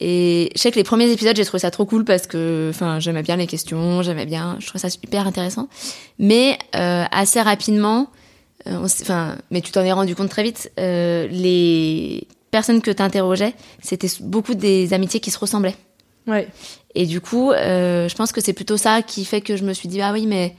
Et 0.00 0.50
je 0.54 0.60
sais 0.60 0.70
que 0.70 0.76
les 0.76 0.84
premiers 0.84 1.10
épisodes, 1.10 1.36
j'ai 1.36 1.44
trouvé 1.44 1.60
ça 1.60 1.70
trop 1.70 1.86
cool 1.86 2.04
parce 2.04 2.26
que, 2.26 2.68
enfin, 2.70 2.98
j'aimais 2.98 3.22
bien 3.22 3.36
les 3.36 3.46
questions, 3.46 4.02
j'aimais 4.02 4.26
bien, 4.26 4.56
je 4.58 4.66
trouvais 4.66 4.80
ça 4.80 4.90
super 4.90 5.26
intéressant. 5.26 5.68
Mais 6.18 6.58
euh, 6.74 7.04
assez 7.12 7.40
rapidement, 7.40 8.10
enfin, 8.66 9.38
mais 9.50 9.60
tu 9.60 9.70
t'en 9.70 9.82
es 9.82 9.92
rendu 9.92 10.14
compte 10.14 10.28
très 10.28 10.42
vite. 10.42 10.70
les 10.76 12.26
personnes 12.50 12.82
que 12.82 12.90
tu 12.90 13.02
interrogeais, 13.02 13.54
c'était 13.80 14.10
beaucoup 14.20 14.54
des 14.54 14.92
amitiés 14.92 15.20
qui 15.20 15.30
se 15.30 15.38
ressemblaient. 15.38 15.76
Ouais. 16.26 16.48
Et 16.94 17.06
du 17.06 17.20
coup, 17.20 17.52
je 17.52 18.14
pense 18.16 18.32
que 18.32 18.40
c'est 18.40 18.54
plutôt 18.54 18.76
ça 18.76 19.02
qui 19.02 19.24
fait 19.24 19.40
que 19.40 19.56
je 19.56 19.64
me 19.64 19.72
suis 19.72 19.88
dit 19.88 20.02
ah 20.02 20.12
oui, 20.12 20.26
mais 20.26 20.56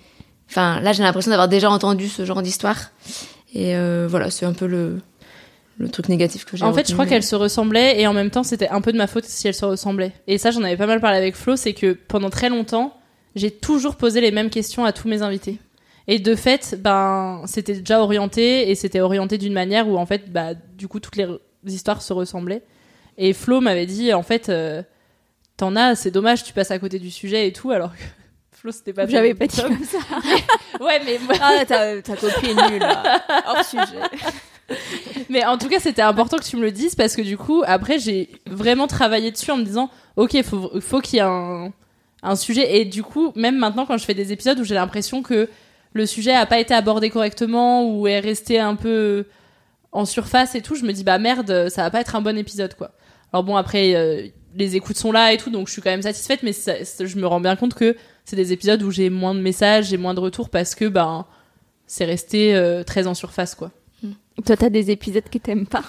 enfin 0.49 0.79
là 0.81 0.93
j'ai 0.93 1.03
l'impression 1.03 1.31
d'avoir 1.31 1.47
déjà 1.47 1.69
entendu 1.69 2.07
ce 2.09 2.25
genre 2.25 2.41
d'histoire. 2.41 2.91
Et 3.53 3.75
euh, 3.75 4.07
voilà, 4.09 4.29
c'est 4.29 4.45
un 4.45 4.53
peu 4.53 4.67
le 4.67 4.99
le 5.79 5.89
truc 5.89 6.09
négatif 6.09 6.43
que 6.43 6.57
j'ai. 6.57 6.65
En 6.65 6.73
fait, 6.73 6.87
je 6.87 6.93
crois 6.93 7.05
qu'elles 7.05 7.23
se 7.23 7.35
ressemblaient 7.35 8.01
et 8.01 8.07
en 8.07 8.13
même 8.13 8.31
temps, 8.31 8.43
c'était 8.43 8.67
un 8.69 8.81
peu 8.81 8.91
de 8.91 8.97
ma 8.97 9.05
faute 9.05 9.25
si 9.25 9.47
elles 9.47 9.53
se 9.53 9.63
ressemblaient. 9.65 10.11
Et 10.25 10.37
ça, 10.39 10.49
j'en 10.49 10.63
avais 10.63 10.75
pas 10.75 10.87
mal 10.87 10.99
parlé 10.99 11.17
avec 11.17 11.35
Flo, 11.35 11.55
c'est 11.55 11.73
que 11.73 11.93
pendant 11.93 12.31
très 12.31 12.49
longtemps, 12.49 12.97
j'ai 13.35 13.51
toujours 13.51 13.95
posé 13.95 14.19
les 14.19 14.31
mêmes 14.31 14.49
questions 14.49 14.85
à 14.85 14.91
tous 14.91 15.07
mes 15.07 15.21
invités. 15.21 15.59
Et 16.07 16.17
de 16.17 16.33
fait, 16.35 16.77
ben, 16.81 17.43
c'était 17.45 17.75
déjà 17.75 18.01
orienté 18.01 18.71
et 18.71 18.75
c'était 18.75 19.01
orienté 19.01 19.37
d'une 19.37 19.53
manière 19.53 19.87
où 19.87 19.97
en 19.97 20.05
fait, 20.07 20.31
bah, 20.31 20.53
du 20.55 20.87
coup, 20.87 20.99
toutes 20.99 21.15
les 21.15 21.25
re- 21.25 21.39
histoires 21.67 22.01
se 22.01 22.11
ressemblaient. 22.11 22.63
Et 23.19 23.33
Flo 23.33 23.61
m'avait 23.61 23.85
dit, 23.85 24.13
en 24.13 24.23
fait, 24.23 24.49
euh, 24.49 24.81
t'en 25.57 25.75
as, 25.75 25.93
c'est 25.95 26.11
dommage, 26.11 26.43
tu 26.43 26.53
passes 26.53 26.71
à 26.71 26.79
côté 26.79 26.97
du 26.97 27.11
sujet 27.11 27.47
et 27.47 27.53
tout, 27.53 27.69
alors 27.69 27.91
que 27.95 28.01
Flo, 28.67 28.71
c'était 28.71 28.93
pas. 28.93 29.07
J'avais 29.07 29.33
pas 29.33 29.47
dit 29.47 29.61
comme 29.61 29.83
ça. 29.83 29.97
ouais, 30.83 31.01
mais 31.05 31.19
Ah, 31.41 31.65
ta, 31.65 32.01
ta 32.01 32.15
copie 32.15 32.47
est 32.49 32.69
nulle, 32.69 32.79
là. 32.79 33.21
Hors 33.47 33.63
sujet. 33.63 33.99
Mais 35.29 35.45
en 35.45 35.57
tout 35.57 35.69
cas, 35.69 35.79
c'était 35.79 36.01
important 36.01 36.37
que 36.37 36.43
tu 36.43 36.57
me 36.57 36.61
le 36.61 36.71
dises 36.71 36.93
parce 36.95 37.15
que 37.15 37.21
du 37.21 37.37
coup, 37.37 37.63
après, 37.65 37.99
j'ai 37.99 38.29
vraiment 38.45 38.87
travaillé 38.87 39.31
dessus 39.31 39.49
en 39.51 39.55
me 39.57 39.63
disant, 39.63 39.89
ok, 40.17 40.41
faut, 40.43 40.69
faut 40.81 40.99
qu'il 40.99 41.15
y 41.15 41.19
ait 41.19 41.21
un, 41.25 41.71
un 42.21 42.35
sujet. 42.35 42.77
Et 42.77 42.83
du 42.85 43.01
coup, 43.01 43.31
même 43.35 43.55
maintenant, 43.57 43.85
quand 43.85 43.97
je 43.97 44.03
fais 44.03 44.13
des 44.13 44.33
épisodes 44.33 44.59
où 44.59 44.65
j'ai 44.65 44.75
l'impression 44.75 45.23
que 45.23 45.47
le 45.93 46.05
sujet 46.05 46.33
a 46.33 46.45
pas 46.45 46.59
été 46.59 46.73
abordé 46.73 47.09
correctement 47.09 47.89
ou 47.89 48.07
est 48.07 48.19
resté 48.19 48.59
un 48.59 48.75
peu 48.75 49.25
en 49.93 50.03
surface 50.03 50.53
et 50.55 50.61
tout, 50.61 50.75
je 50.75 50.83
me 50.83 50.91
dis, 50.91 51.05
bah 51.05 51.17
merde, 51.17 51.69
ça 51.69 51.83
va 51.83 51.89
pas 51.89 52.01
être 52.01 52.17
un 52.17 52.21
bon 52.21 52.37
épisode, 52.37 52.75
quoi. 52.75 52.91
Alors 53.31 53.43
bon, 53.45 53.55
après, 53.55 53.95
euh, 53.95 54.27
les 54.55 54.75
écoutes 54.75 54.97
sont 54.97 55.13
là 55.13 55.31
et 55.31 55.37
tout, 55.37 55.49
donc 55.49 55.67
je 55.67 55.73
suis 55.73 55.81
quand 55.81 55.91
même 55.91 56.01
satisfaite, 56.01 56.43
mais 56.43 56.51
ça- 56.51 56.83
ça- 56.83 57.05
je 57.05 57.15
me 57.15 57.25
rends 57.25 57.39
bien 57.39 57.55
compte 57.55 57.73
que 57.73 57.95
c'est 58.27 58.35
des 58.35 58.51
épisodes 58.51 58.83
où 58.83 58.91
j'ai 58.91 59.09
moins 59.09 59.33
de 59.33 59.39
messages, 59.39 59.87
j'ai 59.87 59.95
moins 59.95 60.13
de 60.13 60.19
retours 60.19 60.49
parce 60.49 60.75
que, 60.75 60.83
ben, 60.83 61.25
c'est 61.87 62.03
resté 62.03 62.53
euh, 62.53 62.83
très 62.83 63.07
en 63.07 63.13
surface, 63.13 63.55
quoi. 63.55 63.71
Toi, 64.45 64.57
t'as 64.57 64.69
des 64.69 64.91
épisodes 64.91 65.23
que 65.31 65.37
t'aimes 65.37 65.65
pas 65.65 65.83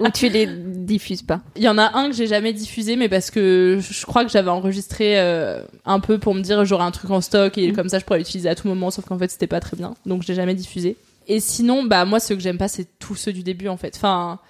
Ou 0.00 0.10
tu 0.10 0.28
les 0.28 0.46
diffuses 0.46 1.22
pas? 1.22 1.40
Il 1.54 1.62
y 1.62 1.68
en 1.68 1.78
a 1.78 1.96
un 1.96 2.08
que 2.08 2.16
j'ai 2.16 2.26
jamais 2.26 2.52
diffusé, 2.52 2.96
mais 2.96 3.08
parce 3.08 3.30
que 3.30 3.78
je 3.80 4.04
crois 4.04 4.24
que 4.24 4.32
j'avais 4.32 4.50
enregistré 4.50 5.18
euh, 5.20 5.62
un 5.84 6.00
peu 6.00 6.18
pour 6.18 6.34
me 6.34 6.40
dire 6.42 6.64
j'aurai 6.64 6.84
un 6.84 6.90
truc 6.90 7.10
en 7.10 7.20
stock 7.20 7.56
et 7.56 7.72
comme 7.72 7.88
ça 7.88 8.00
je 8.00 8.04
pourrais 8.04 8.18
l'utiliser 8.18 8.48
à 8.48 8.56
tout 8.56 8.66
moment, 8.66 8.90
sauf 8.90 9.04
qu'en 9.04 9.18
fait 9.18 9.30
c'était 9.30 9.46
pas 9.46 9.60
très 9.60 9.76
bien, 9.76 9.94
donc 10.04 10.22
je 10.22 10.28
l'ai 10.28 10.34
jamais 10.34 10.54
diffusé. 10.54 10.96
Et 11.28 11.38
sinon, 11.38 11.84
bah 11.84 12.04
moi 12.04 12.18
ceux 12.20 12.34
que 12.34 12.42
j'aime 12.42 12.58
pas 12.58 12.68
c'est 12.68 12.86
tous 12.98 13.14
ceux 13.14 13.32
du 13.32 13.44
début 13.44 13.68
en 13.68 13.76
fait. 13.76 13.94
Enfin, 13.96 14.40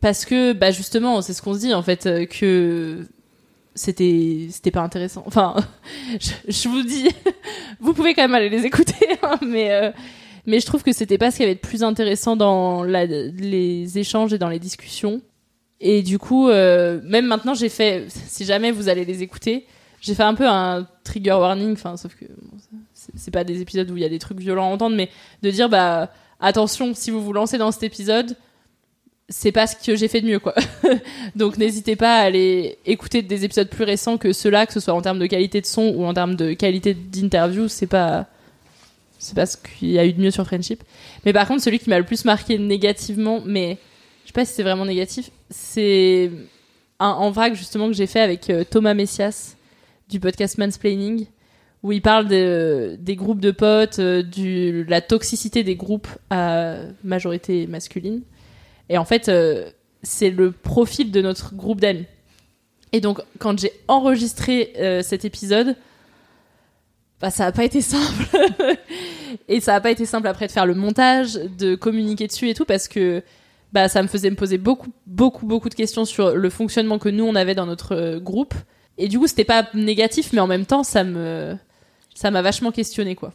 parce 0.00 0.24
que 0.24 0.52
bah 0.52 0.72
justement 0.72 1.22
c'est 1.22 1.32
ce 1.32 1.40
qu'on 1.40 1.54
se 1.54 1.60
dit 1.60 1.72
en 1.72 1.82
fait 1.82 2.06
euh, 2.06 2.26
que 2.26 3.06
c'était 3.76 4.48
c'était 4.50 4.72
pas 4.72 4.82
intéressant. 4.82 5.22
Enfin, 5.26 5.54
je, 6.48 6.68
vous 6.68 6.82
dis, 6.82 7.08
vous 7.80 7.94
pouvez 7.94 8.14
quand 8.14 8.22
même 8.22 8.34
aller 8.34 8.48
les 8.48 8.66
écouter, 8.66 9.06
hein, 9.22 9.38
mais 9.42 9.70
euh, 9.70 9.92
mais 10.46 10.60
je 10.60 10.66
trouve 10.66 10.82
que 10.82 10.92
c'était 10.92 11.18
pas 11.18 11.30
ce 11.30 11.36
qu'il 11.36 11.44
y 11.44 11.48
avait 11.48 11.54
de 11.54 11.60
plus 11.60 11.84
intéressant 11.84 12.36
dans 12.36 12.82
les 12.82 13.98
échanges 13.98 14.32
et 14.32 14.38
dans 14.38 14.48
les 14.48 14.58
discussions. 14.58 15.20
Et 15.80 16.02
du 16.02 16.18
coup, 16.18 16.48
euh, 16.48 17.00
même 17.04 17.26
maintenant, 17.26 17.54
j'ai 17.54 17.68
fait, 17.68 18.06
si 18.08 18.44
jamais 18.44 18.70
vous 18.70 18.88
allez 18.88 19.04
les 19.04 19.22
écouter, 19.22 19.66
j'ai 20.00 20.14
fait 20.14 20.22
un 20.22 20.34
peu 20.34 20.48
un 20.48 20.86
trigger 21.04 21.32
warning, 21.32 21.72
enfin, 21.72 21.96
sauf 21.96 22.14
que 22.14 22.24
bon, 22.24 22.56
c'est 22.94 23.30
pas 23.30 23.44
des 23.44 23.60
épisodes 23.60 23.90
où 23.90 23.96
il 23.96 24.02
y 24.02 24.06
a 24.06 24.08
des 24.08 24.18
trucs 24.18 24.38
violents 24.38 24.70
à 24.70 24.72
entendre, 24.72 24.96
mais 24.96 25.10
de 25.42 25.50
dire, 25.50 25.68
bah, 25.68 26.10
attention, 26.40 26.94
si 26.94 27.10
vous 27.10 27.20
vous 27.20 27.32
lancez 27.32 27.58
dans 27.58 27.72
cet 27.72 27.82
épisode, 27.82 28.36
c'est 29.28 29.52
pas 29.52 29.66
ce 29.66 29.74
que 29.76 29.96
j'ai 29.96 30.08
fait 30.08 30.20
de 30.20 30.26
mieux, 30.28 30.38
quoi. 30.38 30.54
Donc 31.36 31.58
n'hésitez 31.58 31.96
pas 31.96 32.18
à 32.18 32.22
aller 32.22 32.78
écouter 32.86 33.22
des 33.22 33.44
épisodes 33.44 33.68
plus 33.68 33.84
récents 33.84 34.18
que 34.18 34.32
ceux-là, 34.32 34.66
que 34.66 34.72
ce 34.72 34.80
soit 34.80 34.94
en 34.94 35.02
termes 35.02 35.18
de 35.18 35.26
qualité 35.26 35.60
de 35.60 35.66
son 35.66 35.82
ou 35.96 36.04
en 36.04 36.14
termes 36.14 36.36
de 36.36 36.52
qualité 36.52 36.94
d'interview, 36.94 37.66
c'est 37.68 37.88
pas, 37.88 38.26
c'est 39.18 39.34
pas 39.34 39.46
ce 39.46 39.56
qu'il 39.56 39.90
y 39.90 39.98
a 39.98 40.06
eu 40.06 40.12
de 40.12 40.20
mieux 40.20 40.30
sur 40.30 40.44
Friendship. 40.46 40.82
Mais 41.24 41.32
par 41.32 41.48
contre, 41.48 41.62
celui 41.62 41.78
qui 41.80 41.90
m'a 41.90 41.98
le 41.98 42.04
plus 42.04 42.24
marqué 42.24 42.58
négativement, 42.58 43.42
mais 43.44 43.78
je 44.22 44.28
sais 44.28 44.32
pas 44.32 44.44
si 44.44 44.54
c'est 44.54 44.62
vraiment 44.62 44.84
négatif, 44.84 45.30
c'est 45.50 46.30
un 47.00 47.10
en 47.10 47.30
vrac 47.30 47.54
justement 47.54 47.88
que 47.88 47.94
j'ai 47.94 48.06
fait 48.06 48.20
avec 48.20 48.48
euh, 48.48 48.64
Thomas 48.68 48.94
Messias 48.94 49.56
du 50.08 50.20
podcast 50.20 50.56
Mansplaining, 50.56 51.26
où 51.82 51.90
il 51.92 52.00
parle 52.00 52.28
de- 52.28 52.96
des 53.00 53.16
groupes 53.16 53.40
de 53.40 53.50
potes, 53.50 53.98
euh, 53.98 54.22
du, 54.22 54.84
la 54.84 55.00
toxicité 55.00 55.64
des 55.64 55.74
groupes 55.74 56.08
à 56.30 56.76
majorité 57.02 57.66
masculine. 57.66 58.22
Et 58.88 58.98
en 58.98 59.04
fait, 59.04 59.28
euh, 59.28 59.70
c'est 60.02 60.30
le 60.30 60.52
profil 60.52 61.10
de 61.10 61.20
notre 61.20 61.54
groupe 61.54 61.80
d'amis. 61.80 62.06
Et 62.92 63.00
donc, 63.00 63.20
quand 63.38 63.58
j'ai 63.58 63.72
enregistré 63.88 64.72
euh, 64.78 65.02
cet 65.02 65.24
épisode, 65.24 65.76
bah, 67.20 67.30
ça 67.30 67.44
n'a 67.44 67.52
pas 67.52 67.64
été 67.64 67.80
simple. 67.80 68.24
et 69.48 69.60
ça 69.60 69.72
n'a 69.72 69.80
pas 69.80 69.90
été 69.90 70.06
simple 70.06 70.28
après 70.28 70.46
de 70.46 70.52
faire 70.52 70.66
le 70.66 70.74
montage, 70.74 71.34
de 71.34 71.74
communiquer 71.74 72.26
dessus 72.26 72.48
et 72.48 72.54
tout, 72.54 72.64
parce 72.64 72.88
que 72.88 73.22
bah, 73.72 73.88
ça 73.88 74.02
me 74.02 74.08
faisait 74.08 74.30
me 74.30 74.36
poser 74.36 74.58
beaucoup, 74.58 74.90
beaucoup, 75.06 75.46
beaucoup 75.46 75.68
de 75.68 75.74
questions 75.74 76.04
sur 76.04 76.34
le 76.34 76.50
fonctionnement 76.50 76.98
que 76.98 77.08
nous, 77.08 77.24
on 77.24 77.34
avait 77.34 77.54
dans 77.54 77.66
notre 77.66 77.94
euh, 77.94 78.20
groupe. 78.20 78.54
Et 78.98 79.08
du 79.08 79.18
coup, 79.18 79.26
c'était 79.26 79.44
pas 79.44 79.68
négatif, 79.74 80.32
mais 80.32 80.40
en 80.40 80.46
même 80.46 80.64
temps, 80.64 80.82
ça 80.82 81.04
me, 81.04 81.56
ça 82.14 82.30
m'a 82.30 82.40
vachement 82.40 82.70
questionné, 82.70 83.14
quoi. 83.14 83.32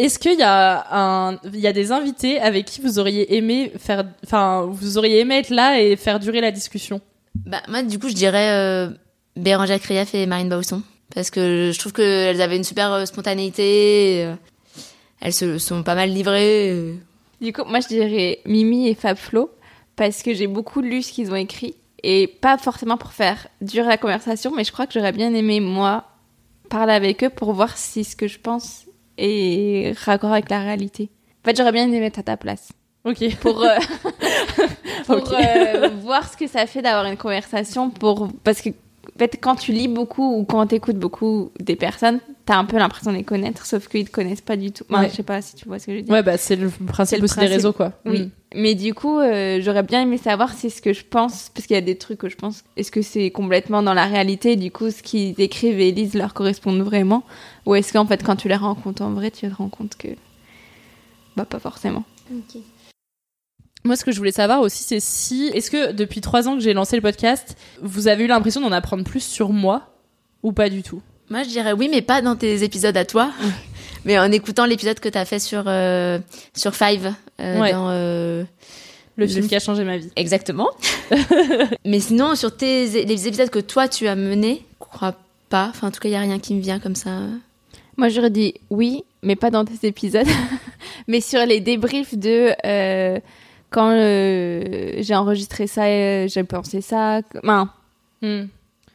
Est-ce 0.00 0.18
qu'il 0.18 0.38
y 0.38 0.42
a 0.42 0.86
un, 0.90 1.38
il 1.52 1.60
y 1.60 1.66
a 1.66 1.74
des 1.74 1.92
invités 1.92 2.40
avec 2.40 2.64
qui 2.64 2.80
vous 2.80 2.98
auriez 2.98 3.36
aimé 3.36 3.70
faire, 3.78 4.04
enfin, 4.24 4.66
vous 4.66 4.96
auriez 4.96 5.20
aimé 5.20 5.36
être 5.36 5.50
là 5.50 5.78
et 5.78 5.94
faire 5.96 6.18
durer 6.18 6.40
la 6.40 6.50
discussion? 6.50 7.02
Bah, 7.34 7.60
moi, 7.68 7.82
du 7.82 7.98
coup, 7.98 8.08
je 8.08 8.14
dirais 8.14 8.50
euh, 8.50 8.88
Bérangère 9.36 9.78
Krief 9.78 10.14
et 10.14 10.24
Marine 10.24 10.48
Bausson. 10.48 10.82
Parce 11.14 11.28
que 11.28 11.70
je 11.74 11.78
trouve 11.78 11.92
qu'elles 11.92 12.40
avaient 12.40 12.56
une 12.56 12.64
super 12.64 12.90
euh, 12.94 13.04
spontanéité. 13.04 14.24
euh, 14.24 14.34
elles 15.20 15.34
se 15.34 15.58
sont 15.58 15.82
pas 15.82 15.94
mal 15.94 16.08
livrées. 16.08 16.70
euh. 16.70 16.94
Du 17.42 17.52
coup, 17.52 17.64
moi, 17.66 17.80
je 17.80 17.88
dirais 17.88 18.40
Mimi 18.46 18.88
et 18.88 18.94
Fab 18.94 19.18
Flo, 19.18 19.50
parce 19.96 20.22
que 20.22 20.32
j'ai 20.32 20.46
beaucoup 20.46 20.80
lu 20.80 21.02
ce 21.02 21.12
qu'ils 21.12 21.30
ont 21.30 21.36
écrit, 21.36 21.74
et 22.02 22.26
pas 22.26 22.56
forcément 22.56 22.96
pour 22.96 23.12
faire 23.12 23.48
durer 23.60 23.88
la 23.88 23.98
conversation, 23.98 24.50
mais 24.56 24.64
je 24.64 24.72
crois 24.72 24.86
que 24.86 24.94
j'aurais 24.94 25.12
bien 25.12 25.34
aimé, 25.34 25.60
moi, 25.60 26.04
parler 26.70 26.94
avec 26.94 27.22
eux 27.22 27.28
pour 27.28 27.52
voir 27.52 27.76
si 27.76 28.02
ce 28.02 28.16
que 28.16 28.28
je 28.28 28.38
pense 28.38 28.86
est 29.20 29.98
raccord 30.04 30.32
avec 30.32 30.50
la 30.50 30.60
réalité. 30.60 31.10
En 31.44 31.48
fait, 31.48 31.56
j'aurais 31.56 31.72
bien 31.72 31.84
aimé 31.90 32.06
être 32.06 32.18
à 32.18 32.22
ta 32.22 32.36
place. 32.36 32.70
Ok. 33.04 33.36
Pour, 33.40 33.62
euh, 33.62 33.76
pour 35.06 35.32
euh, 35.32 35.88
voir 36.02 36.30
ce 36.30 36.36
que 36.36 36.46
ça 36.46 36.66
fait 36.66 36.82
d'avoir 36.82 37.06
une 37.06 37.16
conversation, 37.16 37.90
pour... 37.90 38.28
parce 38.44 38.60
que 38.60 38.70
en 38.70 39.18
fait, 39.18 39.38
quand 39.40 39.56
tu 39.56 39.72
lis 39.72 39.88
beaucoup 39.88 40.36
ou 40.38 40.44
quand 40.44 40.66
tu 40.66 40.74
écoutes 40.76 40.98
beaucoup 40.98 41.50
des 41.58 41.76
personnes, 41.76 42.20
t'as 42.44 42.56
un 42.56 42.64
peu 42.64 42.76
l'impression 42.78 43.10
de 43.12 43.16
les 43.16 43.24
connaître, 43.24 43.64
sauf 43.66 43.88
qu'ils 43.88 44.06
te 44.06 44.10
connaissent 44.10 44.40
pas 44.42 44.56
du 44.56 44.70
tout. 44.72 44.84
Enfin, 44.90 45.02
Ouais. 45.02 45.08
Je 45.10 45.14
sais 45.16 45.22
pas 45.22 45.40
si 45.42 45.56
tu 45.56 45.66
vois 45.66 45.78
ce 45.78 45.86
que 45.86 45.92
je 45.92 45.96
veux 45.98 46.02
dire. 46.02 46.12
Ouais, 46.12 46.22
bah, 46.22 46.36
c'est 46.36 46.56
le 46.56 46.68
principe 46.68 47.22
aussi 47.22 47.34
des 47.34 47.40
principe. 47.40 47.54
réseaux, 47.54 47.72
quoi. 47.72 47.92
Oui. 48.04 48.30
Mais 48.54 48.74
du 48.74 48.94
coup, 48.94 49.18
euh, 49.20 49.60
j'aurais 49.60 49.84
bien 49.84 50.02
aimé 50.02 50.18
savoir 50.18 50.52
si 50.52 50.70
ce 50.70 50.82
que 50.82 50.92
je 50.92 51.04
pense, 51.04 51.50
parce 51.54 51.66
qu'il 51.66 51.74
y 51.74 51.78
a 51.78 51.82
des 51.82 51.96
trucs 51.96 52.18
que 52.18 52.28
je 52.28 52.36
pense, 52.36 52.64
est-ce 52.76 52.90
que 52.90 53.00
c'est 53.00 53.30
complètement 53.30 53.82
dans 53.82 53.94
la 53.94 54.06
réalité, 54.06 54.56
du 54.56 54.72
coup, 54.72 54.90
ce 54.90 55.02
qu'ils 55.02 55.40
écrivent 55.40 55.78
et 55.78 55.92
lisent 55.92 56.14
leur 56.14 56.34
correspondent 56.34 56.82
vraiment, 56.82 57.22
ou 57.66 57.76
est-ce 57.76 57.92
qu'en 57.92 58.06
fait, 58.06 58.24
quand 58.24 58.36
tu 58.36 58.48
les 58.48 58.56
rencontres 58.56 59.02
en 59.02 59.12
vrai, 59.12 59.30
tu 59.30 59.48
te 59.48 59.54
rends 59.54 59.68
compte 59.68 59.96
que, 59.96 60.08
bah, 61.36 61.44
pas 61.44 61.60
forcément. 61.60 62.04
Moi, 63.84 63.94
ce 63.94 64.04
que 64.04 64.10
je 64.10 64.18
voulais 64.18 64.32
savoir 64.32 64.60
aussi, 64.60 64.82
c'est 64.82 65.00
si, 65.00 65.50
est-ce 65.54 65.70
que 65.70 65.92
depuis 65.92 66.20
trois 66.20 66.48
ans 66.48 66.54
que 66.54 66.60
j'ai 66.60 66.74
lancé 66.74 66.96
le 66.96 67.02
podcast, 67.02 67.56
vous 67.80 68.08
avez 68.08 68.24
eu 68.24 68.26
l'impression 68.26 68.60
d'en 68.60 68.72
apprendre 68.72 69.04
plus 69.04 69.22
sur 69.22 69.50
moi 69.50 69.94
ou 70.42 70.52
pas 70.52 70.68
du 70.68 70.82
tout? 70.82 71.02
Moi, 71.30 71.44
je 71.44 71.48
dirais 71.48 71.72
oui, 71.72 71.88
mais 71.88 72.02
pas 72.02 72.20
dans 72.20 72.34
tes 72.34 72.64
épisodes 72.64 72.96
à 72.96 73.04
toi. 73.04 73.30
mais 74.04 74.18
en 74.18 74.30
écoutant 74.32 74.66
l'épisode 74.66 75.00
que 75.00 75.08
t'as 75.08 75.24
fait 75.24 75.38
sur, 75.38 75.64
euh, 75.66 76.18
sur 76.54 76.74
Five. 76.74 77.14
Euh, 77.40 77.60
Ouais. 77.60 77.72
dans, 77.72 77.88
euh, 77.90 78.44
Le 79.16 79.26
film 79.26 79.46
qui 79.48 79.56
a 79.56 79.60
changé 79.60 79.84
ma 79.84 79.96
vie. 79.96 80.10
Exactement. 80.16 80.68
mais 81.84 82.00
sinon, 82.00 82.34
sur 82.34 82.56
tes, 82.56 83.04
les 83.04 83.28
épisodes 83.28 83.50
que 83.50 83.58
toi, 83.58 83.88
tu 83.88 84.06
as 84.08 84.16
menés, 84.16 84.62
je 84.80 84.86
crois 84.86 85.14
pas. 85.48 85.68
Enfin, 85.70 85.88
en 85.88 85.90
tout 85.90 86.00
cas, 86.00 86.08
il 86.08 86.12
y 86.12 86.16
a 86.16 86.20
rien 86.20 86.38
qui 86.38 86.54
me 86.54 86.60
vient 86.60 86.78
comme 86.78 86.94
ça. 86.96 87.10
Moi, 87.96 88.08
j'aurais 88.08 88.30
dit 88.30 88.54
oui, 88.70 89.02
mais 89.22 89.36
pas 89.36 89.50
dans 89.50 89.64
tes 89.64 89.86
épisodes, 89.86 90.26
mais 91.08 91.20
sur 91.20 91.44
les 91.44 91.60
débriefs 91.60 92.16
de 92.16 92.52
euh, 92.64 93.18
quand 93.70 93.90
euh, 93.92 94.94
j'ai 94.98 95.14
enregistré 95.14 95.66
ça, 95.66 95.84
euh, 95.84 96.26
j'ai 96.28 96.44
pensé 96.44 96.80
ça. 96.80 97.20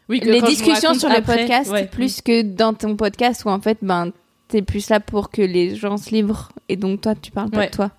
Oui, 0.07 0.19
que 0.19 0.29
les 0.29 0.41
discussions 0.41 0.93
sur 0.93 1.09
le 1.09 1.15
après, 1.15 1.37
podcast, 1.39 1.71
ouais. 1.71 1.87
plus 1.87 2.21
que 2.21 2.41
dans 2.43 2.73
ton 2.73 2.95
podcast 2.95 3.43
où 3.45 3.49
en 3.49 3.59
fait, 3.59 3.77
ben, 3.81 4.11
t'es 4.47 4.61
plus 4.61 4.89
là 4.89 4.99
pour 4.99 5.31
que 5.31 5.41
les 5.41 5.75
gens 5.75 5.97
se 5.97 6.11
livrent 6.11 6.51
et 6.69 6.75
donc 6.75 7.01
toi, 7.01 7.15
tu 7.19 7.31
parles 7.31 7.49
pas 7.49 7.57
Ouais. 7.59 7.69
de 7.69 7.75
toi. 7.75 7.91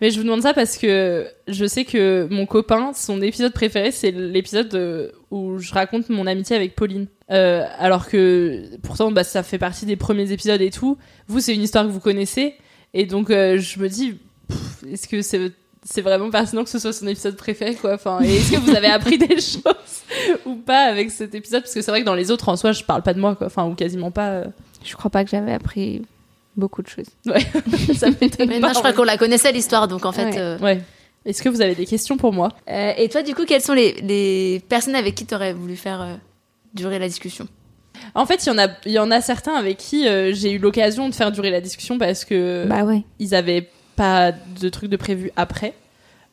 Mais 0.00 0.10
je 0.10 0.18
vous 0.18 0.24
demande 0.24 0.42
ça 0.42 0.52
parce 0.52 0.76
que 0.76 1.26
je 1.48 1.64
sais 1.66 1.84
que 1.84 2.28
mon 2.30 2.46
copain, 2.46 2.92
son 2.94 3.22
épisode 3.22 3.52
préféré, 3.52 3.90
c'est 3.90 4.10
l'épisode 4.10 5.12
où 5.30 5.58
je 5.58 5.72
raconte 5.72 6.08
mon 6.10 6.26
amitié 6.26 6.54
avec 6.54 6.74
Pauline. 6.74 7.06
Euh, 7.30 7.64
alors 7.78 8.08
que 8.08 8.62
pourtant, 8.82 9.10
bah, 9.10 9.24
ça 9.24 9.42
fait 9.42 9.58
partie 9.58 9.86
des 9.86 9.96
premiers 9.96 10.30
épisodes 10.32 10.60
et 10.60 10.70
tout. 10.70 10.98
Vous, 11.28 11.40
c'est 11.40 11.54
une 11.54 11.62
histoire 11.62 11.84
que 11.84 11.90
vous 11.90 12.00
connaissez. 12.00 12.54
Et 12.94 13.06
donc, 13.06 13.30
euh, 13.30 13.58
je 13.58 13.78
me 13.78 13.88
dis, 13.88 14.18
est-ce 14.90 15.08
que 15.08 15.22
c'est 15.22 15.52
c'est 15.88 16.02
vraiment 16.02 16.30
pertinent 16.30 16.64
que 16.64 16.70
ce 16.70 16.80
soit 16.80 16.92
son 16.92 17.06
épisode 17.06 17.36
préféré 17.36 17.76
quoi? 17.76 17.94
Enfin 17.94 18.18
est-ce 18.18 18.50
que 18.50 18.56
vous 18.56 18.74
avez 18.74 18.88
appris 18.88 19.18
des 19.18 19.28
choses 19.40 20.02
ou 20.44 20.56
pas 20.56 20.80
avec 20.80 21.12
cet 21.12 21.34
épisode? 21.34 21.62
Parce 21.62 21.74
que 21.74 21.80
c'est 21.80 21.92
vrai 21.92 22.00
que 22.00 22.06
dans 22.06 22.16
les 22.16 22.32
autres 22.32 22.48
en 22.48 22.56
soi 22.56 22.72
je 22.72 22.82
parle 22.82 23.02
pas 23.02 23.14
de 23.14 23.20
moi 23.20 23.36
quoi 23.36 23.46
enfin 23.46 23.66
ou 23.66 23.74
quasiment 23.74 24.10
pas 24.10 24.30
euh. 24.30 24.44
Je 24.84 24.96
crois 24.96 25.12
pas 25.12 25.22
que 25.24 25.30
j'avais 25.30 25.52
appris 25.52 26.02
beaucoup 26.56 26.82
de 26.82 26.88
choses. 26.88 27.06
ouais 27.26 27.40
ça 27.94 28.08
m'étonne 28.10 28.48
Mais 28.48 28.60
pas, 28.60 28.68
non, 28.68 28.74
je 28.74 28.78
crois 28.78 28.92
qu'on 28.92 29.04
la 29.04 29.16
connaissait 29.18 29.52
l'histoire, 29.52 29.88
donc 29.88 30.04
en 30.06 30.12
fait. 30.12 30.26
Ouais. 30.30 30.38
euh, 30.38 30.58
ouais 30.58 30.82
est-ce 31.24 31.42
que 31.42 31.48
vous 31.48 31.60
avez 31.60 31.74
des 31.74 31.86
questions 31.86 32.16
pour 32.16 32.32
moi? 32.32 32.52
Euh, 32.70 32.92
et 32.96 33.08
toi, 33.08 33.22
du 33.24 33.34
coup, 33.34 33.44
quelles 33.46 33.60
sont 33.62 33.72
les, 33.72 33.94
les 33.94 34.60
personnes 34.68 34.94
avec 34.94 35.16
qui 35.16 35.26
t'aurais 35.26 35.52
voulu 35.52 35.74
faire 35.74 36.00
euh, 36.00 36.14
durer 36.74 36.98
la 37.00 37.08
discussion? 37.08 37.48
En 38.14 38.26
fait 38.26 38.44
il 38.44 38.48
y 38.50 38.52
en 38.52 38.58
a 38.58 38.68
il 38.84 38.92
y 38.92 38.98
en 38.98 39.10
a 39.10 39.20
certains 39.22 39.54
avec 39.54 39.78
qui 39.78 40.06
euh, 40.06 40.32
j'ai 40.34 40.52
eu 40.52 40.58
l'occasion 40.58 41.08
de 41.08 41.14
faire 41.14 41.32
durer 41.32 41.50
la 41.50 41.62
discussion 41.62 41.96
parce 41.98 42.26
que 42.26 42.66
Bah 42.68 42.84
ouais. 42.84 43.02
ils 43.18 43.34
avaient 43.34 43.68
pas 43.96 44.32
de 44.32 44.68
trucs 44.68 44.90
de 44.90 44.96
prévu 44.96 45.30
après. 45.34 45.72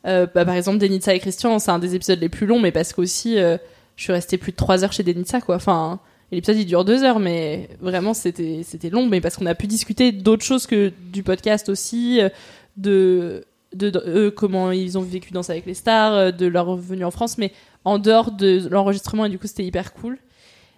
Euh, 0.06 0.26
bah, 0.34 0.44
par 0.44 0.54
exemple, 0.54 0.76
Denitsa 0.78 1.14
et 1.14 1.18
Christian, 1.20 1.58
c'est 1.58 1.70
un 1.70 1.78
des 1.78 1.94
épisodes 1.94 2.20
les 2.20 2.28
plus 2.28 2.46
longs, 2.46 2.60
mais 2.60 2.70
parce 2.72 2.92
qu'aussi, 2.92 3.38
euh, 3.38 3.56
je 3.96 4.02
suis 4.04 4.12
restée 4.12 4.36
plus 4.36 4.52
de 4.52 4.56
3 4.56 4.84
heures 4.84 4.92
chez 4.92 5.02
Denitsa, 5.02 5.40
quoi. 5.40 5.56
Enfin, 5.56 5.98
et 6.34 6.38
l'épisode 6.38 6.56
il 6.56 6.66
dure 6.66 6.84
2 6.84 7.04
heures, 7.04 7.20
mais 7.20 7.68
vraiment 7.80 8.12
c'était 8.12 8.62
c'était 8.64 8.90
long, 8.90 9.06
mais 9.06 9.20
parce 9.20 9.36
qu'on 9.36 9.46
a 9.46 9.54
pu 9.54 9.68
discuter 9.68 10.10
d'autres 10.10 10.44
choses 10.44 10.66
que 10.66 10.92
du 11.12 11.22
podcast 11.22 11.68
aussi, 11.68 12.20
euh, 12.20 12.28
de 12.76 13.44
de, 13.72 14.02
eux, 14.06 14.32
comment 14.32 14.72
ils 14.72 14.98
ont 14.98 15.02
vécu 15.02 15.32
Danse 15.32 15.48
avec 15.48 15.64
les 15.64 15.74
stars, 15.74 16.12
euh, 16.12 16.30
de 16.32 16.46
leur 16.46 16.74
venue 16.74 17.04
en 17.04 17.12
France, 17.12 17.38
mais 17.38 17.52
en 17.84 18.00
dehors 18.00 18.32
de 18.32 18.68
l'enregistrement, 18.68 19.26
et 19.26 19.28
du 19.28 19.38
coup 19.38 19.46
c'était 19.46 19.64
hyper 19.64 19.94
cool. 19.94 20.18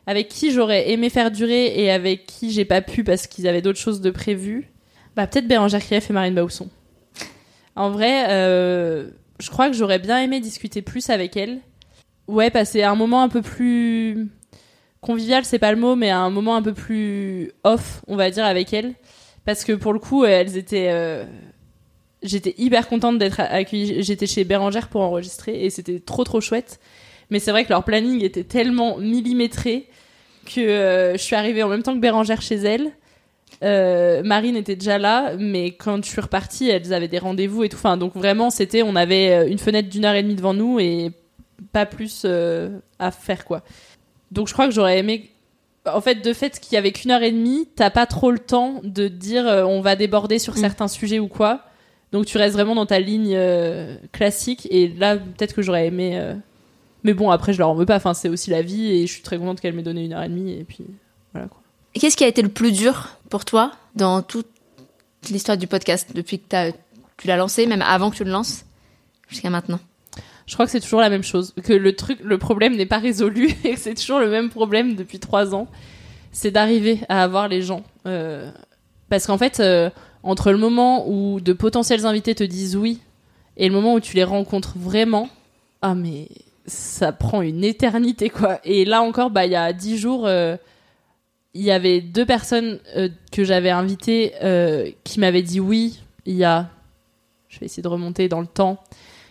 Avec 0.07 0.29
qui 0.29 0.53
j'aurais 0.53 0.91
aimé 0.91 1.09
faire 1.09 1.31
durer 1.31 1.83
et 1.83 1.91
avec 1.91 2.27
qui 2.27 2.51
j'ai 2.51 2.67
pas 2.67 2.83
pu 2.83 3.03
parce 3.03 3.27
qu'ils 3.27 3.49
avaient 3.49 3.63
d'autres 3.63 3.79
choses 3.79 4.03
de 4.03 4.11
prévues? 4.11 4.71
Bah 5.17 5.27
peut-être 5.27 5.49
Bérangère 5.49 5.81
Krief 5.81 6.11
et 6.11 6.13
Marine 6.13 6.35
Bausson. 6.35 6.69
En 7.77 7.91
vrai, 7.91 8.27
euh, 8.29 9.09
je 9.41 9.49
crois 9.49 9.71
que 9.71 9.75
j'aurais 9.75 10.01
bien 10.01 10.21
aimé 10.21 10.41
discuter 10.41 10.83
plus 10.83 11.09
avec 11.09 11.35
elles. 11.39 11.61
Ouais, 12.29 12.51
passer 12.51 12.83
un 12.83 12.95
moment 12.95 13.23
un 13.23 13.31
peu 13.31 13.41
plus 13.41 14.29
convivial, 15.07 15.45
c'est 15.45 15.59
pas 15.59 15.73
le 15.73 15.79
mot, 15.79 15.97
mais 15.97 16.11
un 16.11 16.29
moment 16.31 16.57
un 16.57 16.63
peu 16.63 16.75
plus 16.75 17.53
off, 17.65 18.03
on 18.07 18.17
va 18.17 18.31
dire, 18.31 18.45
avec 18.45 18.75
elles. 18.75 18.95
Parce 19.47 19.65
que 19.65 19.73
pour 19.73 19.93
le 19.93 19.99
coup, 19.99 20.25
elles 20.25 20.57
étaient... 20.57 20.91
euh, 20.91 21.25
J'étais 22.23 22.55
hyper 22.59 22.89
contente 22.89 23.19
d'être 23.19 23.41
accueillie. 23.41 24.03
J'étais 24.03 24.27
chez 24.27 24.45
Bérangère 24.45 24.89
pour 24.89 25.03
enregistrer 25.03 25.65
et 25.65 25.71
c'était 25.71 26.01
trop 26.01 26.25
trop 26.25 26.41
chouette. 26.41 26.81
Mais 27.31 27.39
c'est 27.39 27.53
vrai 27.53 27.65
que 27.65 27.69
leur 27.69 27.85
planning 27.85 28.25
était 28.25 28.43
tellement 28.43 28.99
millimétré 28.99 29.87
que 30.45 30.61
euh, 30.61 31.13
je 31.13 31.23
suis 31.23 31.37
arrivée 31.37 31.63
en 31.63 31.69
même 31.69 31.83
temps 31.83 31.95
que 31.95 32.01
Bérangère 32.01 32.43
chez 32.43 32.57
elle. 32.57 32.91
Euh, 33.63 34.23
Marine 34.25 34.57
était 34.57 34.77
déjà 34.77 34.99
là, 34.99 35.35
mais 35.39 35.73
quand 35.73 36.05
je 36.05 36.11
suis 36.11 36.21
repartie, 36.21 36.69
elles 36.69 36.93
avaient 36.93 37.07
des 37.07 37.19
rendez-vous 37.19 37.63
et 37.63 37.69
tout. 37.69 37.77
Enfin, 37.77 37.97
donc 37.97 38.15
vraiment, 38.17 38.51
c'était, 38.51 38.83
on 38.83 38.97
avait 38.97 39.49
une 39.49 39.59
fenêtre 39.59 39.89
d'une 39.89 40.05
heure 40.05 40.15
et 40.15 40.23
demie 40.23 40.35
devant 40.37 40.55
nous 40.55 40.81
et 40.81 41.13
pas 41.73 41.87
plus 41.87 42.27
à 42.99 43.11
faire 43.11 43.45
quoi. 43.45 43.63
Donc 44.31 44.49
je 44.49 44.53
crois 44.53 44.67
que 44.67 44.73
j'aurais 44.75 44.99
aimé. 44.99 45.31
En 45.87 46.01
fait, 46.01 46.17
de 46.17 46.33
fait 46.33 46.59
qu'il 46.59 46.75
y 46.75 46.77
avait 46.77 46.91
qu'une 46.91 47.13
heure 47.13 47.23
et 47.23 47.31
demie, 47.31 47.69
t'as 47.77 47.91
pas 47.91 48.07
trop 48.07 48.33
le 48.33 48.41
temps 48.41 48.81
de 48.83 49.07
dire 49.07 49.47
euh, 49.47 49.63
on 49.65 49.81
va 49.81 49.95
déborder 49.95 50.39
sur 50.41 50.57
certains 50.57 50.89
sujets 50.89 51.21
ou 51.21 51.29
quoi. 51.29 51.61
Donc 52.13 52.27
tu 52.27 52.39
restes 52.39 52.55
vraiment 52.55 52.75
dans 52.75 52.87
ta 52.87 52.99
ligne 52.99 53.35
euh, 53.37 53.97
classique 54.13 54.67
et 54.71 54.89
là 54.89 55.17
peut-être 55.17 55.55
que 55.55 55.63
j'aurais 55.63 55.87
aimé. 55.87 56.19
euh, 56.19 56.35
Mais 57.05 57.15
bon, 57.15 57.31
après 57.31 57.53
je 57.53 57.59
leur 57.59 57.69
en 57.69 57.75
veux 57.75 57.87
pas. 57.87 57.97
Enfin, 57.97 58.15
c'est 58.15 58.29
aussi 58.29 58.51
la 58.51 58.63
vie 58.63 58.93
et 58.93 59.07
je 59.07 59.13
suis 59.13 59.23
très 59.23 59.39
contente 59.39 59.61
qu'elle 59.61 59.75
m'ait 59.75 59.83
donné 59.83 60.05
une 60.05 60.13
heure 60.13 60.23
et 60.25 60.29
demie 60.29 60.53
et 60.53 60.65
puis 60.65 60.85
voilà 61.33 61.47
quoi. 61.47 61.61
Qu'est-ce 61.95 62.17
qui 62.17 62.25
a 62.25 62.29
été 62.29 62.43
le 62.43 62.49
plus 62.49 62.73
dur 62.73 63.17
pour 63.31 63.45
toi 63.45 63.71
dans 63.95 64.23
toute 64.23 64.49
l'histoire 65.31 65.57
du 65.57 65.67
podcast 65.67 66.11
depuis 66.15 66.39
que 66.41 66.71
tu 67.17 67.27
l'as 67.29 67.37
lancé, 67.37 67.67
même 67.67 67.83
avant 67.83 68.11
que 68.11 68.17
tu 68.17 68.25
le 68.25 68.31
lances, 68.31 68.65
jusqu'à 69.29 69.51
maintenant? 69.51 69.81
Je 70.47 70.55
crois 70.55 70.67
que 70.67 70.71
c'est 70.73 70.81
toujours 70.81 71.01
la 71.01 71.11
même 71.11 71.25
chose, 71.25 71.55
que 71.65 71.73
le 71.73 71.97
truc, 71.97 72.21
le 72.23 72.39
problème 72.39 72.77
n'est 72.77 72.87
pas 72.87 72.99
résolu 72.99 73.51
et 73.65 73.75
que 73.75 73.81
c'est 73.81 73.95
toujours 73.95 74.21
le 74.21 74.31
même 74.31 74.49
problème 74.51 74.95
depuis 74.95 75.19
trois 75.19 75.55
ans. 75.55 75.67
C'est 76.33 76.51
d'arriver 76.51 77.01
à 77.09 77.23
avoir 77.23 77.49
les 77.49 77.63
gens, 77.63 77.83
Euh, 78.07 78.51
parce 79.09 79.27
qu'en 79.27 79.39
fait, 79.39 79.61
euh, 79.61 79.91
entre 80.23 80.53
le 80.53 80.59
moment 80.59 81.09
où 81.09 81.41
de 81.41 81.53
potentiels 81.53 82.07
invités 82.07 82.35
te 82.35 82.45
disent 82.45 82.77
oui 82.77 83.01
et 83.57 83.69
le 83.69 83.75
moment 83.75 83.95
où 83.95 84.01
tu 84.01 84.17
les 84.17 84.25
rencontres 84.25 84.75
vraiment, 84.77 85.29
ah 85.83 85.95
mais 85.95 86.29
ça 86.67 87.13
prend 87.13 87.43
une 87.43 87.65
éternité 87.65 88.29
quoi. 88.31 88.59
Et 88.65 88.85
là 88.85 89.03
encore, 89.03 89.31
bah 89.31 89.47
il 89.47 89.53
y 89.53 89.57
a 89.57 89.73
dix 89.73 89.97
jours. 89.99 90.27
euh, 90.27 90.57
il 91.55 91.63
y 91.63 91.71
avait 91.71 92.03
deux 92.03 92.27
personnes 92.27 92.81
que 93.33 93.43
j'avais 93.43 93.71
invitées 93.71 94.35
qui 95.05 95.21
m'avaient 95.21 95.43
dit 95.43 95.59
oui 95.59 96.01
il 96.27 96.35
y 96.35 96.45
a 96.45 96.69
je 97.49 97.59
vais 97.61 97.65
essayer 97.67 97.83
de 97.83 97.89
remonter 97.89 98.29
dans 98.29 98.43
le 98.43 98.47
temps 98.47 98.79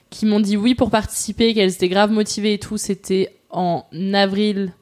qui 0.10 0.26
m'ont 0.26 0.40
dit 0.40 0.58
oui 0.58 0.76
pour 0.76 0.92
participer 0.92 1.54
qu'elles 1.54 1.74
étaient 1.74 1.90
grave 1.90 2.12
motivées 2.12 2.54
et 2.54 2.60
tout 2.60 2.78
c'était 2.78 3.36
en 3.50 3.86
avril 4.14 4.74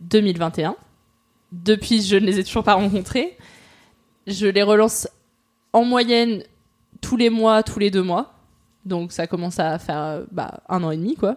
2021 0.00 0.76
depuis 1.52 2.02
je 2.02 2.16
ne 2.16 2.26
les 2.26 2.38
ai 2.38 2.44
toujours 2.44 2.64
pas 2.64 2.74
rencontrées. 2.74 3.36
Je 4.26 4.46
les 4.46 4.62
relance 4.62 5.06
en 5.72 5.84
moyenne 5.84 6.42
tous 7.00 7.16
les 7.16 7.30
mois 7.30 7.62
tous 7.62 7.78
les 7.78 7.90
deux 7.90 8.02
mois. 8.02 8.34
Donc 8.84 9.12
ça 9.12 9.26
commence 9.26 9.60
à 9.60 9.78
faire 9.78 10.02
euh, 10.02 10.24
bah, 10.32 10.60
un 10.68 10.82
an 10.82 10.90
et 10.90 10.96
demi 10.96 11.14
quoi. 11.14 11.36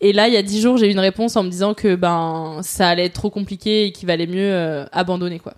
Et 0.00 0.12
là, 0.12 0.28
il 0.28 0.34
y 0.34 0.36
a 0.36 0.42
dix 0.42 0.60
jours, 0.60 0.76
j'ai 0.76 0.88
eu 0.88 0.90
une 0.90 0.98
réponse 0.98 1.36
en 1.36 1.42
me 1.42 1.48
disant 1.48 1.72
que 1.72 1.94
ben 1.94 2.60
ça 2.62 2.88
allait 2.88 3.06
être 3.06 3.14
trop 3.14 3.30
compliqué 3.30 3.86
et 3.86 3.92
qu'il 3.92 4.06
valait 4.06 4.26
mieux 4.26 4.52
euh, 4.52 4.84
abandonner 4.92 5.38
quoi. 5.38 5.54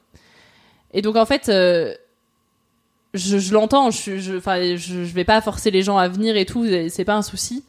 Et 0.93 1.03
donc 1.03 1.17
en 1.17 1.27
fait, 1.27 1.49
euh, 1.49 1.95
je, 3.15 3.39
je 3.39 3.53
l'entends, 3.55 3.91
je, 3.91 4.19
je, 4.19 4.39
je, 4.39 4.77
je 4.77 5.15
vais 5.15 5.25
pas 5.25 5.41
forcer 5.41 5.71
les 5.71 5.83
gens 5.83 5.97
à 5.99 6.09
venir 6.09 6.37
et 6.37 6.45
tout, 6.47 6.67
c'est 6.89 7.05
pas 7.05 7.15
un 7.15 7.23
souci. 7.23 7.65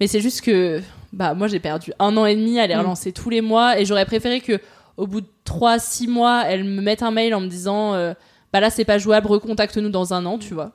Mais 0.00 0.06
c'est 0.06 0.20
juste 0.20 0.42
que 0.42 0.80
bah 1.12 1.34
moi 1.34 1.48
j'ai 1.48 1.58
perdu 1.58 1.92
un 1.98 2.16
an 2.16 2.24
et 2.26 2.36
demi 2.36 2.60
à 2.60 2.66
les 2.66 2.74
Mm. 2.76 2.78
relancer 2.78 3.12
tous 3.12 3.30
les 3.30 3.40
mois 3.40 3.80
et 3.80 3.84
j'aurais 3.84 4.04
préféré 4.06 4.40
que 4.40 4.60
au 4.96 5.06
bout 5.06 5.20
de 5.20 5.26
trois 5.44 5.78
six 5.78 6.06
mois, 6.06 6.44
elles 6.46 6.64
me 6.64 6.80
mettent 6.80 7.02
un 7.02 7.10
mail 7.10 7.34
en 7.34 7.40
me 7.40 7.48
disant 7.48 7.94
euh, 7.94 8.14
bah 8.52 8.60
là 8.60 8.70
c'est 8.70 8.84
pas 8.84 8.98
jouable, 8.98 9.26
recontacte-nous 9.26 9.90
dans 9.90 10.14
un 10.14 10.24
an, 10.26 10.38
tu 10.38 10.54
vois. 10.54 10.72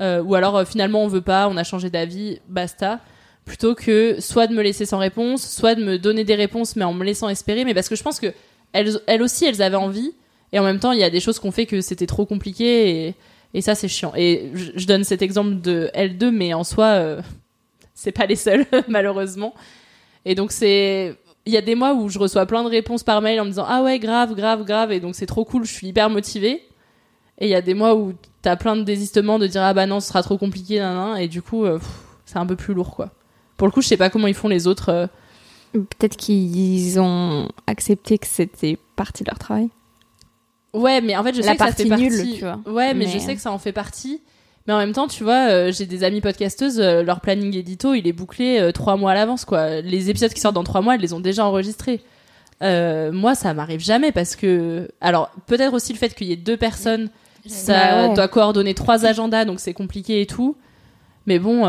Euh, 0.00 0.22
ou 0.22 0.34
alors 0.34 0.56
euh, 0.58 0.64
finalement 0.64 1.02
on 1.02 1.08
veut 1.08 1.20
pas, 1.22 1.48
on 1.48 1.56
a 1.56 1.64
changé 1.64 1.88
d'avis, 1.90 2.40
basta 2.48 3.00
plutôt 3.46 3.74
que 3.74 4.20
soit 4.20 4.46
de 4.46 4.54
me 4.54 4.62
laisser 4.62 4.84
sans 4.86 4.98
réponse, 4.98 5.42
soit 5.50 5.74
de 5.74 5.82
me 5.82 5.98
donner 5.98 6.24
des 6.24 6.34
réponses 6.34 6.76
mais 6.76 6.84
en 6.84 6.92
me 6.92 7.04
laissant 7.04 7.28
espérer, 7.30 7.64
mais 7.64 7.72
parce 7.74 7.88
que 7.88 7.96
je 7.96 8.02
pense 8.02 8.20
que 8.20 8.32
elles, 8.72 9.00
elles 9.06 9.22
aussi 9.22 9.46
elles 9.46 9.62
avaient 9.62 9.76
envie 9.76 10.12
et 10.52 10.58
en 10.58 10.64
même 10.64 10.78
temps 10.78 10.92
il 10.92 10.98
y 10.98 11.04
a 11.04 11.10
des 11.10 11.20
choses 11.20 11.38
qu'on 11.38 11.50
fait 11.50 11.66
que 11.66 11.80
c'était 11.80 12.06
trop 12.06 12.26
compliqué 12.26 13.14
et, 13.54 13.60
ça 13.60 13.74
c'est 13.74 13.88
chiant. 13.88 14.12
Et 14.16 14.50
je, 14.54 14.86
donne 14.86 15.04
cet 15.04 15.22
exemple 15.22 15.60
de 15.60 15.90
L2 15.94 16.30
mais 16.30 16.54
en 16.54 16.64
soi 16.64 16.86
euh, 16.86 17.22
c'est 17.94 18.12
pas 18.12 18.26
les 18.26 18.36
seuls 18.36 18.66
malheureusement. 18.88 19.54
Et 20.24 20.34
donc 20.34 20.52
c'est 20.52 21.16
il 21.46 21.52
y 21.52 21.56
a 21.56 21.62
des 21.62 21.74
mois 21.74 21.94
où 21.94 22.08
je 22.08 22.18
reçois 22.18 22.46
plein 22.46 22.62
de 22.62 22.68
réponses 22.68 23.02
par 23.02 23.22
mail 23.22 23.40
en 23.40 23.44
me 23.44 23.50
disant 23.50 23.66
ah 23.68 23.82
ouais 23.82 23.98
grave 23.98 24.34
grave 24.34 24.64
grave 24.64 24.92
et 24.92 25.00
donc 25.00 25.14
c'est 25.14 25.26
trop 25.26 25.44
cool, 25.44 25.64
je 25.64 25.72
suis 25.72 25.88
hyper 25.88 26.10
motivée. 26.10 26.62
Et 27.38 27.46
il 27.46 27.50
y 27.50 27.54
a 27.54 27.62
des 27.62 27.74
mois 27.74 27.94
où 27.94 28.12
t'as 28.42 28.56
plein 28.56 28.76
de 28.76 28.82
désistements 28.82 29.38
de 29.38 29.46
dire 29.46 29.62
ah 29.62 29.72
bah 29.74 29.86
non 29.86 30.00
ce 30.00 30.08
sera 30.08 30.22
trop 30.22 30.36
compliqué 30.36 30.78
nan, 30.78 30.94
nan, 30.94 31.18
et 31.18 31.28
du 31.28 31.40
coup 31.42 31.64
euh, 31.64 31.78
c'est 32.26 32.38
un 32.38 32.46
peu 32.46 32.56
plus 32.56 32.74
lourd 32.74 32.94
quoi. 32.94 33.10
Pour 33.60 33.66
le 33.66 33.72
coup, 33.72 33.82
je 33.82 33.88
sais 33.88 33.98
pas 33.98 34.08
comment 34.08 34.26
ils 34.26 34.32
font 34.32 34.48
les 34.48 34.66
autres. 34.66 34.88
euh. 34.88 35.06
Peut-être 35.74 36.16
qu'ils 36.16 36.98
ont 36.98 37.46
accepté 37.66 38.16
que 38.16 38.26
c'était 38.26 38.78
partie 38.96 39.22
de 39.22 39.28
leur 39.28 39.38
travail. 39.38 39.68
Ouais, 40.72 41.00
mais 41.00 41.16
en 41.16 41.22
fait, 41.24 41.34
je 41.34 41.40
La 41.40 41.48
sais 41.48 41.56
que 41.56 41.64
ça 41.64 41.72
fait 41.72 41.84
partie 41.86 42.02
nulle, 42.04 42.34
tu 42.34 42.40
vois. 42.44 42.60
Ouais, 42.66 42.94
mais, 42.94 43.06
Mais- 43.06 43.10
je 43.10 43.18
sais 43.18 43.34
que 43.34 43.40
ça 43.40 43.50
en 43.52 43.58
fait 43.58 43.72
partie. 43.72 44.20
Mais 44.66 44.74
en 44.74 44.78
même 44.78 44.92
temps, 44.92 45.08
tu 45.08 45.24
vois, 45.24 45.48
euh, 45.50 45.72
j'ai 45.72 45.86
des 45.86 46.04
amis 46.04 46.20
podcasteuses, 46.20 46.78
euh, 46.80 47.02
leur 47.02 47.20
planning 47.20 47.56
édito, 47.56 47.94
il 47.94 48.06
est 48.06 48.12
bouclé 48.12 48.60
euh, 48.60 48.72
trois 48.72 48.96
mois 48.96 49.12
à 49.12 49.14
l'avance, 49.14 49.44
quoi. 49.44 49.80
Les 49.80 50.10
épisodes 50.10 50.32
qui 50.32 50.40
sortent 50.40 50.54
dans 50.54 50.64
trois 50.64 50.80
mois, 50.82 50.94
elles 50.94 51.00
les 51.00 51.12
ont 51.14 51.20
déjà 51.20 51.44
enregistrés. 51.44 52.00
Moi, 52.62 53.34
ça 53.34 53.54
m'arrive 53.54 53.80
jamais 53.80 54.12
parce 54.12 54.36
que, 54.36 54.88
alors 55.00 55.30
peut-être 55.46 55.72
aussi 55.72 55.92
le 55.92 55.98
fait 55.98 56.14
qu'il 56.14 56.26
y 56.26 56.32
ait 56.32 56.36
deux 56.36 56.58
personnes, 56.58 57.08
ça 57.46 58.08
ouais. 58.08 58.14
doit 58.14 58.28
coordonner 58.28 58.74
trois 58.74 59.06
agendas, 59.06 59.46
donc 59.46 59.60
c'est 59.60 59.72
compliqué 59.72 60.20
et 60.20 60.26
tout. 60.26 60.56
Mais 61.26 61.38
bon, 61.38 61.64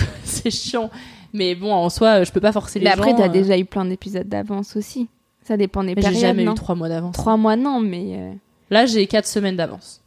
c'est 0.24 0.50
chiant. 0.50 0.90
Mais 1.32 1.54
bon, 1.54 1.72
en 1.72 1.88
soi, 1.90 2.24
je 2.24 2.32
peux 2.32 2.40
pas 2.40 2.52
forcer 2.52 2.78
les 2.78 2.86
Mais 2.86 2.90
après, 2.90 3.10
gens. 3.10 3.18
t'as 3.18 3.26
euh. 3.26 3.28
déjà 3.28 3.56
eu 3.56 3.64
plein 3.64 3.84
d'épisodes 3.84 4.28
d'avance 4.28 4.76
aussi. 4.76 5.08
Ça 5.50 5.56
dépend 5.56 5.82
des 5.82 5.96
Mais 5.96 6.02
j'ai 6.02 6.08
périodes. 6.10 6.20
jamais 6.36 6.44
eu 6.44 6.54
trois 6.54 6.76
mois 6.76 6.88
d'avance. 6.88 7.16
Trois 7.16 7.36
mois, 7.36 7.56
non, 7.56 7.80
mais. 7.80 8.04
euh, 8.16 8.32
Là, 8.70 8.86
j'ai 8.86 9.08
quatre 9.08 9.26
semaines 9.26 9.56
d'avance. 9.56 10.00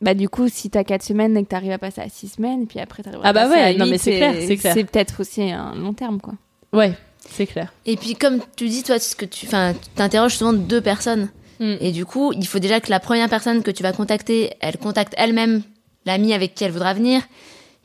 Bah, 0.00 0.14
du 0.14 0.28
coup, 0.28 0.48
si 0.48 0.70
t'as 0.70 0.84
quatre 0.84 1.02
semaines 1.02 1.36
et 1.36 1.42
que 1.42 1.48
t'arrives 1.48 1.72
à 1.72 1.78
passer 1.78 2.00
à 2.00 2.08
six 2.08 2.28
semaines, 2.28 2.68
puis 2.68 2.78
après 2.78 3.02
t'arrives 3.02 3.18
à 3.18 3.22
Ah 3.24 3.32
bah 3.32 3.40
passer 3.48 3.54
ouais, 3.54 3.62
à 3.62 3.72
non, 3.74 3.86
mais 3.86 3.98
c'est 3.98 4.16
clair, 4.18 4.34
c'est 4.38 4.56
clair. 4.56 4.72
C'est 4.72 4.84
peut-être 4.84 5.20
aussi 5.20 5.50
un 5.50 5.74
long 5.74 5.94
terme, 5.94 6.20
quoi. 6.20 6.34
Ouais, 6.72 6.92
c'est 7.28 7.46
clair. 7.46 7.72
Et 7.86 7.96
puis 7.96 8.14
comme 8.14 8.38
tu 8.56 8.68
dis, 8.68 8.84
toi, 8.84 9.00
ce 9.00 9.16
que 9.16 9.24
tu, 9.24 9.48
t'interroges 9.96 10.36
souvent 10.36 10.52
deux 10.52 10.80
personnes. 10.80 11.28
Mm. 11.58 11.74
Et 11.80 11.90
du 11.90 12.04
coup, 12.06 12.32
il 12.32 12.46
faut 12.46 12.60
déjà 12.60 12.78
que 12.78 12.90
la 12.90 13.00
première 13.00 13.28
personne 13.28 13.64
que 13.64 13.72
tu 13.72 13.82
vas 13.82 13.92
contacter, 13.92 14.52
elle 14.60 14.78
contacte 14.78 15.14
elle-même 15.16 15.62
l'ami 16.06 16.34
avec 16.34 16.54
qui 16.54 16.62
elle 16.62 16.70
voudra 16.72 16.94
venir, 16.94 17.22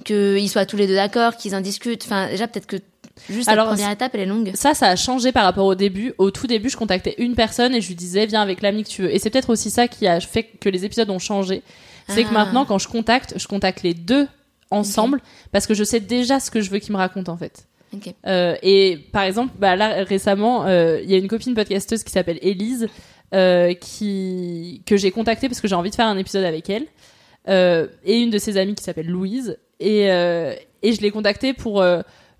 qu'ils 0.06 0.48
soient 0.50 0.68
tous 0.68 0.78
les 0.78 0.86
deux 0.86 0.96
d'accord, 0.96 1.38
qu'ils 1.38 1.56
en 1.56 1.62
discutent. 1.62 2.04
Enfin, 2.06 2.28
déjà 2.30 2.48
peut-être 2.48 2.68
que 2.68 2.78
juste 3.30 3.50
Alors, 3.50 3.66
la 3.68 3.74
première 3.74 3.92
étape, 3.92 4.12
elle 4.16 4.22
est 4.22 4.26
longue. 4.26 4.52
Ça, 4.54 4.74
ça 4.74 4.88
a 4.88 4.96
changé 4.96 5.32
par 5.32 5.44
rapport 5.44 5.66
au 5.66 5.76
début. 5.76 6.14
Au 6.18 6.32
tout 6.32 6.48
début, 6.48 6.70
je 6.70 6.78
contactais 6.78 7.16
une 7.18 7.36
personne 7.36 7.74
et 7.76 7.82
je 7.82 7.88
lui 7.88 7.96
disais, 7.96 8.26
viens 8.26 8.42
avec 8.42 8.62
l'ami 8.62 8.84
que 8.84 8.90
tu 8.90 9.02
veux. 9.04 9.14
Et 9.14 9.20
c'est 9.20 9.30
peut-être 9.30 9.50
aussi 9.50 9.70
ça 9.70 9.88
qui 9.88 10.08
a 10.08 10.20
fait 10.20 10.44
que 10.44 10.70
les 10.70 10.86
épisodes 10.86 11.10
ont 11.10 11.20
changé. 11.20 11.64
C'est 12.08 12.24
que 12.24 12.30
Ah. 12.32 12.34
maintenant, 12.46 12.66
quand 12.66 12.78
je 12.80 12.88
contacte, 12.88 13.34
je 13.38 13.48
contacte 13.48 13.84
les 13.84 13.94
deux 13.94 14.28
ensemble 14.72 15.20
parce 15.52 15.66
que 15.68 15.74
je 15.74 15.84
sais 15.84 16.00
déjà 16.00 16.40
ce 16.40 16.52
que 16.52 16.62
je 16.62 16.70
veux 16.70 16.80
qu'ils 16.80 16.94
me 16.94 16.98
racontent 16.98 17.32
en 17.32 17.38
fait. 17.38 17.66
Euh, 18.28 18.56
et 18.62 19.00
par 19.12 19.24
exemple, 19.24 19.54
bah 19.58 19.76
là 19.76 20.04
récemment, 20.04 20.66
euh, 20.68 21.00
il 21.02 21.10
y 21.10 21.16
a 21.16 21.18
une 21.18 21.28
copine 21.28 21.56
podcasteuse 21.56 22.04
qui 22.04 22.12
s'appelle 22.12 22.38
Élise 22.44 22.88
euh, 23.34 23.74
qui 23.74 24.84
que 24.86 24.96
j'ai 24.96 25.10
contactée 25.10 25.48
parce 25.50 25.60
que 25.60 25.68
j'ai 25.68 25.74
envie 25.76 25.90
de 25.90 25.96
faire 25.96 26.06
un 26.08 26.18
épisode 26.18 26.44
avec 26.44 26.70
elle 26.70 26.86
et 27.48 28.16
une 28.22 28.30
de 28.30 28.38
ses 28.38 28.58
amies 28.58 28.76
qui 28.76 28.84
s'appelle 28.84 29.08
Louise 29.08 29.58
et 29.80 30.04
et 30.04 30.94
je 30.94 31.02
l'ai 31.02 31.10
contactée 31.12 31.54
pour 31.54 31.84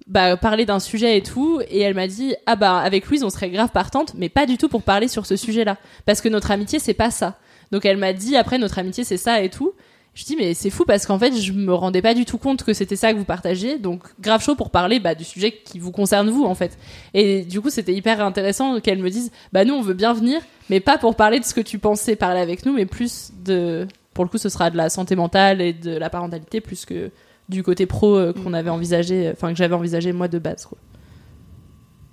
bah, 0.10 0.38
parler 0.38 0.66
d'un 0.66 0.80
sujet 0.80 1.18
et 1.18 1.22
tout 1.22 1.62
et 1.70 1.80
elle 1.80 1.94
m'a 1.94 2.08
dit 2.08 2.34
ah 2.48 2.56
bah 2.56 2.80
avec 2.80 3.06
Louise 3.06 3.24
on 3.24 3.30
serait 3.30 3.52
grave 3.52 3.70
partante 3.70 4.14
mais 4.16 4.28
pas 4.28 4.48
du 4.48 4.58
tout 4.58 4.68
pour 4.68 4.82
parler 4.82 5.08
sur 5.08 5.28
ce 5.28 5.36
sujet-là 5.36 5.78
parce 6.06 6.20
que 6.20 6.30
notre 6.30 6.50
amitié 6.50 6.80
c'est 6.80 6.96
pas 6.96 7.12
ça. 7.12 7.38
Donc 7.72 7.86
elle 7.86 7.98
m'a 7.98 8.12
dit 8.12 8.36
après 8.36 8.58
notre 8.58 8.80
amitié 8.80 9.04
c'est 9.04 9.18
ça 9.18 9.42
et 9.42 9.50
tout. 9.50 9.74
Je 10.16 10.26
dis 10.26 10.36
mais 10.36 10.56
c'est 10.56 10.72
fou 10.72 10.84
parce 10.84 11.06
qu'en 11.06 11.20
fait 11.20 11.36
je 11.36 11.54
me 11.54 11.74
rendais 11.74 12.02
pas 12.02 12.16
du 12.16 12.26
tout 12.26 12.40
compte 12.40 12.64
que 12.64 12.74
c'était 12.74 12.96
ça 12.96 13.14
que 13.14 13.20
vous 13.20 13.24
partagiez 13.24 13.78
donc 13.78 14.02
grave 14.20 14.44
chaud 14.44 14.56
pour 14.56 14.72
parler 14.72 15.00
bah, 15.00 15.14
du 15.14 15.24
sujet 15.24 15.52
qui 15.52 15.78
vous 15.78 15.92
concerne 15.92 16.30
vous 16.32 16.44
en 16.44 16.56
fait 16.56 16.78
et 17.14 17.44
du 17.44 17.62
coup 17.62 17.70
c'était 17.70 17.94
hyper 17.94 18.20
intéressant 18.20 18.80
qu'elle 18.80 19.00
me 19.00 19.12
dise 19.12 19.32
bah 19.54 19.64
nous 19.64 19.76
on 19.76 19.82
veut 19.82 19.94
bien 19.94 20.14
venir 20.14 20.42
mais 20.72 20.80
pas 20.80 20.98
pour 20.98 21.16
parler 21.16 21.40
de 21.40 21.46
ce 21.46 21.54
que 21.54 21.62
tu 21.62 21.78
pensais 21.78 22.16
parler 22.16 22.42
avec 22.42 22.66
nous 22.66 22.74
mais 22.74 22.88
plus 22.88 23.30
de 23.46 23.88
pour 24.16 24.24
le 24.24 24.30
coup 24.30 24.40
ce 24.40 24.50
sera 24.50 24.72
de 24.72 24.78
la 24.78 24.90
santé 24.90 25.16
mentale 25.16 25.62
et 25.62 25.72
de 25.72 25.96
la 25.96 26.10
parentalité 26.10 26.60
plus 26.60 26.86
que 26.86 27.12
du 27.50 27.64
côté 27.64 27.86
pro 27.86 28.16
euh, 28.16 28.32
qu'on 28.34 28.54
avait 28.54 28.70
envisagé 28.70 29.30
enfin 29.34 29.50
que 29.52 29.58
j'avais 29.58 29.76
envisagé 29.76 30.14
moi 30.14 30.28
de 30.28 30.40
base 30.40 30.66
quoi. 30.66 30.78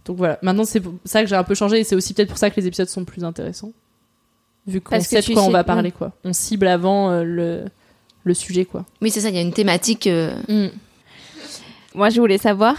donc 0.04 0.16
voilà 0.16 0.38
maintenant 0.42 0.64
c'est 0.64 0.80
pour 0.80 0.94
ça 1.04 1.22
que 1.22 1.28
j'ai 1.28 1.36
un 1.36 1.44
peu 1.44 1.54
changé 1.54 1.80
et 1.80 1.84
c'est 1.84 1.94
aussi 1.94 2.14
peut-être 2.14 2.28
pour 2.28 2.38
ça 2.38 2.50
que 2.50 2.58
les 2.60 2.66
épisodes 2.66 2.88
sont 2.88 3.04
plus 3.04 3.22
intéressants 3.24 3.72
vu 4.66 4.80
qu'on 4.80 4.98
sait 5.00 5.20
de 5.20 5.32
quoi 5.34 5.42
on 5.44 5.50
va 5.50 5.62
parler 5.62 5.90
ouais. 5.90 5.94
quoi 5.96 6.12
on 6.24 6.32
cible 6.32 6.66
avant 6.66 7.10
euh, 7.10 7.22
le 7.22 7.64
le 8.24 8.34
sujet 8.34 8.64
quoi 8.64 8.84
Oui, 9.00 9.10
c'est 9.12 9.20
ça, 9.20 9.28
il 9.28 9.36
y 9.36 9.38
a 9.38 9.40
une 9.42 9.52
thématique. 9.52 10.08
euh, 10.08 10.34
Moi, 11.94 12.10
je 12.10 12.18
voulais 12.20 12.38
savoir, 12.38 12.74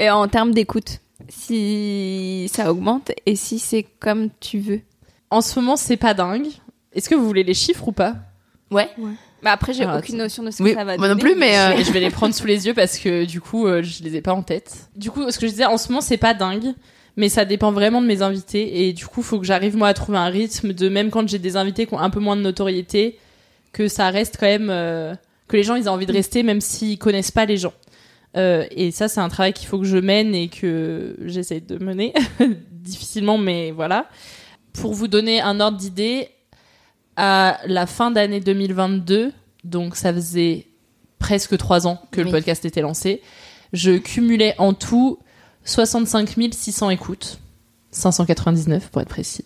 euh, 0.00 0.08
en 0.08 0.26
termes 0.26 0.52
d'écoute, 0.52 1.00
si 1.28 2.48
ça 2.50 2.70
augmente 2.72 3.12
et 3.26 3.36
si 3.36 3.58
c'est 3.58 3.82
comme 4.00 4.30
tu 4.40 4.58
veux. 4.60 4.80
En 5.28 5.42
ce 5.42 5.60
moment, 5.60 5.76
c'est 5.76 5.98
pas 5.98 6.14
dingue. 6.14 6.46
Est-ce 6.94 7.10
que 7.10 7.14
vous 7.14 7.26
voulez 7.26 7.44
les 7.44 7.52
chiffres 7.52 7.88
ou 7.88 7.92
pas? 7.92 8.16
Ouais. 8.70 8.88
Bah 9.44 9.52
après, 9.52 9.74
j'ai 9.74 9.84
Ah, 9.84 9.98
aucune 9.98 10.16
notion 10.16 10.42
de 10.42 10.50
ce 10.50 10.62
Oui, 10.62 10.70
que 10.70 10.76
ça 10.76 10.84
va 10.84 10.96
moi 10.96 11.06
non 11.08 11.18
plus, 11.18 11.34
mais, 11.34 11.56
euh, 11.58 11.76
je 11.84 11.92
vais 11.92 12.00
les 12.00 12.10
prendre 12.10 12.34
sous 12.34 12.46
les 12.46 12.66
yeux 12.66 12.72
parce 12.74 12.98
que 12.98 13.26
du 13.26 13.40
coup, 13.42 13.66
euh, 13.66 13.82
je 13.82 14.02
les 14.02 14.16
ai 14.16 14.22
pas 14.22 14.32
en 14.32 14.42
tête. 14.42 14.88
Du 14.96 15.10
coup, 15.10 15.30
ce 15.30 15.38
que 15.38 15.46
je 15.46 15.50
disais, 15.52 15.66
en 15.66 15.76
ce 15.76 15.88
moment, 15.88 16.00
c'est 16.00 16.16
pas 16.16 16.32
dingue, 16.32 16.72
mais 17.16 17.28
ça 17.28 17.44
dépend 17.44 17.70
vraiment 17.70 18.00
de 18.00 18.06
mes 18.06 18.22
invités. 18.22 18.88
Et 18.88 18.92
du 18.94 19.06
coup, 19.06 19.20
faut 19.22 19.38
que 19.38 19.44
j'arrive 19.44 19.76
moi 19.76 19.88
à 19.88 19.94
trouver 19.94 20.16
un 20.18 20.28
rythme 20.28 20.72
de 20.72 20.88
même 20.88 21.10
quand 21.10 21.28
j'ai 21.28 21.38
des 21.38 21.56
invités 21.56 21.86
qui 21.86 21.92
ont 21.94 21.98
un 21.98 22.10
peu 22.10 22.20
moins 22.20 22.36
de 22.36 22.40
notoriété, 22.40 23.18
que 23.72 23.86
ça 23.86 24.08
reste 24.08 24.38
quand 24.40 24.46
même 24.46 24.70
euh, 24.70 25.14
que 25.46 25.56
les 25.58 25.62
gens 25.62 25.74
ils 25.74 25.84
aient 25.84 25.88
envie 25.88 26.06
de 26.06 26.12
rester 26.12 26.42
même 26.42 26.62
s'ils 26.62 26.98
connaissent 26.98 27.30
pas 27.30 27.44
les 27.44 27.58
gens. 27.58 27.74
Euh, 28.36 28.64
et 28.70 28.90
ça, 28.90 29.08
c'est 29.08 29.20
un 29.20 29.28
travail 29.28 29.52
qu'il 29.52 29.68
faut 29.68 29.78
que 29.78 29.84
je 29.84 29.98
mène 29.98 30.34
et 30.34 30.48
que 30.48 31.16
j'essaie 31.26 31.60
de 31.60 31.82
mener 31.82 32.14
difficilement, 32.70 33.38
mais 33.38 33.70
voilà. 33.70 34.06
Pour 34.72 34.92
vous 34.92 35.06
donner 35.06 35.40
un 35.40 35.60
ordre 35.60 35.76
d'idée, 35.76 36.28
à 37.16 37.58
la 37.66 37.86
fin 37.86 38.10
d'année 38.10 38.40
2022, 38.40 39.32
donc 39.64 39.96
ça 39.96 40.12
faisait 40.12 40.66
presque 41.18 41.56
trois 41.56 41.86
ans 41.86 42.02
que 42.10 42.20
le 42.20 42.30
podcast 42.30 42.64
était 42.64 42.80
lancé, 42.82 43.22
je 43.72 43.92
cumulais 43.92 44.54
en 44.58 44.74
tout 44.74 45.18
65 45.64 46.34
600 46.52 46.90
écoutes, 46.90 47.38
599 47.92 48.88
pour 48.90 49.00
être 49.02 49.08
précis. 49.08 49.44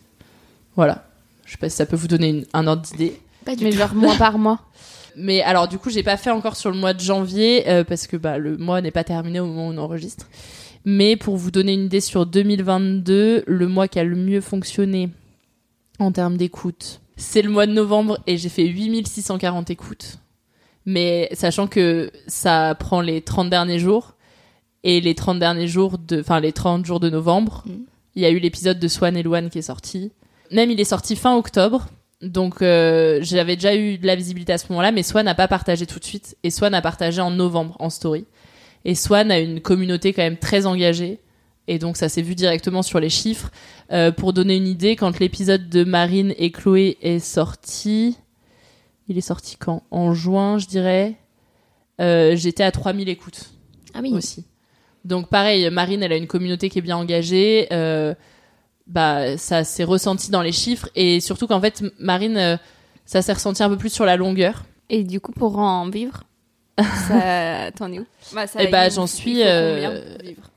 Voilà. 0.77 1.05
Je 1.45 1.53
sais 1.53 1.59
pas 1.59 1.69
si 1.71 1.77
ça 1.77 1.87
peut 1.87 1.97
vous 1.97 2.09
donner 2.09 2.29
une- 2.31 2.47
un 2.53 2.67
ordre 2.67 2.83
d'idée. 2.83 3.21
Pas 3.45 3.57
du 3.57 3.65
Mais 3.65 3.71
tout. 3.71 3.79
genre 3.79 3.95
mois 3.95 4.17
par 4.17 4.39
mois. 4.39 4.61
Mais 5.17 5.41
alors 5.43 5.67
du 5.69 5.79
coup, 5.79 5.91
j'ai 5.91 6.03
pas 6.03 6.17
fait 6.17 6.31
encore 6.31 6.57
sur 6.57 6.71
le 6.71 6.77
mois 6.77 6.93
de 6.95 7.01
janvier 7.01 7.69
euh, 7.69 7.85
parce 7.85 8.07
que 8.07 8.17
bah, 8.17 8.39
le 8.39 8.57
mois 8.57 8.81
n'est 8.83 8.91
pas 8.91 9.05
terminé 9.05 9.41
au 9.41 9.47
moment 9.47 9.69
où 9.69 9.73
on 9.73 9.79
enregistre. 9.79 10.27
Mais 10.85 11.17
pour 11.17 11.37
vous 11.37 11.51
donner 11.51 11.73
une 11.75 11.87
idée 11.87 12.01
sur 12.01 12.27
2022, 12.27 13.45
le 13.47 13.69
mois 13.69 13.89
qui 13.89 13.99
a 13.99 14.05
le 14.05 14.15
mieux 14.17 14.41
fonctionné 14.41 15.11
en 15.99 16.13
termes 16.13 16.37
d'écoute, 16.37 17.01
c'est 17.19 17.43
le 17.43 17.51
mois 17.51 17.67
de 17.67 17.73
novembre 17.73 18.19
et 18.27 18.39
j'ai 18.39 18.49
fait 18.49 18.65
8640 18.65 19.71
écoutes. 19.71 20.19
Mais 20.87 21.29
sachant 21.33 21.67
que 21.67 22.11
ça 22.27 22.75
prend 22.79 23.03
les 23.03 23.21
30 23.21 23.51
derniers 23.51 23.79
jours 23.79 24.15
et 24.85 25.01
les 25.03 25.15
30 25.15 25.39
derniers 25.39 25.69
jours 25.69 25.99
de 25.99 26.21
enfin 26.21 26.41
les 26.41 26.53
30 26.53 26.87
jours 26.87 27.01
de 27.01 27.11
novembre, 27.11 27.63
Mm. 27.67 27.73
il 28.15 28.23
y 28.23 28.25
a 28.25 28.31
eu 28.31 28.39
l'épisode 28.39 28.79
de 28.79 28.89
Swan 28.89 29.17
et 29.17 29.23
Luan 29.23 29.51
qui 29.51 29.59
est 29.59 29.63
sorti. 29.63 30.13
Même 30.51 30.71
il 30.71 30.81
est 30.81 30.85
sorti 30.85 31.15
fin 31.17 31.37
octobre. 31.37 31.89
Donc 32.23 32.63
euh, 32.63 33.19
j'avais 33.23 33.57
déjà 33.57 33.77
eu 33.77 33.99
de 33.99 34.07
la 34.07 34.17
visibilité 34.17 34.53
à 34.53 34.59
ce 34.59 34.67
moment-là, 34.71 34.91
mais 34.91 35.03
Swan 35.03 35.25
n'a 35.25 35.35
pas 35.35 35.47
partagé 35.49 35.87
tout 35.87 35.99
de 35.99 36.05
suite. 36.05 36.37
Et 36.43 36.51
Swan 36.51 36.73
a 36.75 36.81
partagé 36.81 37.21
en 37.21 37.31
novembre 37.31 37.77
en 37.81 37.91
story. 37.91 38.25
Et 38.85 38.95
Swan 38.95 39.31
a 39.31 39.39
une 39.39 39.61
communauté 39.61 40.13
quand 40.13 40.23
même 40.23 40.39
très 40.39 40.65
engagée. 40.67 41.19
Et 41.69 41.79
donc 41.79 41.97
ça 41.99 42.09
s'est 42.09 42.23
vu 42.23 42.35
directement 42.35 42.83
sur 42.83 42.99
les 42.99 43.11
chiffres. 43.11 43.51
Euh, 43.93 44.11
pour 44.11 44.33
donner 44.33 44.57
une 44.57 44.67
idée, 44.67 44.97
quand 44.97 45.19
l'épisode 45.21 45.69
de 45.69 45.85
Marine 45.85 46.35
et 46.39 46.51
Chloé 46.51 46.97
est 47.03 47.19
sorti, 47.21 48.17
il 49.07 49.17
est 49.19 49.21
sorti 49.23 49.57
quand? 49.57 49.83
En 49.91 50.15
juin, 50.15 50.59
je 50.59 50.67
dirais. 50.67 51.15
Euh, 52.01 52.35
J'étais 52.37 52.63
à 52.65 52.71
3000 52.73 53.09
écoutes 53.09 53.51
Ah 53.95 53.99
oui. 54.03 54.13
aussi. 54.15 54.47
Donc 55.05 55.29
pareil, 55.29 55.69
Marine, 55.71 56.03
elle 56.03 56.13
a 56.13 56.17
une 56.17 56.27
communauté 56.27 56.69
qui 56.71 56.79
est 56.79 56.83
bien 56.83 56.97
engagée. 56.97 57.69
euh, 57.73 58.15
bah, 58.87 59.37
ça 59.37 59.65
s'est 59.65 59.85
ressenti 59.85 60.31
dans 60.31 60.41
les 60.41 60.53
chiffres 60.53 60.89
et 60.95 61.21
surtout 61.21 61.47
qu'en 61.47 61.61
fait, 61.61 61.85
Marine, 61.99 62.59
ça 63.05 63.21
s'est 63.21 63.35
ressenti 63.35 63.63
un 63.63 63.69
peu 63.69 63.77
plus 63.77 63.93
sur 63.93 64.07
la 64.07 64.17
longueur. 64.17 64.65
Et 64.89 65.05
du 65.05 65.21
coup, 65.21 65.33
pour 65.33 65.59
en 65.59 65.91
vivre, 65.91 66.25
ça... 67.09 67.71
t'en 67.73 67.93
es 67.93 67.99
où? 67.99 68.07
Bah, 68.35 68.47
ça, 68.47 68.63
Eh 68.63 68.69
bah, 68.69 68.89
j'en 68.89 69.07
suis, 69.07 69.35
combien 69.35 70.01
vivre? 70.23 70.48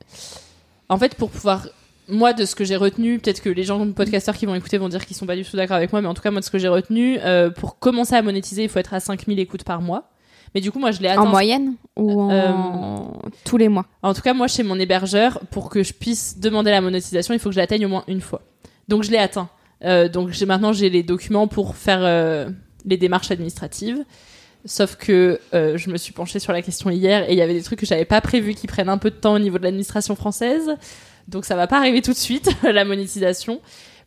En 0.91 0.97
fait, 0.97 1.15
pour 1.15 1.29
pouvoir, 1.29 1.69
moi, 2.09 2.33
de 2.33 2.43
ce 2.43 2.53
que 2.53 2.65
j'ai 2.65 2.75
retenu, 2.75 3.17
peut-être 3.17 3.41
que 3.41 3.47
les 3.47 3.63
gens 3.63 3.89
podcasteurs 3.93 4.35
qui 4.35 4.45
vont 4.45 4.55
écouter 4.55 4.77
vont 4.77 4.89
dire 4.89 5.05
qu'ils 5.05 5.15
sont 5.15 5.25
pas 5.25 5.37
du 5.37 5.45
tout 5.45 5.55
d'accord 5.55 5.77
avec 5.77 5.93
moi, 5.93 6.01
mais 6.01 6.09
en 6.09 6.13
tout 6.13 6.21
cas, 6.21 6.31
moi, 6.31 6.41
de 6.41 6.45
ce 6.45 6.51
que 6.51 6.57
j'ai 6.57 6.67
retenu, 6.67 7.17
euh, 7.21 7.49
pour 7.49 7.79
commencer 7.79 8.13
à 8.13 8.21
monétiser, 8.21 8.63
il 8.63 8.69
faut 8.69 8.79
être 8.79 8.93
à 8.93 8.99
5000 8.99 9.39
écoutes 9.39 9.63
par 9.63 9.81
mois. 9.81 10.11
Mais 10.53 10.59
du 10.59 10.69
coup, 10.69 10.79
moi, 10.79 10.91
je 10.91 10.99
l'ai 10.99 11.07
atteint. 11.07 11.21
En 11.21 11.27
moyenne 11.27 11.75
ou 11.95 12.21
en... 12.21 13.21
tous 13.45 13.55
les 13.55 13.69
mois? 13.69 13.85
En 14.03 14.13
tout 14.13 14.21
cas, 14.21 14.33
moi, 14.33 14.49
chez 14.49 14.63
mon 14.63 14.77
hébergeur, 14.77 15.39
pour 15.49 15.69
que 15.69 15.81
je 15.81 15.93
puisse 15.93 16.39
demander 16.39 16.71
la 16.71 16.81
monétisation, 16.81 17.33
il 17.33 17.39
faut 17.39 17.47
que 17.47 17.55
je 17.55 17.61
l'atteigne 17.61 17.85
au 17.85 17.89
moins 17.89 18.03
une 18.09 18.19
fois. 18.19 18.41
Donc, 18.89 19.03
je 19.03 19.11
l'ai 19.11 19.17
atteint. 19.17 19.47
Euh, 19.85 20.09
donc, 20.09 20.31
j'ai 20.31 20.45
maintenant, 20.45 20.73
j'ai 20.73 20.89
les 20.89 21.03
documents 21.03 21.47
pour 21.47 21.77
faire 21.77 22.01
euh, 22.01 22.49
les 22.83 22.97
démarches 22.97 23.31
administratives. 23.31 24.03
Sauf 24.65 24.95
que 24.95 25.39
euh, 25.53 25.77
je 25.77 25.89
me 25.89 25.97
suis 25.97 26.13
penchée 26.13 26.39
sur 26.39 26.53
la 26.53 26.61
question 26.61 26.89
hier 26.91 27.27
et 27.27 27.33
il 27.33 27.37
y 27.37 27.41
avait 27.41 27.53
des 27.53 27.63
trucs 27.63 27.79
que 27.79 27.85
j'avais 27.85 28.05
pas 28.05 28.21
prévu 28.21 28.53
qui 28.53 28.67
prennent 28.67 28.89
un 28.89 28.99
peu 28.99 29.09
de 29.09 29.15
temps 29.15 29.33
au 29.33 29.39
niveau 29.39 29.57
de 29.57 29.63
l'administration 29.63 30.15
française. 30.15 30.75
Donc, 31.27 31.45
ça 31.45 31.55
va 31.55 31.67
pas 31.67 31.77
arriver 31.77 32.01
tout 32.01 32.11
de 32.11 32.17
suite, 32.17 32.49
la 32.63 32.85
monétisation. 32.85 33.59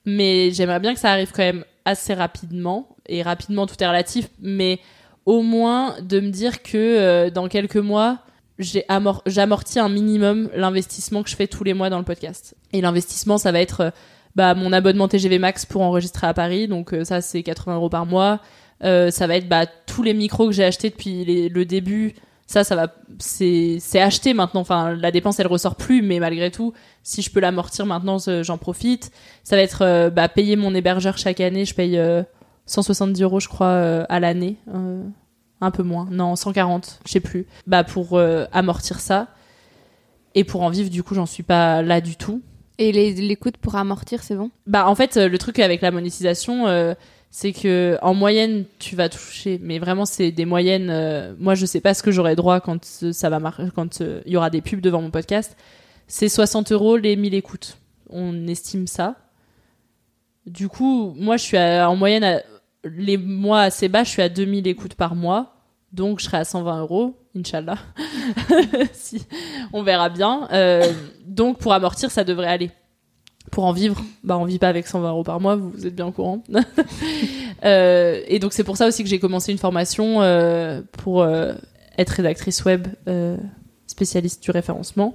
Mais 0.05 0.53
j'aimerais 0.53 0.81
bien 0.81 0.95
que 0.95 1.01
ça 1.01 1.11
arrive 1.11 1.33
quand 1.33 1.43
même 1.43 1.65
assez 1.85 2.15
rapidement. 2.15 2.89
Et 3.07 3.23
rapidement, 3.23 3.67
tout 3.67 3.75
est 3.81 3.87
relatif. 3.87 4.29
Mais 4.41 4.79
au 5.27 5.43
moins 5.43 5.97
de 6.01 6.21
me 6.21 6.31
dire 6.31 6.63
que 6.63 6.77
euh, 6.77 7.31
dans 7.31 7.49
quelques 7.49 7.77
mois, 7.77 8.19
j'amortis 8.59 9.81
un 9.81 9.89
minimum 9.89 10.51
l'investissement 10.55 11.25
que 11.25 11.31
je 11.31 11.37
fais 11.37 11.49
tous 11.49 11.65
les 11.65 11.75
mois 11.75 11.91
dans 11.91 11.99
le 11.99 12.05
podcast. 12.05 12.55
Et 12.73 12.81
l'investissement, 12.81 13.39
ça 13.39 13.51
va 13.51 13.61
être 13.61 13.81
euh, 13.81 13.91
bah, 14.37 14.55
mon 14.55 14.73
abonnement 14.73 15.09
TGV 15.09 15.41
Max 15.41 15.67
pour 15.67 15.83
enregistrer 15.83 16.27
à 16.27 16.35
Paris, 16.35 16.69
donc 16.69 16.93
ça 17.05 17.21
c'est 17.21 17.45
80 17.45 17.77
euros 17.77 17.89
par 17.89 18.05
mois. 18.05 18.41
Euh, 18.83 19.11
ça 19.11 19.27
va 19.27 19.37
être 19.37 19.49
bah, 19.49 19.67
tous 19.67 20.03
les 20.03 20.15
micros 20.15 20.47
que 20.47 20.53
j'ai 20.53 20.65
achetés 20.65 20.91
depuis 20.91 21.25
les- 21.25 21.49
le 21.49 21.65
début. 21.65 22.15
Ça, 22.47 22.63
ça 22.65 22.77
va, 22.77 22.89
c'est 23.19 23.81
acheté 24.01 24.35
maintenant. 24.35 24.61
Enfin, 24.61 24.95
la 24.95 25.11
dépense 25.11 25.41
elle 25.41 25.47
ressort 25.47 25.77
plus, 25.77 26.03
mais 26.03 26.19
malgré 26.21 26.51
tout, 26.51 26.75
si 27.03 27.23
je 27.23 27.31
peux 27.31 27.41
l'amortir 27.41 27.87
maintenant, 27.87 28.19
j'en 28.43 28.59
profite. 28.59 29.11
Ça 29.45 29.57
va 29.57 29.63
être 29.63 29.83
euh, 29.83 30.11
bah, 30.11 30.29
payer 30.29 30.57
mon 30.57 30.75
hébergeur 30.75 31.17
chaque 31.17 31.41
année. 31.41 31.65
Je 31.65 31.75
paye 31.75 31.97
euh, 31.97 32.23
170 32.67 33.23
euros, 33.23 33.41
je 33.41 33.49
crois, 33.49 33.69
euh, 33.69 34.05
à 34.11 34.21
l'année. 34.21 34.57
Euh, 34.75 35.03
un 35.63 35.71
peu 35.71 35.83
moins. 35.83 36.07
Non, 36.11 36.37
140, 36.37 37.01
je 37.07 37.13
sais 37.13 37.21
plus. 37.21 37.47
Bah, 37.67 37.83
pour 37.85 38.19
euh, 38.19 38.45
amortir 38.53 39.01
ça. 39.01 39.29
Et 40.35 40.45
pour 40.45 40.63
en 40.63 40.69
vivre, 40.69 40.91
du 40.91 41.03
coup, 41.03 41.15
j'en 41.15 41.27
suis 41.27 41.43
pas 41.45 41.81
là 41.81 42.01
du 42.03 42.17
tout. 42.17 42.43
Et 42.79 42.91
les, 42.93 43.13
l'écoute 43.15 43.57
pour 43.57 43.77
amortir, 43.77 44.23
c'est 44.23 44.35
bon? 44.35 44.51
Bah, 44.67 44.87
en 44.89 44.95
fait, 44.95 45.17
euh, 45.17 45.29
le 45.29 45.39
truc 45.39 45.61
avec 45.61 45.81
la 45.81 45.91
monétisation, 45.93 46.67
euh, 46.67 46.95
c'est 47.37 47.53
que 47.53 47.99
en 48.01 48.15
moyenne, 48.15 48.65
tu 48.79 48.95
vas 48.95 49.09
toucher, 49.09 49.59
mais 49.61 49.81
vraiment, 49.81 50.07
c'est 50.07 50.31
des 50.31 50.45
moyennes. 50.45 50.89
euh, 50.89 51.35
moi, 51.41 51.57
je 51.57 51.67
sais 51.67 51.81
pas 51.81 51.93
ce 51.93 52.01
que 52.01 52.13
j'aurai 52.13 52.37
droit 52.37 52.61
quand 52.61 52.85
ça 52.85 53.29
va 53.29 53.41
mar- 53.41 53.61
quand 53.75 54.01
euh, 54.03 54.21
il 54.25 54.33
y 54.33 54.37
aura 54.37 54.51
des 54.51 54.61
pubs 54.61 54.81
devant 54.81 55.03
mon 55.03 55.11
podcast. 55.11 55.57
C'est 56.07 56.29
60 56.29 56.71
euros 56.71 56.97
les 56.97 57.17
1000 57.17 57.35
écoutes. 57.35 57.77
On 58.09 58.47
estime 58.47 58.87
ça. 58.87 59.17
Du 60.47 60.69
coup, 60.69 61.13
moi, 61.17 61.37
je 61.37 61.43
suis 61.43 61.57
à- 61.57 61.91
en 61.91 61.97
moyenne, 61.97 62.23
à- 62.23 62.43
les 62.85 63.17
mois 63.17 63.63
assez 63.63 63.89
bas, 63.89 64.05
je 64.05 64.11
suis 64.11 64.23
à 64.23 64.29
2000 64.29 64.69
écoutes 64.69 64.95
par 64.95 65.17
mois. 65.17 65.57
Donc, 65.91 66.21
je 66.21 66.27
serai 66.27 66.37
à 66.37 66.45
120 66.45 66.83
euros, 66.83 67.17
Inch'Allah. 67.37 67.79
si, 68.93 69.27
on 69.73 69.83
verra 69.83 70.09
bien. 70.09 70.47
Euh, 70.53 70.85
donc, 71.27 71.59
pour 71.59 71.73
amortir, 71.73 72.13
ça 72.13 72.23
devrait 72.23 72.47
aller. 72.47 72.71
Pour 73.51 73.65
en 73.65 73.73
vivre. 73.73 74.03
Bah, 74.23 74.39
on 74.39 74.45
vit 74.45 74.59
pas 74.59 74.69
avec 74.69 74.87
120 74.87 75.09
euros 75.09 75.23
par 75.23 75.41
mois, 75.41 75.57
vous 75.57 75.87
êtes 75.87 75.95
bien 75.95 76.07
au 76.07 76.13
courant. 76.13 76.43
Euh, 77.65 78.21
et 78.27 78.41
donc, 78.41 78.53
c'est 78.53 78.65
pour 78.65 78.77
ça 78.77 78.87
aussi 78.87 79.03
que 79.03 79.09
j'ai 79.09 79.19
commencé 79.19 79.51
une 79.51 79.57
formation 79.57 80.21
euh, 80.21 80.83
pour 80.93 81.23
euh, 81.23 81.55
être 81.97 82.11
rédactrice 82.11 82.63
web 82.67 82.89
spécialiste 83.87 84.43
du 84.43 84.51
référencement. 84.51 85.15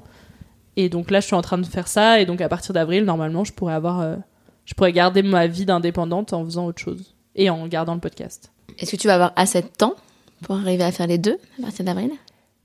Et 0.76 0.90
donc 0.90 1.12
là, 1.12 1.20
je 1.20 1.28
suis 1.28 1.36
en 1.36 1.44
train 1.44 1.60
de 1.60 1.66
faire 1.66 1.88
ça. 1.88 2.20
Et 2.20 2.26
donc, 2.26 2.42
à 2.42 2.50
partir 2.50 2.74
d'avril, 2.74 3.06
normalement, 3.06 3.44
je 3.44 3.54
pourrais 3.54 3.76
avoir, 3.76 4.18
je 4.66 4.74
pourrais 4.74 4.94
garder 4.94 5.22
ma 5.22 5.46
vie 5.46 5.66
d'indépendante 5.66 6.34
en 6.34 6.44
faisant 6.44 6.66
autre 6.66 6.82
chose 6.82 7.14
et 7.36 7.52
en 7.52 7.68
gardant 7.68 7.94
le 7.94 8.00
podcast. 8.00 8.52
Est-ce 8.80 8.94
que 8.94 8.98
tu 8.98 9.06
vas 9.06 9.14
avoir 9.16 9.34
assez 9.36 9.62
de 9.62 9.68
temps 9.68 9.94
pour 10.42 10.56
arriver 10.56 10.84
à 10.84 10.92
faire 10.92 11.06
les 11.06 11.20
deux 11.20 11.38
à 11.60 11.64
partir 11.64 11.86
d'avril? 11.86 12.10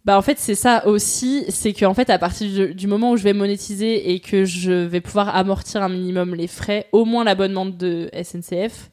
Bah 0.04 0.18
en 0.18 0.22
fait 0.22 0.38
c'est 0.38 0.54
ça 0.54 0.86
aussi, 0.86 1.46
c'est 1.48 1.72
que 1.72 1.86
en 1.86 1.94
fait 1.94 2.10
à 2.10 2.18
partir 2.18 2.74
du, 2.74 2.86
moment 2.86 3.12
où 3.12 3.16
je 3.16 3.22
vais 3.22 3.32
monétiser 3.32 4.12
et 4.12 4.20
que 4.20 4.44
je 4.44 4.70
vais 4.70 5.00
pouvoir 5.00 5.34
amortir 5.34 5.82
un 5.82 5.88
minimum 5.88 6.34
les 6.34 6.46
frais, 6.46 6.86
au 6.92 7.06
moins 7.06 7.24
l'abonnement 7.24 7.64
de 7.64 8.10
SNCF, 8.12 8.90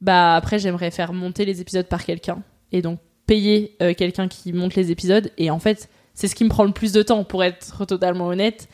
bah 0.00 0.36
après 0.36 0.58
j'aimerais 0.58 0.90
faire 0.90 1.12
monter 1.12 1.44
les 1.44 1.60
épisodes 1.60 1.86
par 1.86 2.02
quelqu'un 2.02 2.42
et 2.72 2.80
donc 2.80 2.98
payer 3.26 3.76
euh, 3.82 3.92
quelqu'un 3.92 4.26
qui 4.26 4.54
monte 4.54 4.74
les 4.74 4.90
épisodes 4.90 5.30
et 5.36 5.50
en 5.50 5.58
fait 5.58 5.90
c'est 6.14 6.28
ce 6.28 6.34
qui 6.34 6.44
me 6.44 6.48
prend 6.48 6.64
le 6.64 6.72
plus 6.72 6.92
de 6.92 7.02
temps 7.02 7.24
pour 7.24 7.44
être 7.44 7.84
totalement 7.84 8.28
honnête, 8.28 8.68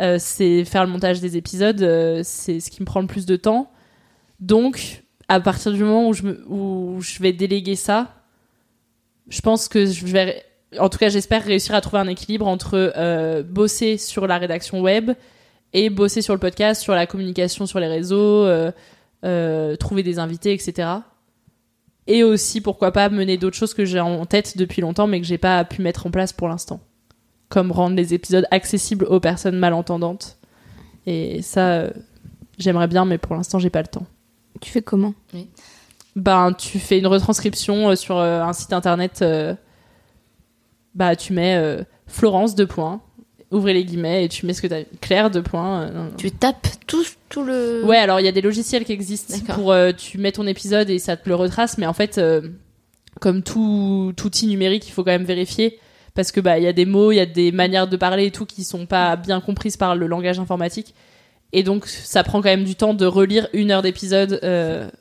euh, 0.00 0.18
c'est 0.20 0.64
faire 0.66 0.84
le 0.84 0.90
montage 0.90 1.20
des 1.20 1.38
épisodes, 1.38 1.80
euh, 1.82 2.20
c'est 2.22 2.60
ce 2.60 2.70
qui 2.70 2.82
me 2.82 2.86
prend 2.86 3.00
le 3.00 3.06
plus 3.06 3.24
de 3.24 3.36
temps. 3.36 3.72
Donc 4.40 5.02
à 5.28 5.40
partir 5.40 5.72
du 5.72 5.82
moment 5.82 6.06
où 6.08 6.12
je, 6.12 6.22
me, 6.22 6.44
où 6.48 7.00
je 7.00 7.20
vais 7.22 7.32
déléguer 7.32 7.76
ça, 7.76 8.14
je 9.28 9.40
pense 9.40 9.68
que 9.68 9.86
je 9.86 10.04
vais, 10.06 10.42
en 10.78 10.88
tout 10.88 10.98
cas, 10.98 11.08
j'espère 11.08 11.44
réussir 11.44 11.74
à 11.74 11.80
trouver 11.80 12.00
un 12.00 12.08
équilibre 12.08 12.46
entre 12.46 12.92
euh, 12.96 13.42
bosser 13.42 13.96
sur 13.98 14.26
la 14.26 14.38
rédaction 14.38 14.80
web 14.80 15.12
et 15.72 15.90
bosser 15.90 16.22
sur 16.22 16.34
le 16.34 16.40
podcast, 16.40 16.82
sur 16.82 16.94
la 16.94 17.06
communication 17.06 17.66
sur 17.66 17.80
les 17.80 17.88
réseaux, 17.88 18.44
euh, 18.44 18.70
euh, 19.24 19.76
trouver 19.76 20.02
des 20.02 20.18
invités, 20.18 20.52
etc. 20.52 20.88
Et 22.06 22.22
aussi, 22.22 22.60
pourquoi 22.60 22.92
pas, 22.92 23.08
mener 23.08 23.38
d'autres 23.38 23.56
choses 23.56 23.74
que 23.74 23.84
j'ai 23.84 24.00
en 24.00 24.26
tête 24.26 24.58
depuis 24.58 24.82
longtemps, 24.82 25.06
mais 25.06 25.20
que 25.20 25.26
j'ai 25.26 25.38
pas 25.38 25.64
pu 25.64 25.82
mettre 25.82 26.06
en 26.06 26.10
place 26.10 26.32
pour 26.32 26.48
l'instant. 26.48 26.80
Comme 27.48 27.72
rendre 27.72 27.96
les 27.96 28.14
épisodes 28.14 28.46
accessibles 28.50 29.06
aux 29.06 29.20
personnes 29.20 29.56
malentendantes. 29.56 30.38
Et 31.06 31.42
ça, 31.42 31.72
euh, 31.72 31.90
j'aimerais 32.58 32.88
bien, 32.88 33.04
mais 33.04 33.18
pour 33.18 33.34
l'instant, 33.36 33.58
j'ai 33.58 33.70
pas 33.70 33.82
le 33.82 33.88
temps. 33.88 34.06
Tu 34.60 34.70
fais 34.70 34.82
comment? 34.82 35.14
Ben, 36.16 36.52
tu 36.52 36.78
fais 36.78 36.98
une 36.98 37.06
retranscription 37.06 37.90
euh, 37.90 37.96
sur 37.96 38.18
euh, 38.18 38.42
un 38.42 38.52
site 38.52 38.72
internet. 38.72 39.24
Bah, 40.94 41.16
tu 41.16 41.32
mets 41.32 41.56
euh, 41.56 41.82
Florence 42.06 42.54
deux 42.54 42.66
points, 42.66 43.00
ouvrez 43.50 43.72
les 43.72 43.84
guillemets 43.84 44.24
et 44.24 44.28
tu 44.28 44.46
mets 44.46 44.54
ce 44.54 44.62
que 44.62 44.66
t'as. 44.66 44.82
Claire 45.00 45.30
deux 45.30 45.42
points. 45.42 45.82
euh. 45.82 46.08
Tu 46.16 46.30
tapes 46.30 46.66
tout, 46.86 47.04
tout 47.28 47.42
le. 47.42 47.84
Ouais, 47.84 47.96
alors 47.98 48.20
il 48.20 48.24
y 48.26 48.28
a 48.28 48.32
des 48.32 48.40
logiciels 48.40 48.84
qui 48.84 48.92
existent 48.92 49.34
pour 49.54 49.72
euh, 49.72 49.92
tu 49.92 50.18
mets 50.18 50.32
ton 50.32 50.46
épisode 50.46 50.90
et 50.90 50.98
ça 50.98 51.16
te 51.16 51.28
le 51.28 51.34
retrace, 51.34 51.78
mais 51.78 51.86
en 51.86 51.92
fait, 51.92 52.20
comme 53.20 53.42
tout, 53.42 54.12
tout 54.16 54.26
outil 54.26 54.46
numérique, 54.46 54.86
il 54.88 54.92
faut 54.92 55.04
quand 55.04 55.12
même 55.12 55.24
vérifier 55.24 55.78
parce 56.14 56.30
que 56.30 56.40
bah 56.40 56.58
il 56.58 56.64
y 56.64 56.68
a 56.68 56.72
des 56.72 56.86
mots, 56.86 57.10
il 57.10 57.16
y 57.16 57.20
a 57.20 57.26
des 57.26 57.50
manières 57.50 57.88
de 57.88 57.96
parler 57.96 58.26
et 58.26 58.30
tout 58.30 58.46
qui 58.46 58.62
sont 58.62 58.86
pas 58.86 59.16
bien 59.16 59.40
comprises 59.40 59.76
par 59.76 59.96
le 59.96 60.06
langage 60.06 60.38
informatique, 60.38 60.94
et 61.52 61.62
donc 61.64 61.86
ça 61.86 62.22
prend 62.22 62.40
quand 62.40 62.48
même 62.50 62.64
du 62.64 62.76
temps 62.76 62.94
de 62.94 63.06
relire 63.06 63.48
une 63.52 63.72
heure 63.72 63.82
d'épisode 63.82 64.40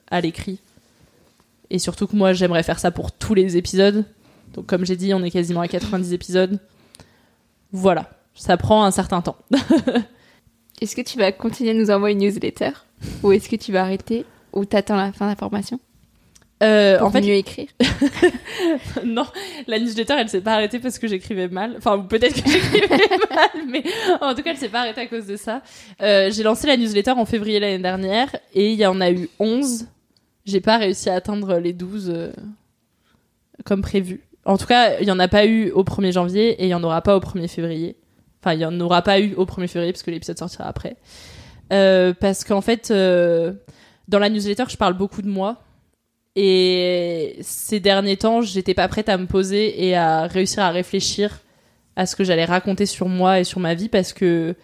à 0.10 0.22
l'écrit. 0.22 0.60
Et 1.70 1.80
surtout 1.80 2.06
que 2.08 2.16
moi 2.16 2.34
j'aimerais 2.34 2.64
faire 2.64 2.78
ça 2.80 2.92
pour 2.92 3.12
tous 3.12 3.34
les 3.34 3.58
épisodes. 3.58 4.06
Donc 4.54 4.66
comme 4.68 4.86
j'ai 4.86 4.96
dit, 4.96 5.14
on 5.14 5.24
est 5.24 5.32
quasiment 5.32 5.62
à 5.62 5.68
90 5.68 6.14
épisodes. 6.14 6.60
Voilà, 7.72 8.10
ça 8.36 8.56
prend 8.58 8.84
un 8.84 8.92
certain 8.92 9.22
temps. 9.22 9.38
Est-ce 10.82 10.96
que 10.96 11.02
tu 11.02 11.18
vas 11.18 11.32
continuer 11.32 11.72
à 11.72 11.74
nous 11.74 11.92
envoyer 11.92 12.14
une 12.14 12.22
newsletter 12.22 12.72
Ou 13.24 13.32
est-ce 13.32 13.48
que 13.48 13.56
tu 13.56 13.72
vas 13.72 13.84
arrêter 13.84 14.26
Ou 14.52 14.66
t'attends 14.66 14.98
la 14.98 15.14
fin 15.14 15.26
de 15.26 15.32
la 15.32 15.36
formation 15.36 15.80
Euh, 16.62 16.98
Pour 16.98 17.08
en 17.08 17.12
fait, 17.12 17.22
mieux 17.22 17.36
écrire? 17.36 17.70
Non, 19.06 19.26
la 19.68 19.80
newsletter, 19.80 20.16
elle 20.18 20.30
s'est 20.30 20.42
pas 20.42 20.54
arrêtée 20.54 20.80
parce 20.80 21.00
que 21.00 21.08
j'écrivais 21.08 21.48
mal. 21.48 21.76
Enfin, 21.78 22.00
peut-être 22.00 22.44
que 22.44 22.50
j'écrivais 22.52 22.98
mal, 23.30 23.50
mais 23.68 23.84
en 24.20 24.34
tout 24.36 24.42
cas, 24.42 24.52
elle 24.52 24.58
s'est 24.58 24.70
pas 24.70 24.82
arrêtée 24.82 25.02
à 25.02 25.08
cause 25.08 25.26
de 25.26 25.38
ça. 25.38 25.62
Euh, 26.02 26.30
j'ai 26.32 26.44
lancé 26.44 26.68
la 26.68 26.76
newsletter 26.76 27.12
en 27.12 27.26
février 27.26 27.60
l'année 27.60 27.80
dernière 27.80 28.36
et 28.54 28.72
il 28.74 28.80
y 28.80 28.86
en 28.86 29.00
a 29.00 29.10
eu 29.10 29.30
11. 29.40 29.88
J'ai 30.46 30.60
pas 30.60 30.78
réussi 30.78 31.10
à 31.10 31.16
atteindre 31.16 31.60
les 31.60 31.72
12 31.72 32.12
euh, 32.14 32.32
comme 33.64 33.82
prévu. 33.82 34.22
En 34.46 34.58
tout 34.58 34.66
cas, 34.66 35.00
il 35.00 35.08
y 35.08 35.12
en 35.12 35.20
a 35.20 35.28
pas 35.28 35.46
eu 35.46 35.72
au 35.72 35.84
1er 35.84 36.12
janvier 36.12 36.62
et 36.62 36.66
il 36.66 36.70
y 36.70 36.74
en 36.74 36.84
aura 36.84 37.02
pas 37.02 37.16
au 37.16 37.20
1er 37.20 37.48
février. 37.48 37.96
Enfin, 38.42 38.54
il 38.54 38.60
y 38.60 38.66
en 38.66 38.78
aura 38.80 39.02
pas 39.02 39.20
eu 39.20 39.34
au 39.36 39.46
1er 39.46 39.68
février 39.68 39.94
parce 39.94 40.04
que 40.04 40.12
l'épisode 40.12 40.38
sortira 40.38 40.66
après. 40.66 40.98
Euh, 41.72 42.14
parce 42.14 42.44
qu'en 42.44 42.62
fait, 42.62 42.92
euh, 42.92 43.54
dans 44.08 44.20
la 44.20 44.30
newsletter, 44.30 44.66
je 44.70 44.76
parle 44.76 44.96
beaucoup 44.96 45.22
de 45.22 45.30
moi. 45.30 45.62
Et 46.36 47.38
ces 47.42 47.80
derniers 47.80 48.18
temps, 48.18 48.42
j'étais 48.42 48.74
pas 48.74 48.88
prête 48.88 49.08
à 49.08 49.18
me 49.18 49.28
poser 49.28 49.88
et 49.88 49.96
à 49.96 50.28
réussir 50.28 50.64
à 50.64 50.72
réfléchir 50.72 51.40
à 51.96 52.06
ce 52.06 52.16
que 52.16 52.24
j'allais 52.24 52.46
raconter 52.46 52.86
sur 52.86 53.08
moi 53.08 53.40
et 53.40 53.44
sur 53.44 53.60
ma 53.60 53.76
vie 53.76 53.88
parce 53.88 54.14
que 54.14 54.56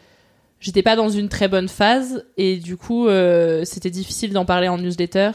j'étais 0.60 0.82
pas 0.82 0.96
dans 0.96 1.10
une 1.10 1.30
très 1.30 1.48
bonne 1.48 1.70
phase 1.70 2.26
et 2.38 2.58
du 2.58 2.76
coup, 2.76 3.08
euh, 3.08 3.64
c'était 3.66 3.92
difficile 3.92 4.34
d'en 4.34 4.46
parler 4.46 4.68
en 4.68 4.78
newsletter. 4.78 5.32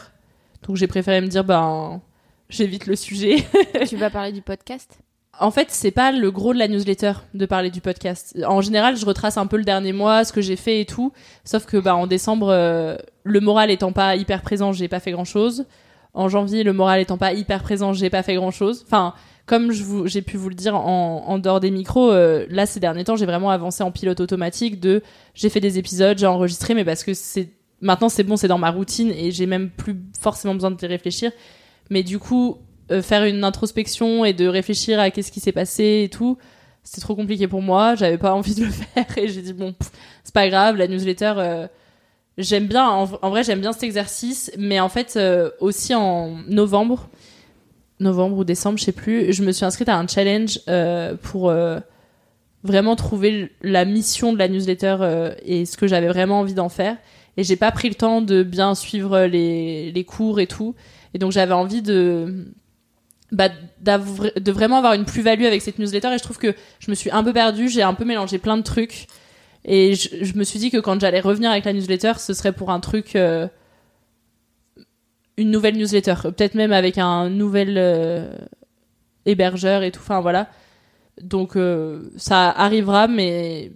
Donc 0.67 0.77
j'ai 0.77 0.89
préféré 0.89 1.21
me 1.21 1.29
dire, 1.29 1.45
ben, 1.45 2.03
j'évite 2.55 2.87
le 2.87 2.97
sujet. 2.97 3.45
Tu 3.89 3.97
vas 3.97 4.11
parler 4.11 4.33
du 4.33 4.43
podcast? 4.43 4.99
En 5.41 5.51
fait, 5.51 5.69
c'est 5.71 5.91
pas 5.91 6.13
le 6.13 6.31
gros 6.31 6.55
de 6.55 6.59
la 6.59 6.69
newsletter 6.69 7.13
de 7.35 7.47
parler 7.47 7.71
du 7.71 7.81
podcast. 7.81 8.39
En 8.47 8.61
général, 8.61 8.97
je 8.97 9.05
retrace 9.05 9.37
un 9.37 9.47
peu 9.47 9.57
le 9.57 9.65
dernier 9.65 9.93
mois, 9.93 10.25
ce 10.25 10.33
que 10.33 10.41
j'ai 10.41 10.57
fait 10.57 10.81
et 10.81 10.85
tout. 10.85 11.13
Sauf 11.45 11.67
que, 11.67 11.77
bah, 11.77 11.97
en 11.97 12.07
décembre, 12.07 12.49
euh, 12.51 12.97
le 13.25 13.41
moral 13.41 13.71
étant 13.71 13.93
pas 13.93 14.15
hyper 14.15 14.43
présent, 14.43 14.73
j'ai 14.73 14.89
pas 14.89 15.01
fait 15.01 15.11
grand 15.11 15.25
chose. 15.25 15.67
En 16.13 16.29
janvier, 16.29 16.63
le 16.63 16.73
moral 16.73 17.01
étant 17.01 17.19
pas 17.19 17.33
hyper 17.33 17.63
présent, 17.63 17.93
j'ai 17.93 18.11
pas 18.11 18.23
fait 18.23 18.37
grand 18.37 18.53
chose. 18.53 18.85
Enfin, 18.87 19.15
comme 19.47 19.73
j'ai 19.73 20.23
pu 20.23 20.37
vous 20.37 20.49
le 20.49 20.55
dire 20.55 20.77
en, 20.77 21.25
en 21.27 21.39
dehors 21.39 21.59
des 21.59 21.73
micros, 21.73 22.13
euh, 22.13 22.47
là, 22.49 22.67
ces 22.67 22.79
derniers 22.79 23.03
temps, 23.03 23.17
j'ai 23.17 23.27
vraiment 23.27 23.51
avancé 23.51 23.83
en 23.83 23.91
pilote 23.91 24.21
automatique 24.21 24.79
de, 24.79 25.03
j'ai 25.35 25.49
fait 25.49 25.61
des 25.61 25.79
épisodes, 25.79 26.17
j'ai 26.17 26.27
enregistré, 26.27 26.75
mais 26.75 26.85
parce 26.85 27.03
que 27.03 27.13
c'est, 27.13 27.51
maintenant 27.81 28.09
c'est 28.09 28.23
bon, 28.23 28.37
c'est 28.37 28.49
dans 28.49 28.59
ma 28.59 28.71
routine 28.71 29.11
et 29.11 29.33
j'ai 29.33 29.47
même 29.47 29.71
plus 29.71 30.01
forcément 30.19 30.55
besoin 30.55 30.71
de 30.71 30.83
y 30.83 30.87
réfléchir. 30.87 31.33
Mais 31.91 32.03
du 32.03 32.19
coup, 32.19 32.59
euh, 32.91 33.01
faire 33.01 33.25
une 33.25 33.45
introspection 33.45 34.27
et 34.27 34.35
de 34.35 34.47
réfléchir 34.47 35.01
à 35.01 35.11
qu'est-ce 35.11 35.33
qui 35.33 35.41
s'est 35.41 35.53
passé 35.53 36.03
et 36.05 36.11
tout, 36.11 36.37
c'était 36.83 37.01
trop 37.01 37.15
compliqué 37.15 37.49
pour 37.49 37.63
moi. 37.63 37.95
J'avais 37.95 38.19
pas 38.19 38.35
envie 38.35 38.55
de 38.55 38.65
le 38.65 38.71
faire 38.71 39.07
et 39.17 39.29
j'ai 39.29 39.41
dit 39.41 39.55
bon, 39.55 39.75
c'est 40.23 40.35
pas 40.35 40.49
grave. 40.49 40.77
La 40.77 40.87
newsletter, 40.87 41.35
euh, 41.39 41.67
j'aime 42.37 42.67
bien. 42.67 42.87
En, 42.87 43.31
vrai, 43.31 43.43
j'aime 43.43 43.61
bien 43.61 43.73
cet 43.73 43.85
exercice, 43.85 44.53
mais 44.59 44.81
en 44.81 44.91
fait 44.91 45.15
euh, 45.17 45.51
aussi 45.61 45.95
en 45.95 46.37
novembre, 46.49 47.09
novembre 48.01 48.37
ou 48.37 48.45
décembre, 48.45 48.79
je 48.79 48.85
sais 48.85 48.93
plus, 48.93 49.33
je 49.33 49.43
me 49.43 49.53
suis 49.53 49.65
inscrite 49.65 49.89
à 49.89 49.97
un 49.97 50.07
challenge 50.07 50.61
pour 51.23 51.55
vraiment 52.65 52.97
trouver 52.97 53.53
la 53.63 53.85
mission 53.85 54.33
de 54.33 54.39
la 54.39 54.49
newsletter 54.49 55.35
et 55.45 55.65
ce 55.65 55.77
que 55.77 55.87
j'avais 55.87 56.09
vraiment 56.09 56.41
envie 56.41 56.55
d'en 56.55 56.69
faire. 56.69 56.97
Et 57.37 57.45
j'ai 57.45 57.57
pas 57.57 57.71
pris 57.73 57.89
le 57.89 57.95
temps 57.95 58.21
de 58.21 58.43
bien 58.43 58.75
suivre 58.75 59.21
les, 59.21 59.91
les 59.91 60.05
cours 60.05 60.39
et 60.39 60.47
tout. 60.47 60.75
Et 61.15 61.19
donc 61.19 61.33
j'avais 61.33 61.55
envie 61.55 61.83
de 61.83 62.53
bah, 63.33 63.49
de 63.81 64.53
vraiment 64.53 64.79
avoir 64.79 64.93
une 64.93 65.05
plus-value 65.05 65.45
avec 65.45 65.63
cette 65.63 65.79
newsletter 65.79 66.13
et 66.13 66.19
je 66.19 66.23
trouve 66.23 66.39
que 66.39 66.55
je 66.79 66.91
me 66.91 66.95
suis 66.95 67.11
un 67.11 67.25
peu 67.25 67.33
perdue, 67.33 67.69
j'ai 67.69 67.83
un 67.83 67.95
peu 67.95 68.05
mélangé 68.05 68.39
plein 68.39 68.57
de 68.57 68.63
trucs 68.63 69.07
et 69.65 69.95
je, 69.95 70.25
je 70.25 70.35
me 70.37 70.45
suis 70.45 70.59
dit 70.59 70.71
que 70.71 70.79
quand 70.79 71.01
j'allais 71.01 71.21
revenir 71.21 71.51
avec 71.51 71.65
la 71.65 71.73
newsletter, 71.73 72.13
ce 72.19 72.35
serait 72.35 72.53
pour 72.53 72.71
un 72.71 72.81
truc 72.81 73.17
euh, 73.17 73.49
une 75.37 75.51
nouvelle 75.51 75.77
newsletter, 75.77 76.15
peut-être 76.23 76.55
même 76.55 76.73
avec 76.73 76.99
un 76.99 77.31
nouvel 77.31 77.75
euh, 77.77 78.37
hébergeur 79.27 79.83
et 79.83 79.91
tout, 79.91 80.01
enfin 80.01 80.21
voilà. 80.21 80.49
Donc 81.21 81.57
euh, 81.57 82.11
ça 82.17 82.51
arrivera 82.51 83.09
mais 83.09 83.73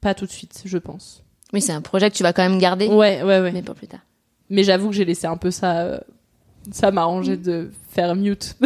pas 0.00 0.14
tout 0.14 0.26
de 0.26 0.30
suite, 0.30 0.62
je 0.64 0.78
pense. 0.78 1.22
Oui, 1.52 1.60
c'est 1.60 1.72
un 1.72 1.82
projet 1.82 2.10
que 2.10 2.16
tu 2.16 2.22
vas 2.22 2.32
quand 2.32 2.48
même 2.48 2.58
garder. 2.58 2.86
Ouais, 2.86 3.22
ouais, 3.22 3.40
ouais. 3.40 3.52
Mais 3.52 3.62
pour 3.62 3.74
plus 3.74 3.88
tard. 3.88 4.00
Mais 4.50 4.62
j'avoue 4.62 4.90
que 4.90 4.94
j'ai 4.94 5.04
laissé 5.04 5.26
un 5.26 5.36
peu 5.36 5.50
ça. 5.50 6.00
Euh, 6.66 6.70
ça 6.72 6.90
m'arrangeait 6.90 7.36
de 7.36 7.70
faire 7.90 8.14
mute. 8.14 8.56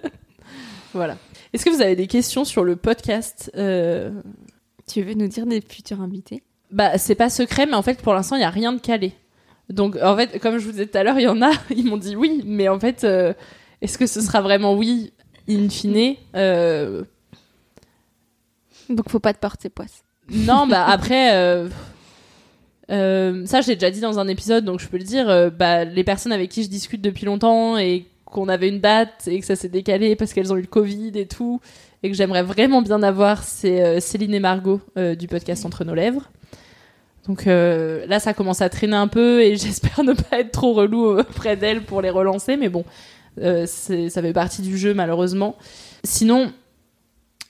voilà. 0.94 1.16
Est-ce 1.52 1.64
que 1.64 1.70
vous 1.70 1.82
avez 1.82 1.96
des 1.96 2.06
questions 2.06 2.44
sur 2.44 2.64
le 2.64 2.76
podcast 2.76 3.50
euh, 3.56 4.10
Tu 4.86 5.02
veux 5.02 5.14
nous 5.14 5.26
dire 5.26 5.46
des 5.46 5.60
futurs 5.60 6.00
invités? 6.00 6.42
Bah, 6.70 6.96
c'est 6.98 7.16
pas 7.16 7.28
secret, 7.28 7.66
mais 7.66 7.74
en 7.74 7.82
fait, 7.82 8.00
pour 8.00 8.14
l'instant, 8.14 8.36
il 8.36 8.42
y 8.42 8.44
a 8.44 8.50
rien 8.50 8.72
de 8.72 8.80
calé. 8.80 9.12
Donc, 9.68 9.96
en 10.00 10.16
fait, 10.16 10.38
comme 10.38 10.58
je 10.58 10.64
vous 10.64 10.72
disais 10.72 10.86
tout 10.86 10.98
à 10.98 11.02
l'heure, 11.02 11.18
il 11.18 11.24
y 11.24 11.28
en 11.28 11.42
a, 11.42 11.50
ils 11.70 11.84
m'ont 11.84 11.96
dit 11.96 12.14
oui, 12.16 12.42
mais 12.44 12.68
en 12.68 12.78
fait, 12.78 13.04
euh, 13.04 13.32
est-ce 13.80 13.98
que 13.98 14.06
ce 14.06 14.20
sera 14.20 14.40
vraiment 14.40 14.74
oui, 14.74 15.12
in 15.48 15.68
fine? 15.68 16.16
Euh, 16.36 17.04
Donc 18.88 19.08
faut 19.08 19.20
pas 19.20 19.34
te 19.34 19.40
porter 19.40 19.68
poisse. 19.68 20.04
Non, 20.28 20.68
bah 20.68 20.86
après, 20.86 21.68
euh, 22.90 23.46
ça 23.46 23.60
j'ai 23.60 23.74
déjà 23.74 23.90
dit 23.90 24.00
dans 24.00 24.18
un 24.18 24.28
épisode, 24.28 24.64
donc 24.64 24.80
je 24.80 24.88
peux 24.88 24.98
le 24.98 25.04
dire. 25.04 25.28
euh, 25.28 25.50
bah, 25.50 25.84
les 25.84 26.04
personnes 26.04 26.32
avec 26.32 26.50
qui 26.50 26.62
je 26.62 26.68
discute 26.68 27.00
depuis 27.00 27.26
longtemps 27.26 27.78
et 27.78 28.06
qu'on 28.24 28.48
avait 28.48 28.68
une 28.68 28.80
date 28.80 29.26
et 29.28 29.40
que 29.40 29.46
ça 29.46 29.56
s'est 29.56 29.68
décalé 29.68 30.16
parce 30.16 30.32
qu'elles 30.32 30.52
ont 30.52 30.56
eu 30.56 30.62
le 30.62 30.66
Covid 30.66 31.12
et 31.14 31.26
tout, 31.26 31.60
et 32.02 32.10
que 32.10 32.16
j'aimerais 32.16 32.42
vraiment 32.42 32.82
bien 32.82 33.02
avoir, 33.02 33.42
c'est 33.42 33.82
euh, 33.82 34.00
Céline 34.00 34.34
et 34.34 34.40
Margot 34.40 34.80
du 35.18 35.28
podcast 35.28 35.64
Entre 35.64 35.84
nos 35.84 35.94
lèvres. 35.94 36.30
Donc 37.26 37.44
là, 37.44 38.18
ça 38.18 38.34
commence 38.34 38.60
à 38.60 38.68
traîner 38.68 38.96
un 38.96 39.06
peu 39.06 39.42
et 39.42 39.56
j'espère 39.56 40.02
ne 40.02 40.14
pas 40.14 40.40
être 40.40 40.50
trop 40.50 40.72
relou 40.72 41.18
auprès 41.18 41.56
d'elle 41.56 41.82
pour 41.82 42.02
les 42.02 42.10
relancer. 42.10 42.56
Mais 42.56 42.68
bon, 42.68 42.84
ça 43.36 44.22
fait 44.22 44.32
partie 44.32 44.62
du 44.62 44.76
jeu 44.78 44.94
malheureusement. 44.94 45.56
Sinon, 46.02 46.52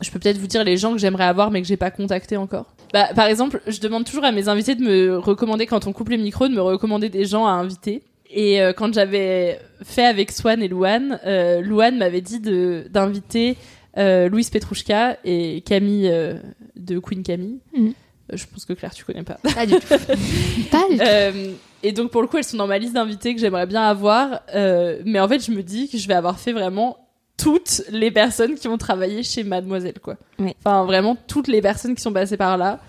je 0.00 0.10
peux 0.10 0.18
peut-être 0.18 0.38
vous 0.38 0.48
dire 0.48 0.64
les 0.64 0.76
gens 0.76 0.92
que 0.92 0.98
j'aimerais 0.98 1.24
avoir 1.24 1.50
mais 1.50 1.62
que 1.62 1.68
j'ai 1.68 1.76
pas 1.76 1.90
contacté 1.90 2.36
encore. 2.36 2.74
Bah, 2.92 3.08
par 3.14 3.26
exemple, 3.26 3.60
je 3.66 3.80
demande 3.80 4.04
toujours 4.04 4.24
à 4.24 4.32
mes 4.32 4.48
invités 4.48 4.74
de 4.74 4.82
me 4.82 5.18
recommander, 5.18 5.66
quand 5.66 5.86
on 5.86 5.92
coupe 5.92 6.08
les 6.08 6.16
micros, 6.18 6.48
de 6.48 6.54
me 6.54 6.60
recommander 6.62 7.08
des 7.08 7.24
gens 7.24 7.46
à 7.46 7.50
inviter. 7.52 8.02
Et 8.30 8.60
euh, 8.60 8.72
quand 8.72 8.92
j'avais 8.94 9.58
fait 9.82 10.04
avec 10.06 10.30
Swan 10.32 10.62
et 10.62 10.68
Louane, 10.68 11.18
euh, 11.26 11.60
Louane 11.62 11.98
m'avait 11.98 12.20
dit 12.20 12.40
d'inviter 12.88 13.56
euh, 13.98 14.28
Louise 14.28 14.50
Petrouchka 14.50 15.18
et 15.24 15.62
Camille 15.62 16.08
euh, 16.08 16.34
de 16.76 16.98
Queen 16.98 17.22
Camille. 17.22 17.58
Mhm. 17.76 17.92
Euh, 18.32 18.36
Je 18.36 18.46
pense 18.46 18.64
que 18.64 18.72
Claire, 18.72 18.94
tu 18.94 19.04
connais 19.04 19.24
pas. 19.24 19.38
Pas 19.54 19.66
du 19.66 19.74
tout. 19.74 19.80
Pas 20.70 20.88
du 20.88 20.96
tout. 20.98 21.04
Euh, 21.04 21.52
et 21.82 21.90
donc 21.92 22.10
pour 22.12 22.22
le 22.22 22.28
coup, 22.28 22.36
elles 22.38 22.44
sont 22.44 22.56
dans 22.56 22.68
ma 22.68 22.78
liste 22.78 22.94
d'invités 22.94 23.34
que 23.34 23.40
j'aimerais 23.40 23.66
bien 23.66 23.82
avoir. 23.82 24.42
Euh, 24.54 25.00
mais 25.04 25.18
en 25.18 25.26
fait, 25.28 25.44
je 25.44 25.50
me 25.50 25.62
dis 25.62 25.88
que 25.88 25.98
je 25.98 26.06
vais 26.06 26.14
avoir 26.14 26.38
fait 26.38 26.52
vraiment 26.52 26.98
toutes 27.42 27.82
les 27.90 28.10
personnes 28.10 28.54
qui 28.54 28.68
ont 28.68 28.78
travaillé 28.78 29.22
chez 29.22 29.42
Mademoiselle, 29.44 29.98
quoi. 30.02 30.16
Oui. 30.38 30.54
Enfin, 30.58 30.84
vraiment 30.84 31.16
toutes 31.26 31.48
les 31.48 31.60
personnes 31.62 31.94
qui 31.94 32.02
sont 32.02 32.12
passées 32.12 32.36
par 32.36 32.56
là. 32.58 32.80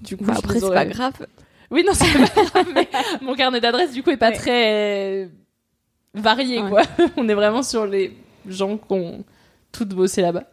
Du 0.00 0.16
coup, 0.16 0.24
Bah, 0.24 0.34
après, 0.36 0.60
c'est 0.60 0.68
pas 0.68 0.84
grave. 0.86 1.14
Oui, 1.70 1.82
non, 1.86 1.92
c'est 1.94 2.12
pas 2.12 2.42
grave, 2.44 2.66
mais 2.74 2.88
mon 3.22 3.34
carnet 3.34 3.60
d'adresses, 3.60 3.92
du 3.92 4.02
coup, 4.02 4.10
est 4.10 4.16
pas 4.16 4.30
Ouais. 4.30 4.36
très 4.36 5.28
varié, 6.14 6.60
Ouais. 6.62 6.68
quoi. 6.68 6.82
On 7.16 7.28
est 7.28 7.34
vraiment 7.34 7.62
sur 7.62 7.86
les 7.86 8.16
gens 8.46 8.76
qui 8.76 8.92
ont 8.92 9.24
toutes 9.72 9.90
bossé 9.90 10.20
là-bas. 10.22 10.44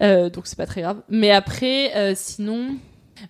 Euh, 0.00 0.30
donc, 0.30 0.46
c'est 0.46 0.56
pas 0.56 0.66
très 0.66 0.82
grave. 0.82 1.02
Mais 1.08 1.30
après, 1.30 1.94
euh, 1.96 2.12
sinon, 2.16 2.76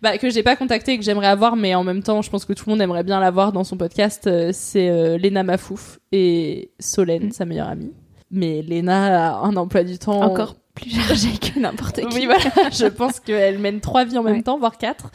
bah, 0.02 0.16
que 0.18 0.30
j'ai 0.30 0.42
pas 0.42 0.56
contacté 0.56 0.92
et 0.92 0.98
que 0.98 1.04
j'aimerais 1.04 1.26
avoir, 1.26 1.56
mais 1.56 1.74
en 1.74 1.84
même 1.84 2.02
temps, 2.02 2.22
je 2.22 2.30
pense 2.30 2.44
que 2.44 2.52
tout 2.52 2.64
le 2.66 2.72
monde 2.72 2.82
aimerait 2.82 3.02
bien 3.04 3.20
l'avoir 3.20 3.52
dans 3.52 3.64
son 3.64 3.76
podcast, 3.76 4.26
euh, 4.26 4.50
c'est 4.52 5.18
Léna 5.18 5.42
Mafouf 5.42 5.98
et 6.12 6.70
Solène, 6.78 7.32
sa 7.32 7.44
meilleure 7.46 7.68
amie. 7.68 7.92
Mais 8.34 8.62
Léna 8.62 9.30
a 9.30 9.38
un 9.46 9.56
emploi 9.56 9.84
du 9.84 9.98
temps 9.98 10.20
Encore 10.22 10.56
plus 10.74 10.90
chargé 10.90 11.28
que 11.40 11.58
n'importe 11.58 12.00
qui. 12.00 12.14
oui, 12.16 12.26
voilà. 12.26 12.70
Je 12.70 12.86
pense 12.86 13.20
qu'elle 13.20 13.58
mène 13.58 13.80
trois 13.80 14.04
vies 14.04 14.18
en 14.18 14.22
même 14.24 14.36
Ouais. 14.36 14.42
temps, 14.42 14.58
voire 14.58 14.76
quatre. 14.76 15.10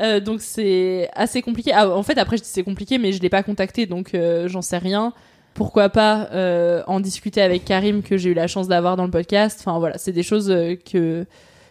Euh, 0.00 0.20
donc 0.20 0.40
c'est 0.40 1.10
assez 1.14 1.42
compliqué. 1.42 1.70
Ah, 1.74 1.90
en 1.90 2.02
fait, 2.02 2.16
après, 2.16 2.38
je 2.38 2.42
dis 2.42 2.48
c'est 2.48 2.62
compliqué, 2.62 2.96
mais 2.96 3.12
je 3.12 3.20
l'ai 3.20 3.28
pas 3.28 3.42
contacté, 3.42 3.84
donc 3.84 4.14
euh, 4.14 4.48
j'en 4.48 4.62
sais 4.62 4.78
rien. 4.78 5.12
Pourquoi 5.52 5.90
pas 5.90 6.28
euh, 6.32 6.82
en 6.86 6.98
discuter 6.98 7.42
avec 7.42 7.66
Karim 7.66 8.02
que 8.02 8.16
j'ai 8.16 8.30
eu 8.30 8.34
la 8.34 8.46
chance 8.46 8.68
d'avoir 8.68 8.96
dans 8.96 9.04
le 9.04 9.10
podcast. 9.10 9.58
Enfin 9.60 9.78
voilà, 9.78 9.98
c'est 9.98 10.12
des 10.12 10.22
choses 10.22 10.48
que 10.90 11.26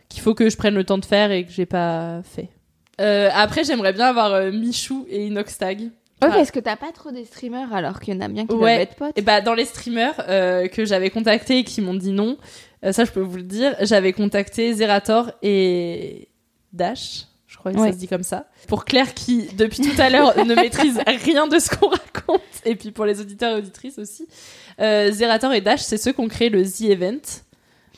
qu'il 0.08 0.22
faut 0.22 0.36
que 0.36 0.50
je 0.52 0.58
prenne 0.58 0.76
le 0.76 0.84
temps 0.84 1.00
de 1.00 1.06
faire 1.06 1.32
et 1.32 1.46
que 1.46 1.52
j'ai 1.52 1.66
pas 1.66 2.22
fait. 2.24 2.50
Après, 3.00 3.64
j'aimerais 3.64 3.94
bien 3.94 4.06
avoir 4.06 4.52
Michou 4.52 5.08
et 5.10 5.26
Inoxtag. 5.26 5.90
Ah. 6.30 6.30
parce 6.36 6.52
que 6.52 6.60
t'as 6.60 6.76
pas 6.76 6.92
trop 6.94 7.12
des 7.12 7.26
streamers 7.26 7.74
alors 7.74 8.00
qu'il 8.00 8.14
y 8.14 8.18
en 8.18 8.22
a 8.22 8.28
bien 8.28 8.46
qui 8.46 8.54
Ouais. 8.54 8.60
doivent 8.60 8.80
être 8.82 8.96
potes. 8.96 9.18
Et 9.18 9.22
bah 9.22 9.42
dans 9.42 9.54
les 9.54 9.66
streamers 9.66 10.14
euh, 10.30 10.68
que 10.68 10.86
j'avais 10.86 11.10
contactés 11.10 11.60
et 11.60 11.64
qui 11.64 11.82
m'ont 11.82 11.94
dit 11.96 12.12
non, 12.12 12.38
euh, 12.86 12.92
ça 12.92 13.06
je 13.06 13.12
peux 13.12 13.22
vous 13.22 13.38
le 13.38 13.44
dire, 13.44 13.76
j'avais 13.82 14.14
contacté 14.14 14.74
Zerator 14.74 15.32
et 15.42 16.28
Dash, 16.74 17.26
je 17.48 17.58
crois 17.58 17.72
que 17.74 17.78
Ouais. 17.80 17.88
ça 17.88 17.94
se 17.94 17.98
dit 18.00 18.08
comme 18.08 18.24
ça. 18.24 18.46
Pour 18.68 18.86
Claire 18.86 19.14
qui 19.14 19.48
depuis 19.58 19.82
tout 19.82 20.00
à 20.02 20.10
l'heure 20.10 20.36
ne 20.46 20.54
maîtrise 20.56 21.00
rien 21.26 21.48
de 21.48 21.58
ce 21.60 21.70
qu'on 21.76 21.90
raconte 21.90 22.42
et 22.66 22.76
puis 22.76 22.92
pour 22.92 23.06
les 23.06 23.20
auditeurs 23.20 23.56
et 23.56 23.60
auditrices 23.60 23.98
aussi. 23.98 24.28
Euh, 24.80 25.12
Zerator 25.12 25.52
et 25.54 25.62
Dash, 25.62 25.82
c'est 25.82 25.98
ceux 25.98 26.12
qui 26.14 26.22
ont 26.22 26.28
créé 26.28 26.50
le 26.50 26.64
The 26.64 26.82
Event. 26.92 27.20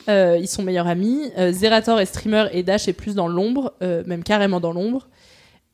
Ils 0.08 0.48
sont 0.48 0.64
meilleurs 0.64 0.88
amis. 0.88 1.32
Zerator 1.52 2.00
est 2.00 2.06
streamer 2.06 2.48
et 2.52 2.64
Dash 2.64 2.88
est 2.88 2.94
plus 2.94 3.16
dans 3.16 3.28
l'ombre, 3.28 3.74
même 3.82 4.24
carrément 4.24 4.60
dans 4.60 4.74
l'ombre. 4.74 5.08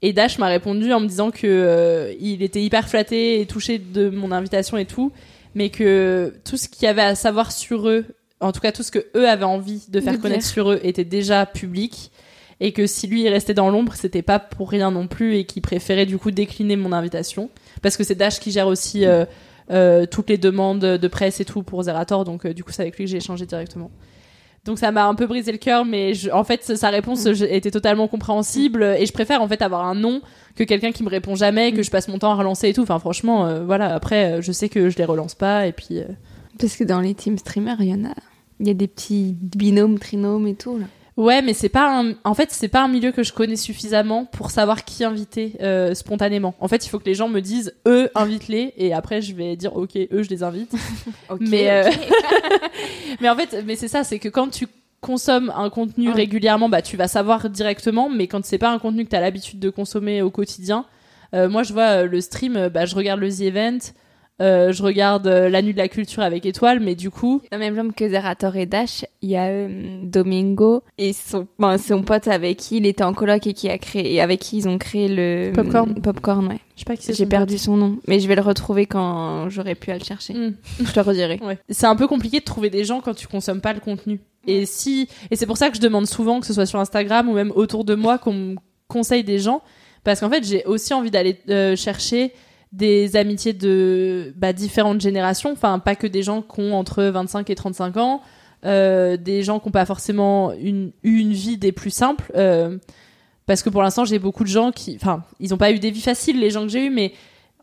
Et 0.02 0.14
Dash 0.14 0.40
m'a 0.40 0.48
répondu 0.48 0.94
en 0.94 1.00
me 1.00 1.08
disant 1.08 1.30
que 1.30 1.46
euh, 1.46 2.14
il 2.20 2.42
était 2.42 2.62
hyper 2.62 2.88
flatté 2.88 3.42
et 3.42 3.46
touché 3.46 3.80
de 3.80 4.10
mon 4.10 4.32
invitation 4.32 4.78
et 4.78 4.86
tout, 4.86 5.12
mais 5.56 5.70
que 5.70 6.34
tout 6.46 6.58
ce 6.58 6.70
qu'il 6.70 6.84
y 6.84 6.88
avait 6.88 7.02
à 7.02 7.16
savoir 7.16 7.52
sur 7.52 7.90
eux, 7.90 8.06
en 8.40 8.52
tout 8.52 8.62
cas 8.62 8.72
tout 8.72 8.84
ce 8.84 8.92
que 8.92 9.06
eux 9.16 9.28
avaient 9.28 9.44
envie 9.44 9.84
de 9.90 10.00
faire 10.00 10.14
De 10.14 10.18
connaître 10.18 10.44
dire. 10.44 10.52
sur 10.52 10.72
eux, 10.72 10.80
était 10.84 11.04
déjà 11.04 11.46
public, 11.46 12.12
et 12.62 12.72
que 12.72 12.88
si 12.88 13.08
lui 13.08 13.24
il 13.24 13.30
restait 13.30 13.54
dans 13.54 13.70
l'ombre, 13.70 13.94
c'était 13.96 14.22
pas 14.22 14.40
pour 14.40 14.70
rien 14.70 14.92
non 14.92 15.08
plus, 15.08 15.36
et 15.36 15.44
qu'il 15.44 15.62
préférait 15.62 16.06
du 16.06 16.18
coup 16.18 16.32
décliner 16.32 16.78
mon 16.78 16.94
invitation, 16.94 17.50
parce 17.82 17.98
que 17.98 18.04
c'est 18.04 18.16
Dash 18.16 18.40
qui 18.40 18.52
gère 18.52 18.68
aussi 18.68 19.06
euh, 19.06 19.26
euh, 19.72 20.06
toutes 20.06 20.30
les 20.30 20.38
demandes 20.38 20.80
de 20.80 21.08
presse 21.08 21.40
et 21.40 21.46
tout 21.46 21.62
pour 21.64 21.84
Zerator, 21.84 22.24
donc 22.24 22.46
euh, 22.46 22.54
du 22.54 22.64
coup 22.64 22.72
c'est 22.72 22.82
avec 22.82 22.98
lui 22.98 23.06
que 23.06 23.12
j'ai 23.12 23.18
échangé 23.18 23.46
directement. 23.46 23.92
Donc 24.66 24.78
ça 24.78 24.92
m'a 24.92 25.08
un 25.08 25.16
peu 25.16 25.26
brisé 25.26 25.52
le 25.52 25.58
cœur, 25.58 25.86
mais 25.86 26.14
je- 26.14 26.30
en 26.32 26.44
fait 26.44 26.64
sa 26.76 26.90
réponse 26.90 27.32
je- 27.34 27.46
était 27.46 27.72
totalement 27.72 28.08
compréhensible 28.08 28.84
et 29.00 29.06
je 29.06 29.14
préfère 29.14 29.42
en 29.42 29.48
fait 29.48 29.62
avoir 29.62 29.86
un 29.86 29.96
non 29.96 30.22
que 30.56 30.64
quelqu'un 30.64 30.92
qui 30.92 31.04
me 31.04 31.10
répond 31.10 31.36
jamais, 31.36 31.72
que 31.72 31.82
je 31.82 31.90
passe 31.90 32.08
mon 32.10 32.20
temps 32.20 32.32
à 32.32 32.36
relancer 32.36 32.70
et 32.70 32.74
tout. 32.74 32.82
Enfin 32.84 33.00
franchement, 33.00 33.46
euh, 33.48 33.64
voilà. 33.64 33.94
Après, 33.96 34.34
euh, 34.34 34.42
je 34.42 34.52
sais 34.52 34.68
que 34.70 34.90
je 34.90 34.98
les 34.98 35.06
relance 35.06 35.34
pas 35.36 35.66
et 35.68 35.72
puis. 35.72 36.00
euh, 36.00 36.04
Parce 36.60 36.76
que 36.76 36.84
dans 36.84 37.00
les 37.00 37.14
teams 37.16 37.38
streamers, 37.38 37.78
il 37.80 37.88
y 37.88 37.94
en 37.94 38.04
a. 38.06 38.14
Il 38.60 38.68
y 38.68 38.72
a 38.72 38.74
des 38.74 38.88
petits 38.88 39.38
binômes, 39.42 39.98
trinômes 39.98 40.46
et 40.48 40.56
tout. 40.56 40.78
Là. 40.78 40.86
Ouais, 41.20 41.42
mais 41.42 41.54
c'est 41.54 41.68
pas 41.68 42.00
un... 42.02 42.14
en 42.24 42.34
fait 42.34 42.50
c'est 42.52 42.70
pas 42.70 42.82
un 42.82 42.88
milieu 42.88 43.12
que 43.12 43.24
je 43.24 43.34
connais 43.34 43.58
suffisamment 43.58 44.24
pour 44.24 44.52
savoir 44.52 44.86
qui 44.86 45.04
inviter 45.04 45.58
euh, 45.62 45.94
spontanément. 45.94 46.56
En 46.62 46.70
fait, 46.70 46.86
il 46.86 46.90
faut 46.90 46.98
que 46.98 47.04
les 47.06 47.14
gens 47.14 47.28
me 47.28 47.42
disent 47.42 47.74
eux 47.86 48.10
invite-les 48.16 48.74
et 48.78 48.94
après 48.94 49.22
je 49.22 49.36
vais 49.36 49.58
dire 49.58 49.76
ok 49.76 49.98
eux 49.98 50.24
je 50.24 50.30
les 50.30 50.44
invite. 50.44 50.72
mais 51.42 51.70
euh, 51.72 51.90
mais 53.20 53.30
en 53.30 53.36
fait 53.36 53.64
mais 53.66 53.76
c'est 53.76 53.90
ça 53.90 54.06
c'est 54.06 54.18
que 54.18 54.30
quand 54.30 54.48
tu 54.48 54.68
consommes 55.02 55.52
un 55.56 55.70
contenu 55.70 56.08
Ouais. 56.08 56.14
régulièrement 56.16 56.70
bah 56.70 56.82
tu 56.82 56.96
vas 56.96 57.10
savoir 57.10 57.50
directement 57.50 58.10
mais 58.10 58.28
quand 58.28 58.46
c'est 58.46 58.58
pas 58.58 58.70
un 58.72 58.80
contenu 58.80 59.04
que 59.04 59.10
tu 59.10 59.16
as 59.18 59.22
l'habitude 59.22 59.60
de 59.60 59.70
consommer 59.70 60.22
au 60.22 60.30
quotidien 60.32 60.86
euh, 61.34 61.50
moi 61.50 61.64
je 61.64 61.74
vois 61.74 62.04
le 62.04 62.22
stream 62.22 62.70
bah 62.70 62.86
je 62.86 62.96
regarde 62.96 63.20
le 63.20 63.30
The 63.30 63.42
Event 63.42 63.78
euh, 64.42 64.72
je 64.72 64.84
regarde 64.84 65.28
euh, 65.28 65.50
la 65.50 65.62
nuit 65.62 65.74
de 65.74 65.78
la 65.78 65.90
culture 65.90 66.24
avec 66.24 66.46
étoile 66.46 66.80
mais 66.80 66.96
du 66.96 67.10
coup 67.10 67.42
Dans 67.52 67.58
le 67.58 67.64
même 67.64 67.76
genre 67.76 67.94
que 67.94 68.08
Zerator 68.08 68.56
et 68.56 68.66
Dash, 68.66 69.06
il 69.22 69.30
y 69.30 69.36
a 69.36 69.48
euh, 69.48 70.00
Domingo 70.04 70.82
et 70.98 71.12
son, 71.12 71.48
bon, 71.58 71.78
son 71.78 72.04
pote 72.04 72.28
avec 72.28 72.58
qui 72.58 72.78
il 72.78 72.86
était 72.86 73.04
en 73.04 73.14
coloc 73.14 73.46
et 73.48 73.54
qui 73.54 73.70
a 73.70 73.78
créé, 73.78 74.14
et 74.14 74.22
avec 74.22 74.40
qui 74.40 74.58
ils 74.58 74.70
ont 74.70 74.78
créé 74.78 75.08
le 75.10 75.52
Popcorn. 75.54 76.02
Popcorn, 76.02 76.48
ouais. 76.48 76.60
je 76.76 76.80
sais 76.80 76.86
pas 76.86 76.96
qui 76.96 77.04
c'est 77.04 77.14
J'ai 77.14 77.26
perdu 77.26 77.58
son 77.58 77.76
nom, 77.76 78.00
mais 78.08 78.20
je 78.20 78.28
vais 78.28 78.36
le 78.36 78.42
retrouver 78.42 78.86
quand 78.86 79.50
j'aurai 79.50 79.76
pu 79.76 79.92
à 79.92 79.98
le 79.98 80.04
chercher. 80.04 80.34
Mm. 80.34 80.56
Je 80.86 80.92
te 80.92 81.00
redirai. 81.00 81.40
Ouais. 81.44 81.58
C'est 81.70 81.88
un 81.88 81.96
peu 81.96 82.08
compliqué 82.08 82.40
de 82.40 82.46
trouver 82.46 82.70
des 82.70 82.86
gens 82.86 83.02
quand 83.02 83.14
tu 83.14 83.28
consommes 83.28 83.62
pas 83.62 83.74
le 83.74 83.82
contenu. 83.82 84.22
Et 84.48 84.66
si 84.66 85.10
et 85.32 85.36
c'est 85.36 85.46
pour 85.46 85.58
ça 85.58 85.70
que 85.70 85.76
je 85.76 85.82
demande 85.82 86.08
souvent 86.08 86.40
que 86.40 86.46
ce 86.46 86.54
soit 86.54 86.66
sur 86.66 86.80
Instagram 86.80 87.28
ou 87.28 87.34
même 87.34 87.52
autour 87.56 87.84
de 87.84 87.94
moi 87.94 88.18
qu'on 88.18 88.34
me 88.34 88.56
conseille 88.88 89.24
des 89.24 89.38
gens 89.38 89.62
parce 90.06 90.22
qu'en 90.22 90.30
fait 90.30 90.46
j'ai 90.46 90.64
aussi 90.64 90.94
envie 90.94 91.12
d'aller 91.12 91.38
chercher 91.76 92.32
des 92.72 93.16
amitiés 93.16 93.54
de 93.54 94.34
bah, 94.36 94.54
différentes 94.54 95.02
générations, 95.02 95.52
enfin 95.52 95.80
pas 95.80 95.96
que 95.96 96.08
des 96.08 96.24
gens 96.24 96.42
qui 96.42 96.62
ont 96.62 96.74
entre 96.76 97.04
25 97.04 97.50
et 97.50 97.56
35 97.56 97.98
ans, 97.98 98.22
euh, 98.66 99.18
des 99.18 99.42
gens 99.44 99.60
qui 99.60 99.68
n'ont 99.68 99.72
pas 99.72 99.86
forcément 99.86 100.52
une, 100.54 100.92
une 101.04 101.32
vie 101.32 101.58
des 101.58 101.72
plus 101.72 101.92
simples. 101.92 102.32
euh, 102.36 102.78
parce 103.48 103.64
que 103.64 103.70
pour 103.72 103.82
l'instant 103.82 104.06
j'ai 104.06 104.20
beaucoup 104.20 104.44
de 104.44 104.50
gens 104.50 104.72
qui, 104.72 104.96
enfin 104.96 105.24
ils 105.40 105.50
n'ont 105.50 105.58
pas 105.58 105.72
eu 105.72 105.80
des 105.80 105.90
vies 105.90 106.02
faciles 106.02 106.40
les 106.40 106.52
gens 106.52 106.64
que 106.64 106.70
j'ai 106.70 106.86
eu, 106.86 106.90
mais 106.92 107.14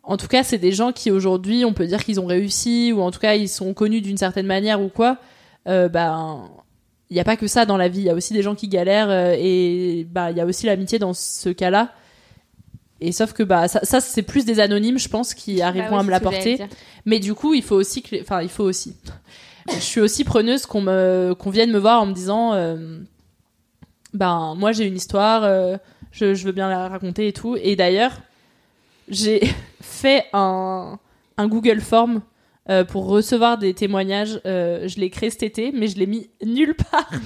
en 0.06 0.16
tout 0.16 0.28
cas, 0.28 0.44
c'est 0.44 0.58
des 0.58 0.70
gens 0.70 0.92
qui 0.92 1.10
aujourd'hui, 1.10 1.64
on 1.64 1.72
peut 1.72 1.86
dire 1.86 2.04
qu'ils 2.04 2.20
ont 2.20 2.26
réussi, 2.26 2.92
ou 2.92 3.02
en 3.02 3.10
tout 3.10 3.18
cas, 3.18 3.34
ils 3.34 3.48
sont 3.48 3.74
connus 3.74 4.00
d'une 4.00 4.16
certaine 4.16 4.46
manière 4.46 4.80
ou 4.80 4.88
quoi. 4.88 5.18
Euh, 5.66 5.88
ben, 5.88 6.48
il 7.10 7.14
n'y 7.14 7.20
a 7.20 7.24
pas 7.24 7.36
que 7.36 7.48
ça 7.48 7.66
dans 7.66 7.76
la 7.76 7.88
vie. 7.88 8.00
Il 8.00 8.04
y 8.04 8.10
a 8.10 8.14
aussi 8.14 8.32
des 8.32 8.42
gens 8.42 8.54
qui 8.54 8.68
galèrent, 8.68 9.10
euh, 9.10 9.34
et 9.36 10.06
bah, 10.08 10.30
il 10.30 10.36
y 10.36 10.40
a 10.40 10.46
aussi 10.46 10.66
l'amitié 10.66 11.00
dans 11.00 11.12
ce 11.12 11.48
cas-là. 11.48 11.92
Et 13.00 13.12
sauf 13.12 13.32
que 13.34 13.42
bah 13.42 13.68
ça, 13.68 13.80
ça, 13.82 14.00
c'est 14.00 14.22
plus 14.22 14.44
des 14.46 14.58
anonymes, 14.60 14.98
je 14.98 15.08
pense, 15.08 15.34
qui 15.34 15.60
arriveront 15.60 15.88
Bah 15.90 15.94
ouais, 15.96 16.00
à 16.00 16.04
me 16.04 16.10
l'apporter. 16.10 16.58
Mais 17.04 17.18
du 17.18 17.34
coup, 17.34 17.52
il 17.54 17.62
faut 17.62 17.76
aussi 17.76 18.02
que, 18.02 18.14
les- 18.16 18.22
enfin, 18.22 18.40
il 18.42 18.48
faut 18.48 18.64
aussi. 18.64 18.96
je 19.68 19.78
suis 19.80 20.00
aussi 20.00 20.24
preneuse 20.24 20.64
qu'on 20.66 20.80
me, 20.80 21.34
qu'on 21.38 21.50
vienne 21.50 21.70
me 21.72 21.78
voir 21.78 22.00
en 22.00 22.06
me 22.06 22.12
disant, 22.14 22.54
euh, 22.54 22.98
ben 24.14 24.54
moi 24.56 24.72
j'ai 24.72 24.84
une 24.86 24.96
histoire, 24.96 25.44
euh, 25.44 25.76
je, 26.12 26.34
je 26.34 26.44
veux 26.46 26.52
bien 26.52 26.68
la 26.70 26.88
raconter 26.88 27.28
et 27.28 27.32
tout. 27.32 27.56
Et 27.60 27.76
d'ailleurs, 27.76 28.12
j'ai 29.08 29.42
fait 29.82 30.24
un, 30.32 30.98
un 31.36 31.48
Google 31.48 31.80
Form 31.80 32.22
euh, 32.70 32.82
pour 32.84 33.06
recevoir 33.06 33.58
des 33.58 33.74
témoignages. 33.74 34.40
Euh, 34.46 34.88
je 34.88 34.98
l'ai 35.00 35.10
créé 35.10 35.28
cet 35.30 35.42
été, 35.42 35.70
mais 35.72 35.86
je 35.88 35.98
l'ai 35.98 36.06
mis 36.06 36.30
nulle 36.42 36.74
part. 36.74 37.10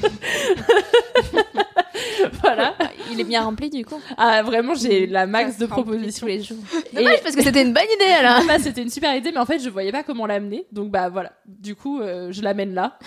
voilà. 2.43 2.75
Il 3.11 3.21
est 3.21 3.25
bien 3.25 3.43
rempli 3.43 3.71
du 3.71 3.85
coup. 3.85 4.01
Ah, 4.17 4.43
vraiment, 4.43 4.75
j'ai 4.75 5.07
la 5.07 5.27
max 5.27 5.59
de 5.59 5.67
propositions. 5.67 6.27
les 6.27 6.43
jours. 6.43 6.59
Et- 6.93 6.97
Dommage 6.97 7.23
parce 7.23 7.37
que 7.37 7.43
c'était 7.43 7.63
une 7.63 7.73
bonne 7.73 7.83
idée 7.97 8.13
alors. 8.13 8.37
Ah 8.39 8.43
bah, 8.49 8.59
c'était 8.59 8.83
une 8.83 8.91
super 8.91 9.15
idée, 9.17 9.31
mais 9.33 9.39
en 9.41 9.47
fait, 9.47 9.59
je 9.59 9.69
voyais 9.69 9.93
pas 9.93 10.03
comment 10.03 10.27
l'amener. 10.27 10.67
Donc, 10.73 10.91
bah 10.91 11.09
voilà. 11.09 11.33
Du 11.47 11.75
coup, 11.75 12.01
euh, 12.01 12.33
je 12.33 12.43
l'amène 12.43 12.75
là. 12.75 12.99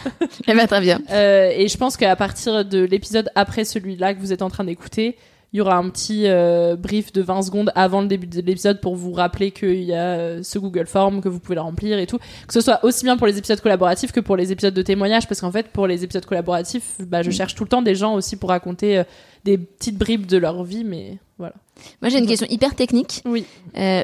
Eh 0.47 0.53
ben, 0.53 0.67
très 0.67 0.81
bien. 0.81 1.01
Euh, 1.11 1.51
et 1.55 1.67
je 1.67 1.77
pense 1.77 1.97
qu'à 1.97 2.15
partir 2.15 2.65
de 2.65 2.83
l'épisode 2.83 3.29
après 3.35 3.65
celui-là 3.65 4.13
que 4.13 4.19
vous 4.19 4.33
êtes 4.33 4.41
en 4.41 4.49
train 4.49 4.63
d'écouter, 4.63 5.17
Il 5.53 5.57
y 5.57 5.61
aura 5.61 5.75
un 5.75 5.87
petit 5.89 6.23
euh, 6.25 6.75
brief 6.75 7.13
de 7.13 7.21
20 7.21 7.43
secondes 7.43 7.71
avant 7.75 8.01
le 8.01 8.07
début 8.07 8.25
de 8.25 8.41
l'épisode 8.41 8.81
pour 8.81 8.95
vous 8.95 9.13
rappeler 9.13 9.51
qu'il 9.51 9.83
y 9.83 9.93
a 9.93 10.15
euh, 10.15 10.39
ce 10.41 10.57
Google 10.57 10.87
Form, 10.87 11.21
que 11.21 11.29
vous 11.29 11.39
pouvez 11.39 11.53
le 11.53 11.61
remplir 11.61 11.99
et 11.99 12.07
tout. 12.07 12.17
Que 12.17 12.53
ce 12.53 12.59
soit 12.59 12.83
aussi 12.83 13.05
bien 13.05 13.17
pour 13.17 13.27
les 13.27 13.37
épisodes 13.37 13.61
collaboratifs 13.61 14.11
que 14.11 14.19
pour 14.19 14.35
les 14.35 14.51
épisodes 14.51 14.73
de 14.73 14.81
témoignages, 14.81 15.27
parce 15.27 15.41
qu'en 15.41 15.51
fait, 15.51 15.67
pour 15.67 15.85
les 15.85 16.03
épisodes 16.03 16.25
collaboratifs, 16.25 16.95
bah, 17.01 17.21
je 17.21 17.29
cherche 17.29 17.53
tout 17.53 17.63
le 17.63 17.69
temps 17.69 17.83
des 17.83 17.93
gens 17.93 18.15
aussi 18.15 18.35
pour 18.35 18.49
raconter 18.49 18.97
euh, 18.97 19.03
des 19.43 19.59
petites 19.59 19.97
bribes 19.97 20.25
de 20.25 20.37
leur 20.37 20.63
vie, 20.63 20.83
mais 20.83 21.19
voilà. 21.37 21.53
Moi, 22.01 22.09
j'ai 22.09 22.17
une 22.17 22.27
question 22.27 22.47
hyper 22.49 22.73
technique. 22.73 23.21
Oui. 23.25 23.45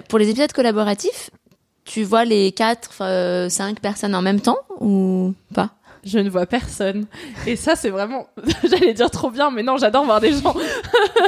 Pour 0.07 0.19
les 0.19 0.29
épisodes 0.29 0.51
collaboratifs, 0.51 1.31
tu 1.83 2.03
vois 2.03 2.25
les 2.25 2.51
4, 2.51 3.49
5 3.49 3.79
personnes 3.79 4.13
en 4.13 4.21
même 4.21 4.39
temps 4.41 4.57
ou 4.79 5.33
pas? 5.55 5.71
Je 6.05 6.19
ne 6.19 6.29
vois 6.29 6.45
personne. 6.45 7.05
Et 7.45 7.55
ça, 7.55 7.75
c'est 7.75 7.89
vraiment. 7.89 8.27
J'allais 8.69 8.93
dire 8.93 9.11
trop 9.11 9.29
bien, 9.31 9.51
mais 9.51 9.63
non, 9.63 9.77
j'adore 9.77 10.05
voir 10.05 10.21
des 10.21 10.31
gens. 10.33 10.55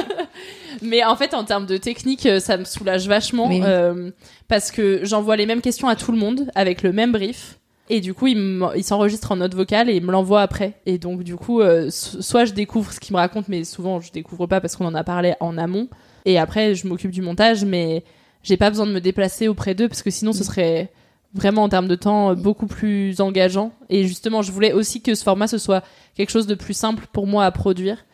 mais 0.82 1.04
en 1.04 1.16
fait, 1.16 1.34
en 1.34 1.44
termes 1.44 1.66
de 1.66 1.76
technique, 1.76 2.26
euh, 2.26 2.40
ça 2.40 2.56
me 2.56 2.64
soulage 2.64 3.06
vachement. 3.08 3.48
Oui. 3.48 3.60
euh, 3.64 4.10
parce 4.48 4.70
que 4.70 5.00
j'envoie 5.04 5.36
les 5.36 5.46
mêmes 5.46 5.60
questions 5.60 5.88
à 5.88 5.96
tout 5.96 6.12
le 6.12 6.18
monde 6.18 6.50
avec 6.54 6.82
le 6.82 6.92
même 6.92 7.12
brief. 7.12 7.58
Et 7.90 8.00
du 8.00 8.14
coup, 8.14 8.26
il 8.28 8.84
s'enregistre 8.84 9.32
en 9.32 9.36
note 9.36 9.54
vocale 9.54 9.90
et 9.90 9.96
il 9.96 10.04
me 10.04 10.12
l'envoie 10.12 10.40
après. 10.40 10.74
Et 10.86 10.98
donc, 10.98 11.24
du 11.24 11.36
coup, 11.36 11.60
euh, 11.60 11.90
so- 11.90 12.22
soit 12.22 12.44
je 12.44 12.52
découvre 12.52 12.92
ce 12.92 13.00
qu'il 13.00 13.12
me 13.14 13.18
raconte, 13.18 13.48
mais 13.48 13.64
souvent 13.64 14.00
je 14.00 14.10
découvre 14.12 14.46
pas 14.46 14.60
parce 14.60 14.76
qu'on 14.76 14.86
en 14.86 14.94
a 14.94 15.04
parlé 15.04 15.34
en 15.40 15.58
amont. 15.58 15.88
Et 16.24 16.38
après, 16.38 16.74
je 16.74 16.86
m'occupe 16.86 17.10
du 17.10 17.20
montage, 17.20 17.64
mais 17.64 18.04
j'ai 18.44 18.56
pas 18.56 18.70
besoin 18.70 18.86
de 18.86 18.92
me 18.92 19.00
déplacer 19.00 19.48
auprès 19.48 19.74
d'eux 19.74 19.88
parce 19.88 20.02
que 20.02 20.10
sinon, 20.10 20.32
ce 20.32 20.44
serait 20.44 20.90
vraiment 21.34 21.62
en 21.64 21.68
termes 21.68 21.88
de 21.88 21.94
temps 21.94 22.30
euh, 22.30 22.34
beaucoup 22.34 22.66
plus 22.66 23.20
engageant. 23.20 23.72
Et 23.88 24.06
justement, 24.06 24.42
je 24.42 24.52
voulais 24.52 24.72
aussi 24.72 25.00
que 25.00 25.14
ce 25.14 25.22
format 25.22 25.46
ce 25.46 25.58
soit 25.58 25.82
quelque 26.14 26.30
chose 26.30 26.46
de 26.46 26.54
plus 26.54 26.74
simple 26.74 27.06
pour 27.12 27.26
moi 27.26 27.44
à 27.44 27.50
produire. 27.50 28.04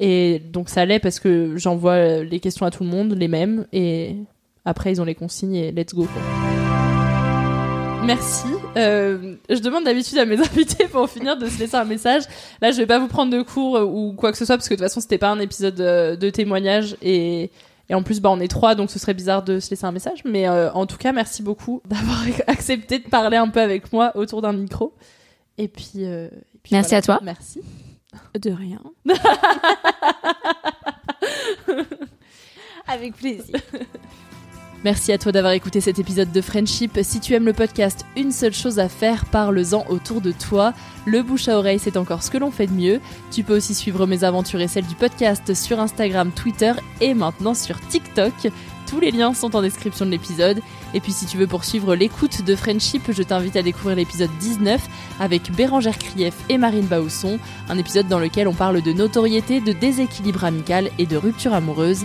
Et 0.00 0.40
donc 0.40 0.68
ça 0.68 0.84
l'est 0.84 0.98
parce 0.98 1.20
que 1.20 1.56
j'envoie 1.56 1.92
euh, 1.92 2.24
les 2.24 2.40
questions 2.40 2.66
à 2.66 2.70
tout 2.70 2.82
le 2.82 2.90
monde, 2.90 3.12
les 3.12 3.28
mêmes, 3.28 3.66
et 3.72 4.16
après 4.64 4.92
ils 4.92 5.00
ont 5.00 5.04
les 5.04 5.14
consignes 5.14 5.54
et 5.54 5.70
let's 5.70 5.94
go. 5.94 6.08
quoi. 6.12 6.22
Merci. 8.04 8.48
Euh, 8.76 9.36
je 9.48 9.60
demande 9.60 9.84
d'habitude 9.84 10.18
à 10.18 10.24
mes 10.24 10.38
invités 10.40 10.88
pour 10.88 11.08
finir 11.08 11.36
de 11.36 11.46
se 11.46 11.58
laisser 11.60 11.76
un 11.76 11.84
message. 11.84 12.24
Là, 12.60 12.72
je 12.72 12.78
vais 12.78 12.86
pas 12.86 12.98
vous 12.98 13.06
prendre 13.06 13.32
de 13.32 13.42
cours 13.42 13.80
ou 13.80 14.12
quoi 14.12 14.32
que 14.32 14.38
ce 14.38 14.44
soit 14.44 14.56
parce 14.56 14.68
que 14.68 14.74
de 14.74 14.78
toute 14.78 14.86
façon, 14.86 15.00
c'était 15.00 15.18
pas 15.18 15.30
un 15.30 15.38
épisode 15.38 15.80
euh, 15.80 16.16
de 16.16 16.30
témoignage 16.30 16.96
et, 17.00 17.50
et 17.92 17.94
en 17.94 18.02
plus, 18.02 18.20
bah, 18.22 18.30
on 18.30 18.40
est 18.40 18.48
trois, 18.48 18.74
donc 18.74 18.90
ce 18.90 18.98
serait 18.98 19.12
bizarre 19.12 19.42
de 19.42 19.60
se 19.60 19.68
laisser 19.68 19.84
un 19.84 19.92
message. 19.92 20.24
Mais 20.24 20.48
euh, 20.48 20.72
en 20.72 20.86
tout 20.86 20.96
cas, 20.96 21.12
merci 21.12 21.42
beaucoup 21.42 21.82
d'avoir 21.88 22.24
accepté 22.46 22.98
de 23.00 23.06
parler 23.06 23.36
un 23.36 23.48
peu 23.48 23.60
avec 23.60 23.92
moi 23.92 24.12
autour 24.16 24.40
d'un 24.40 24.54
micro. 24.54 24.94
Et 25.58 25.68
puis, 25.68 26.06
euh, 26.06 26.28
et 26.28 26.58
puis 26.62 26.72
Merci 26.74 26.88
voilà. 26.88 26.98
à 26.98 27.02
toi. 27.02 27.20
Merci. 27.22 27.60
De 28.40 28.50
rien. 28.50 28.80
Avec 32.88 33.14
plaisir. 33.14 33.56
Merci 34.84 35.12
à 35.12 35.18
toi 35.18 35.30
d'avoir 35.30 35.52
écouté 35.52 35.80
cet 35.80 36.00
épisode 36.00 36.32
de 36.32 36.40
Friendship. 36.40 36.98
Si 37.02 37.20
tu 37.20 37.34
aimes 37.34 37.46
le 37.46 37.52
podcast, 37.52 38.04
une 38.16 38.32
seule 38.32 38.52
chose 38.52 38.80
à 38.80 38.88
faire, 38.88 39.26
parle-en 39.26 39.86
autour 39.88 40.20
de 40.20 40.32
toi. 40.32 40.72
Le 41.06 41.22
bouche 41.22 41.46
à 41.46 41.56
oreille, 41.56 41.78
c'est 41.78 41.96
encore 41.96 42.24
ce 42.24 42.32
que 42.32 42.38
l'on 42.38 42.50
fait 42.50 42.66
de 42.66 42.72
mieux. 42.72 43.00
Tu 43.30 43.44
peux 43.44 43.56
aussi 43.56 43.74
suivre 43.74 44.08
mes 44.08 44.24
aventures 44.24 44.60
et 44.60 44.66
celles 44.66 44.86
du 44.86 44.96
podcast 44.96 45.54
sur 45.54 45.78
Instagram, 45.78 46.32
Twitter 46.32 46.72
et 47.00 47.14
maintenant 47.14 47.54
sur 47.54 47.78
TikTok. 47.78 48.32
Tous 48.88 48.98
les 48.98 49.12
liens 49.12 49.34
sont 49.34 49.54
en 49.54 49.62
description 49.62 50.04
de 50.04 50.10
l'épisode. 50.10 50.60
Et 50.94 51.00
puis 51.00 51.12
si 51.12 51.26
tu 51.26 51.36
veux 51.36 51.46
poursuivre 51.46 51.94
l'écoute 51.94 52.44
de 52.44 52.56
Friendship, 52.56 53.12
je 53.12 53.22
t'invite 53.22 53.54
à 53.54 53.62
découvrir 53.62 53.96
l'épisode 53.96 54.30
19 54.40 54.84
avec 55.20 55.52
Bérangère 55.52 55.96
Krief 55.96 56.34
et 56.48 56.58
Marine 56.58 56.86
Bausson, 56.86 57.38
un 57.68 57.78
épisode 57.78 58.08
dans 58.08 58.18
lequel 58.18 58.48
on 58.48 58.52
parle 58.52 58.82
de 58.82 58.92
notoriété, 58.92 59.60
de 59.60 59.72
déséquilibre 59.72 60.42
amical 60.44 60.90
et 60.98 61.06
de 61.06 61.16
rupture 61.16 61.54
amoureuse. 61.54 62.04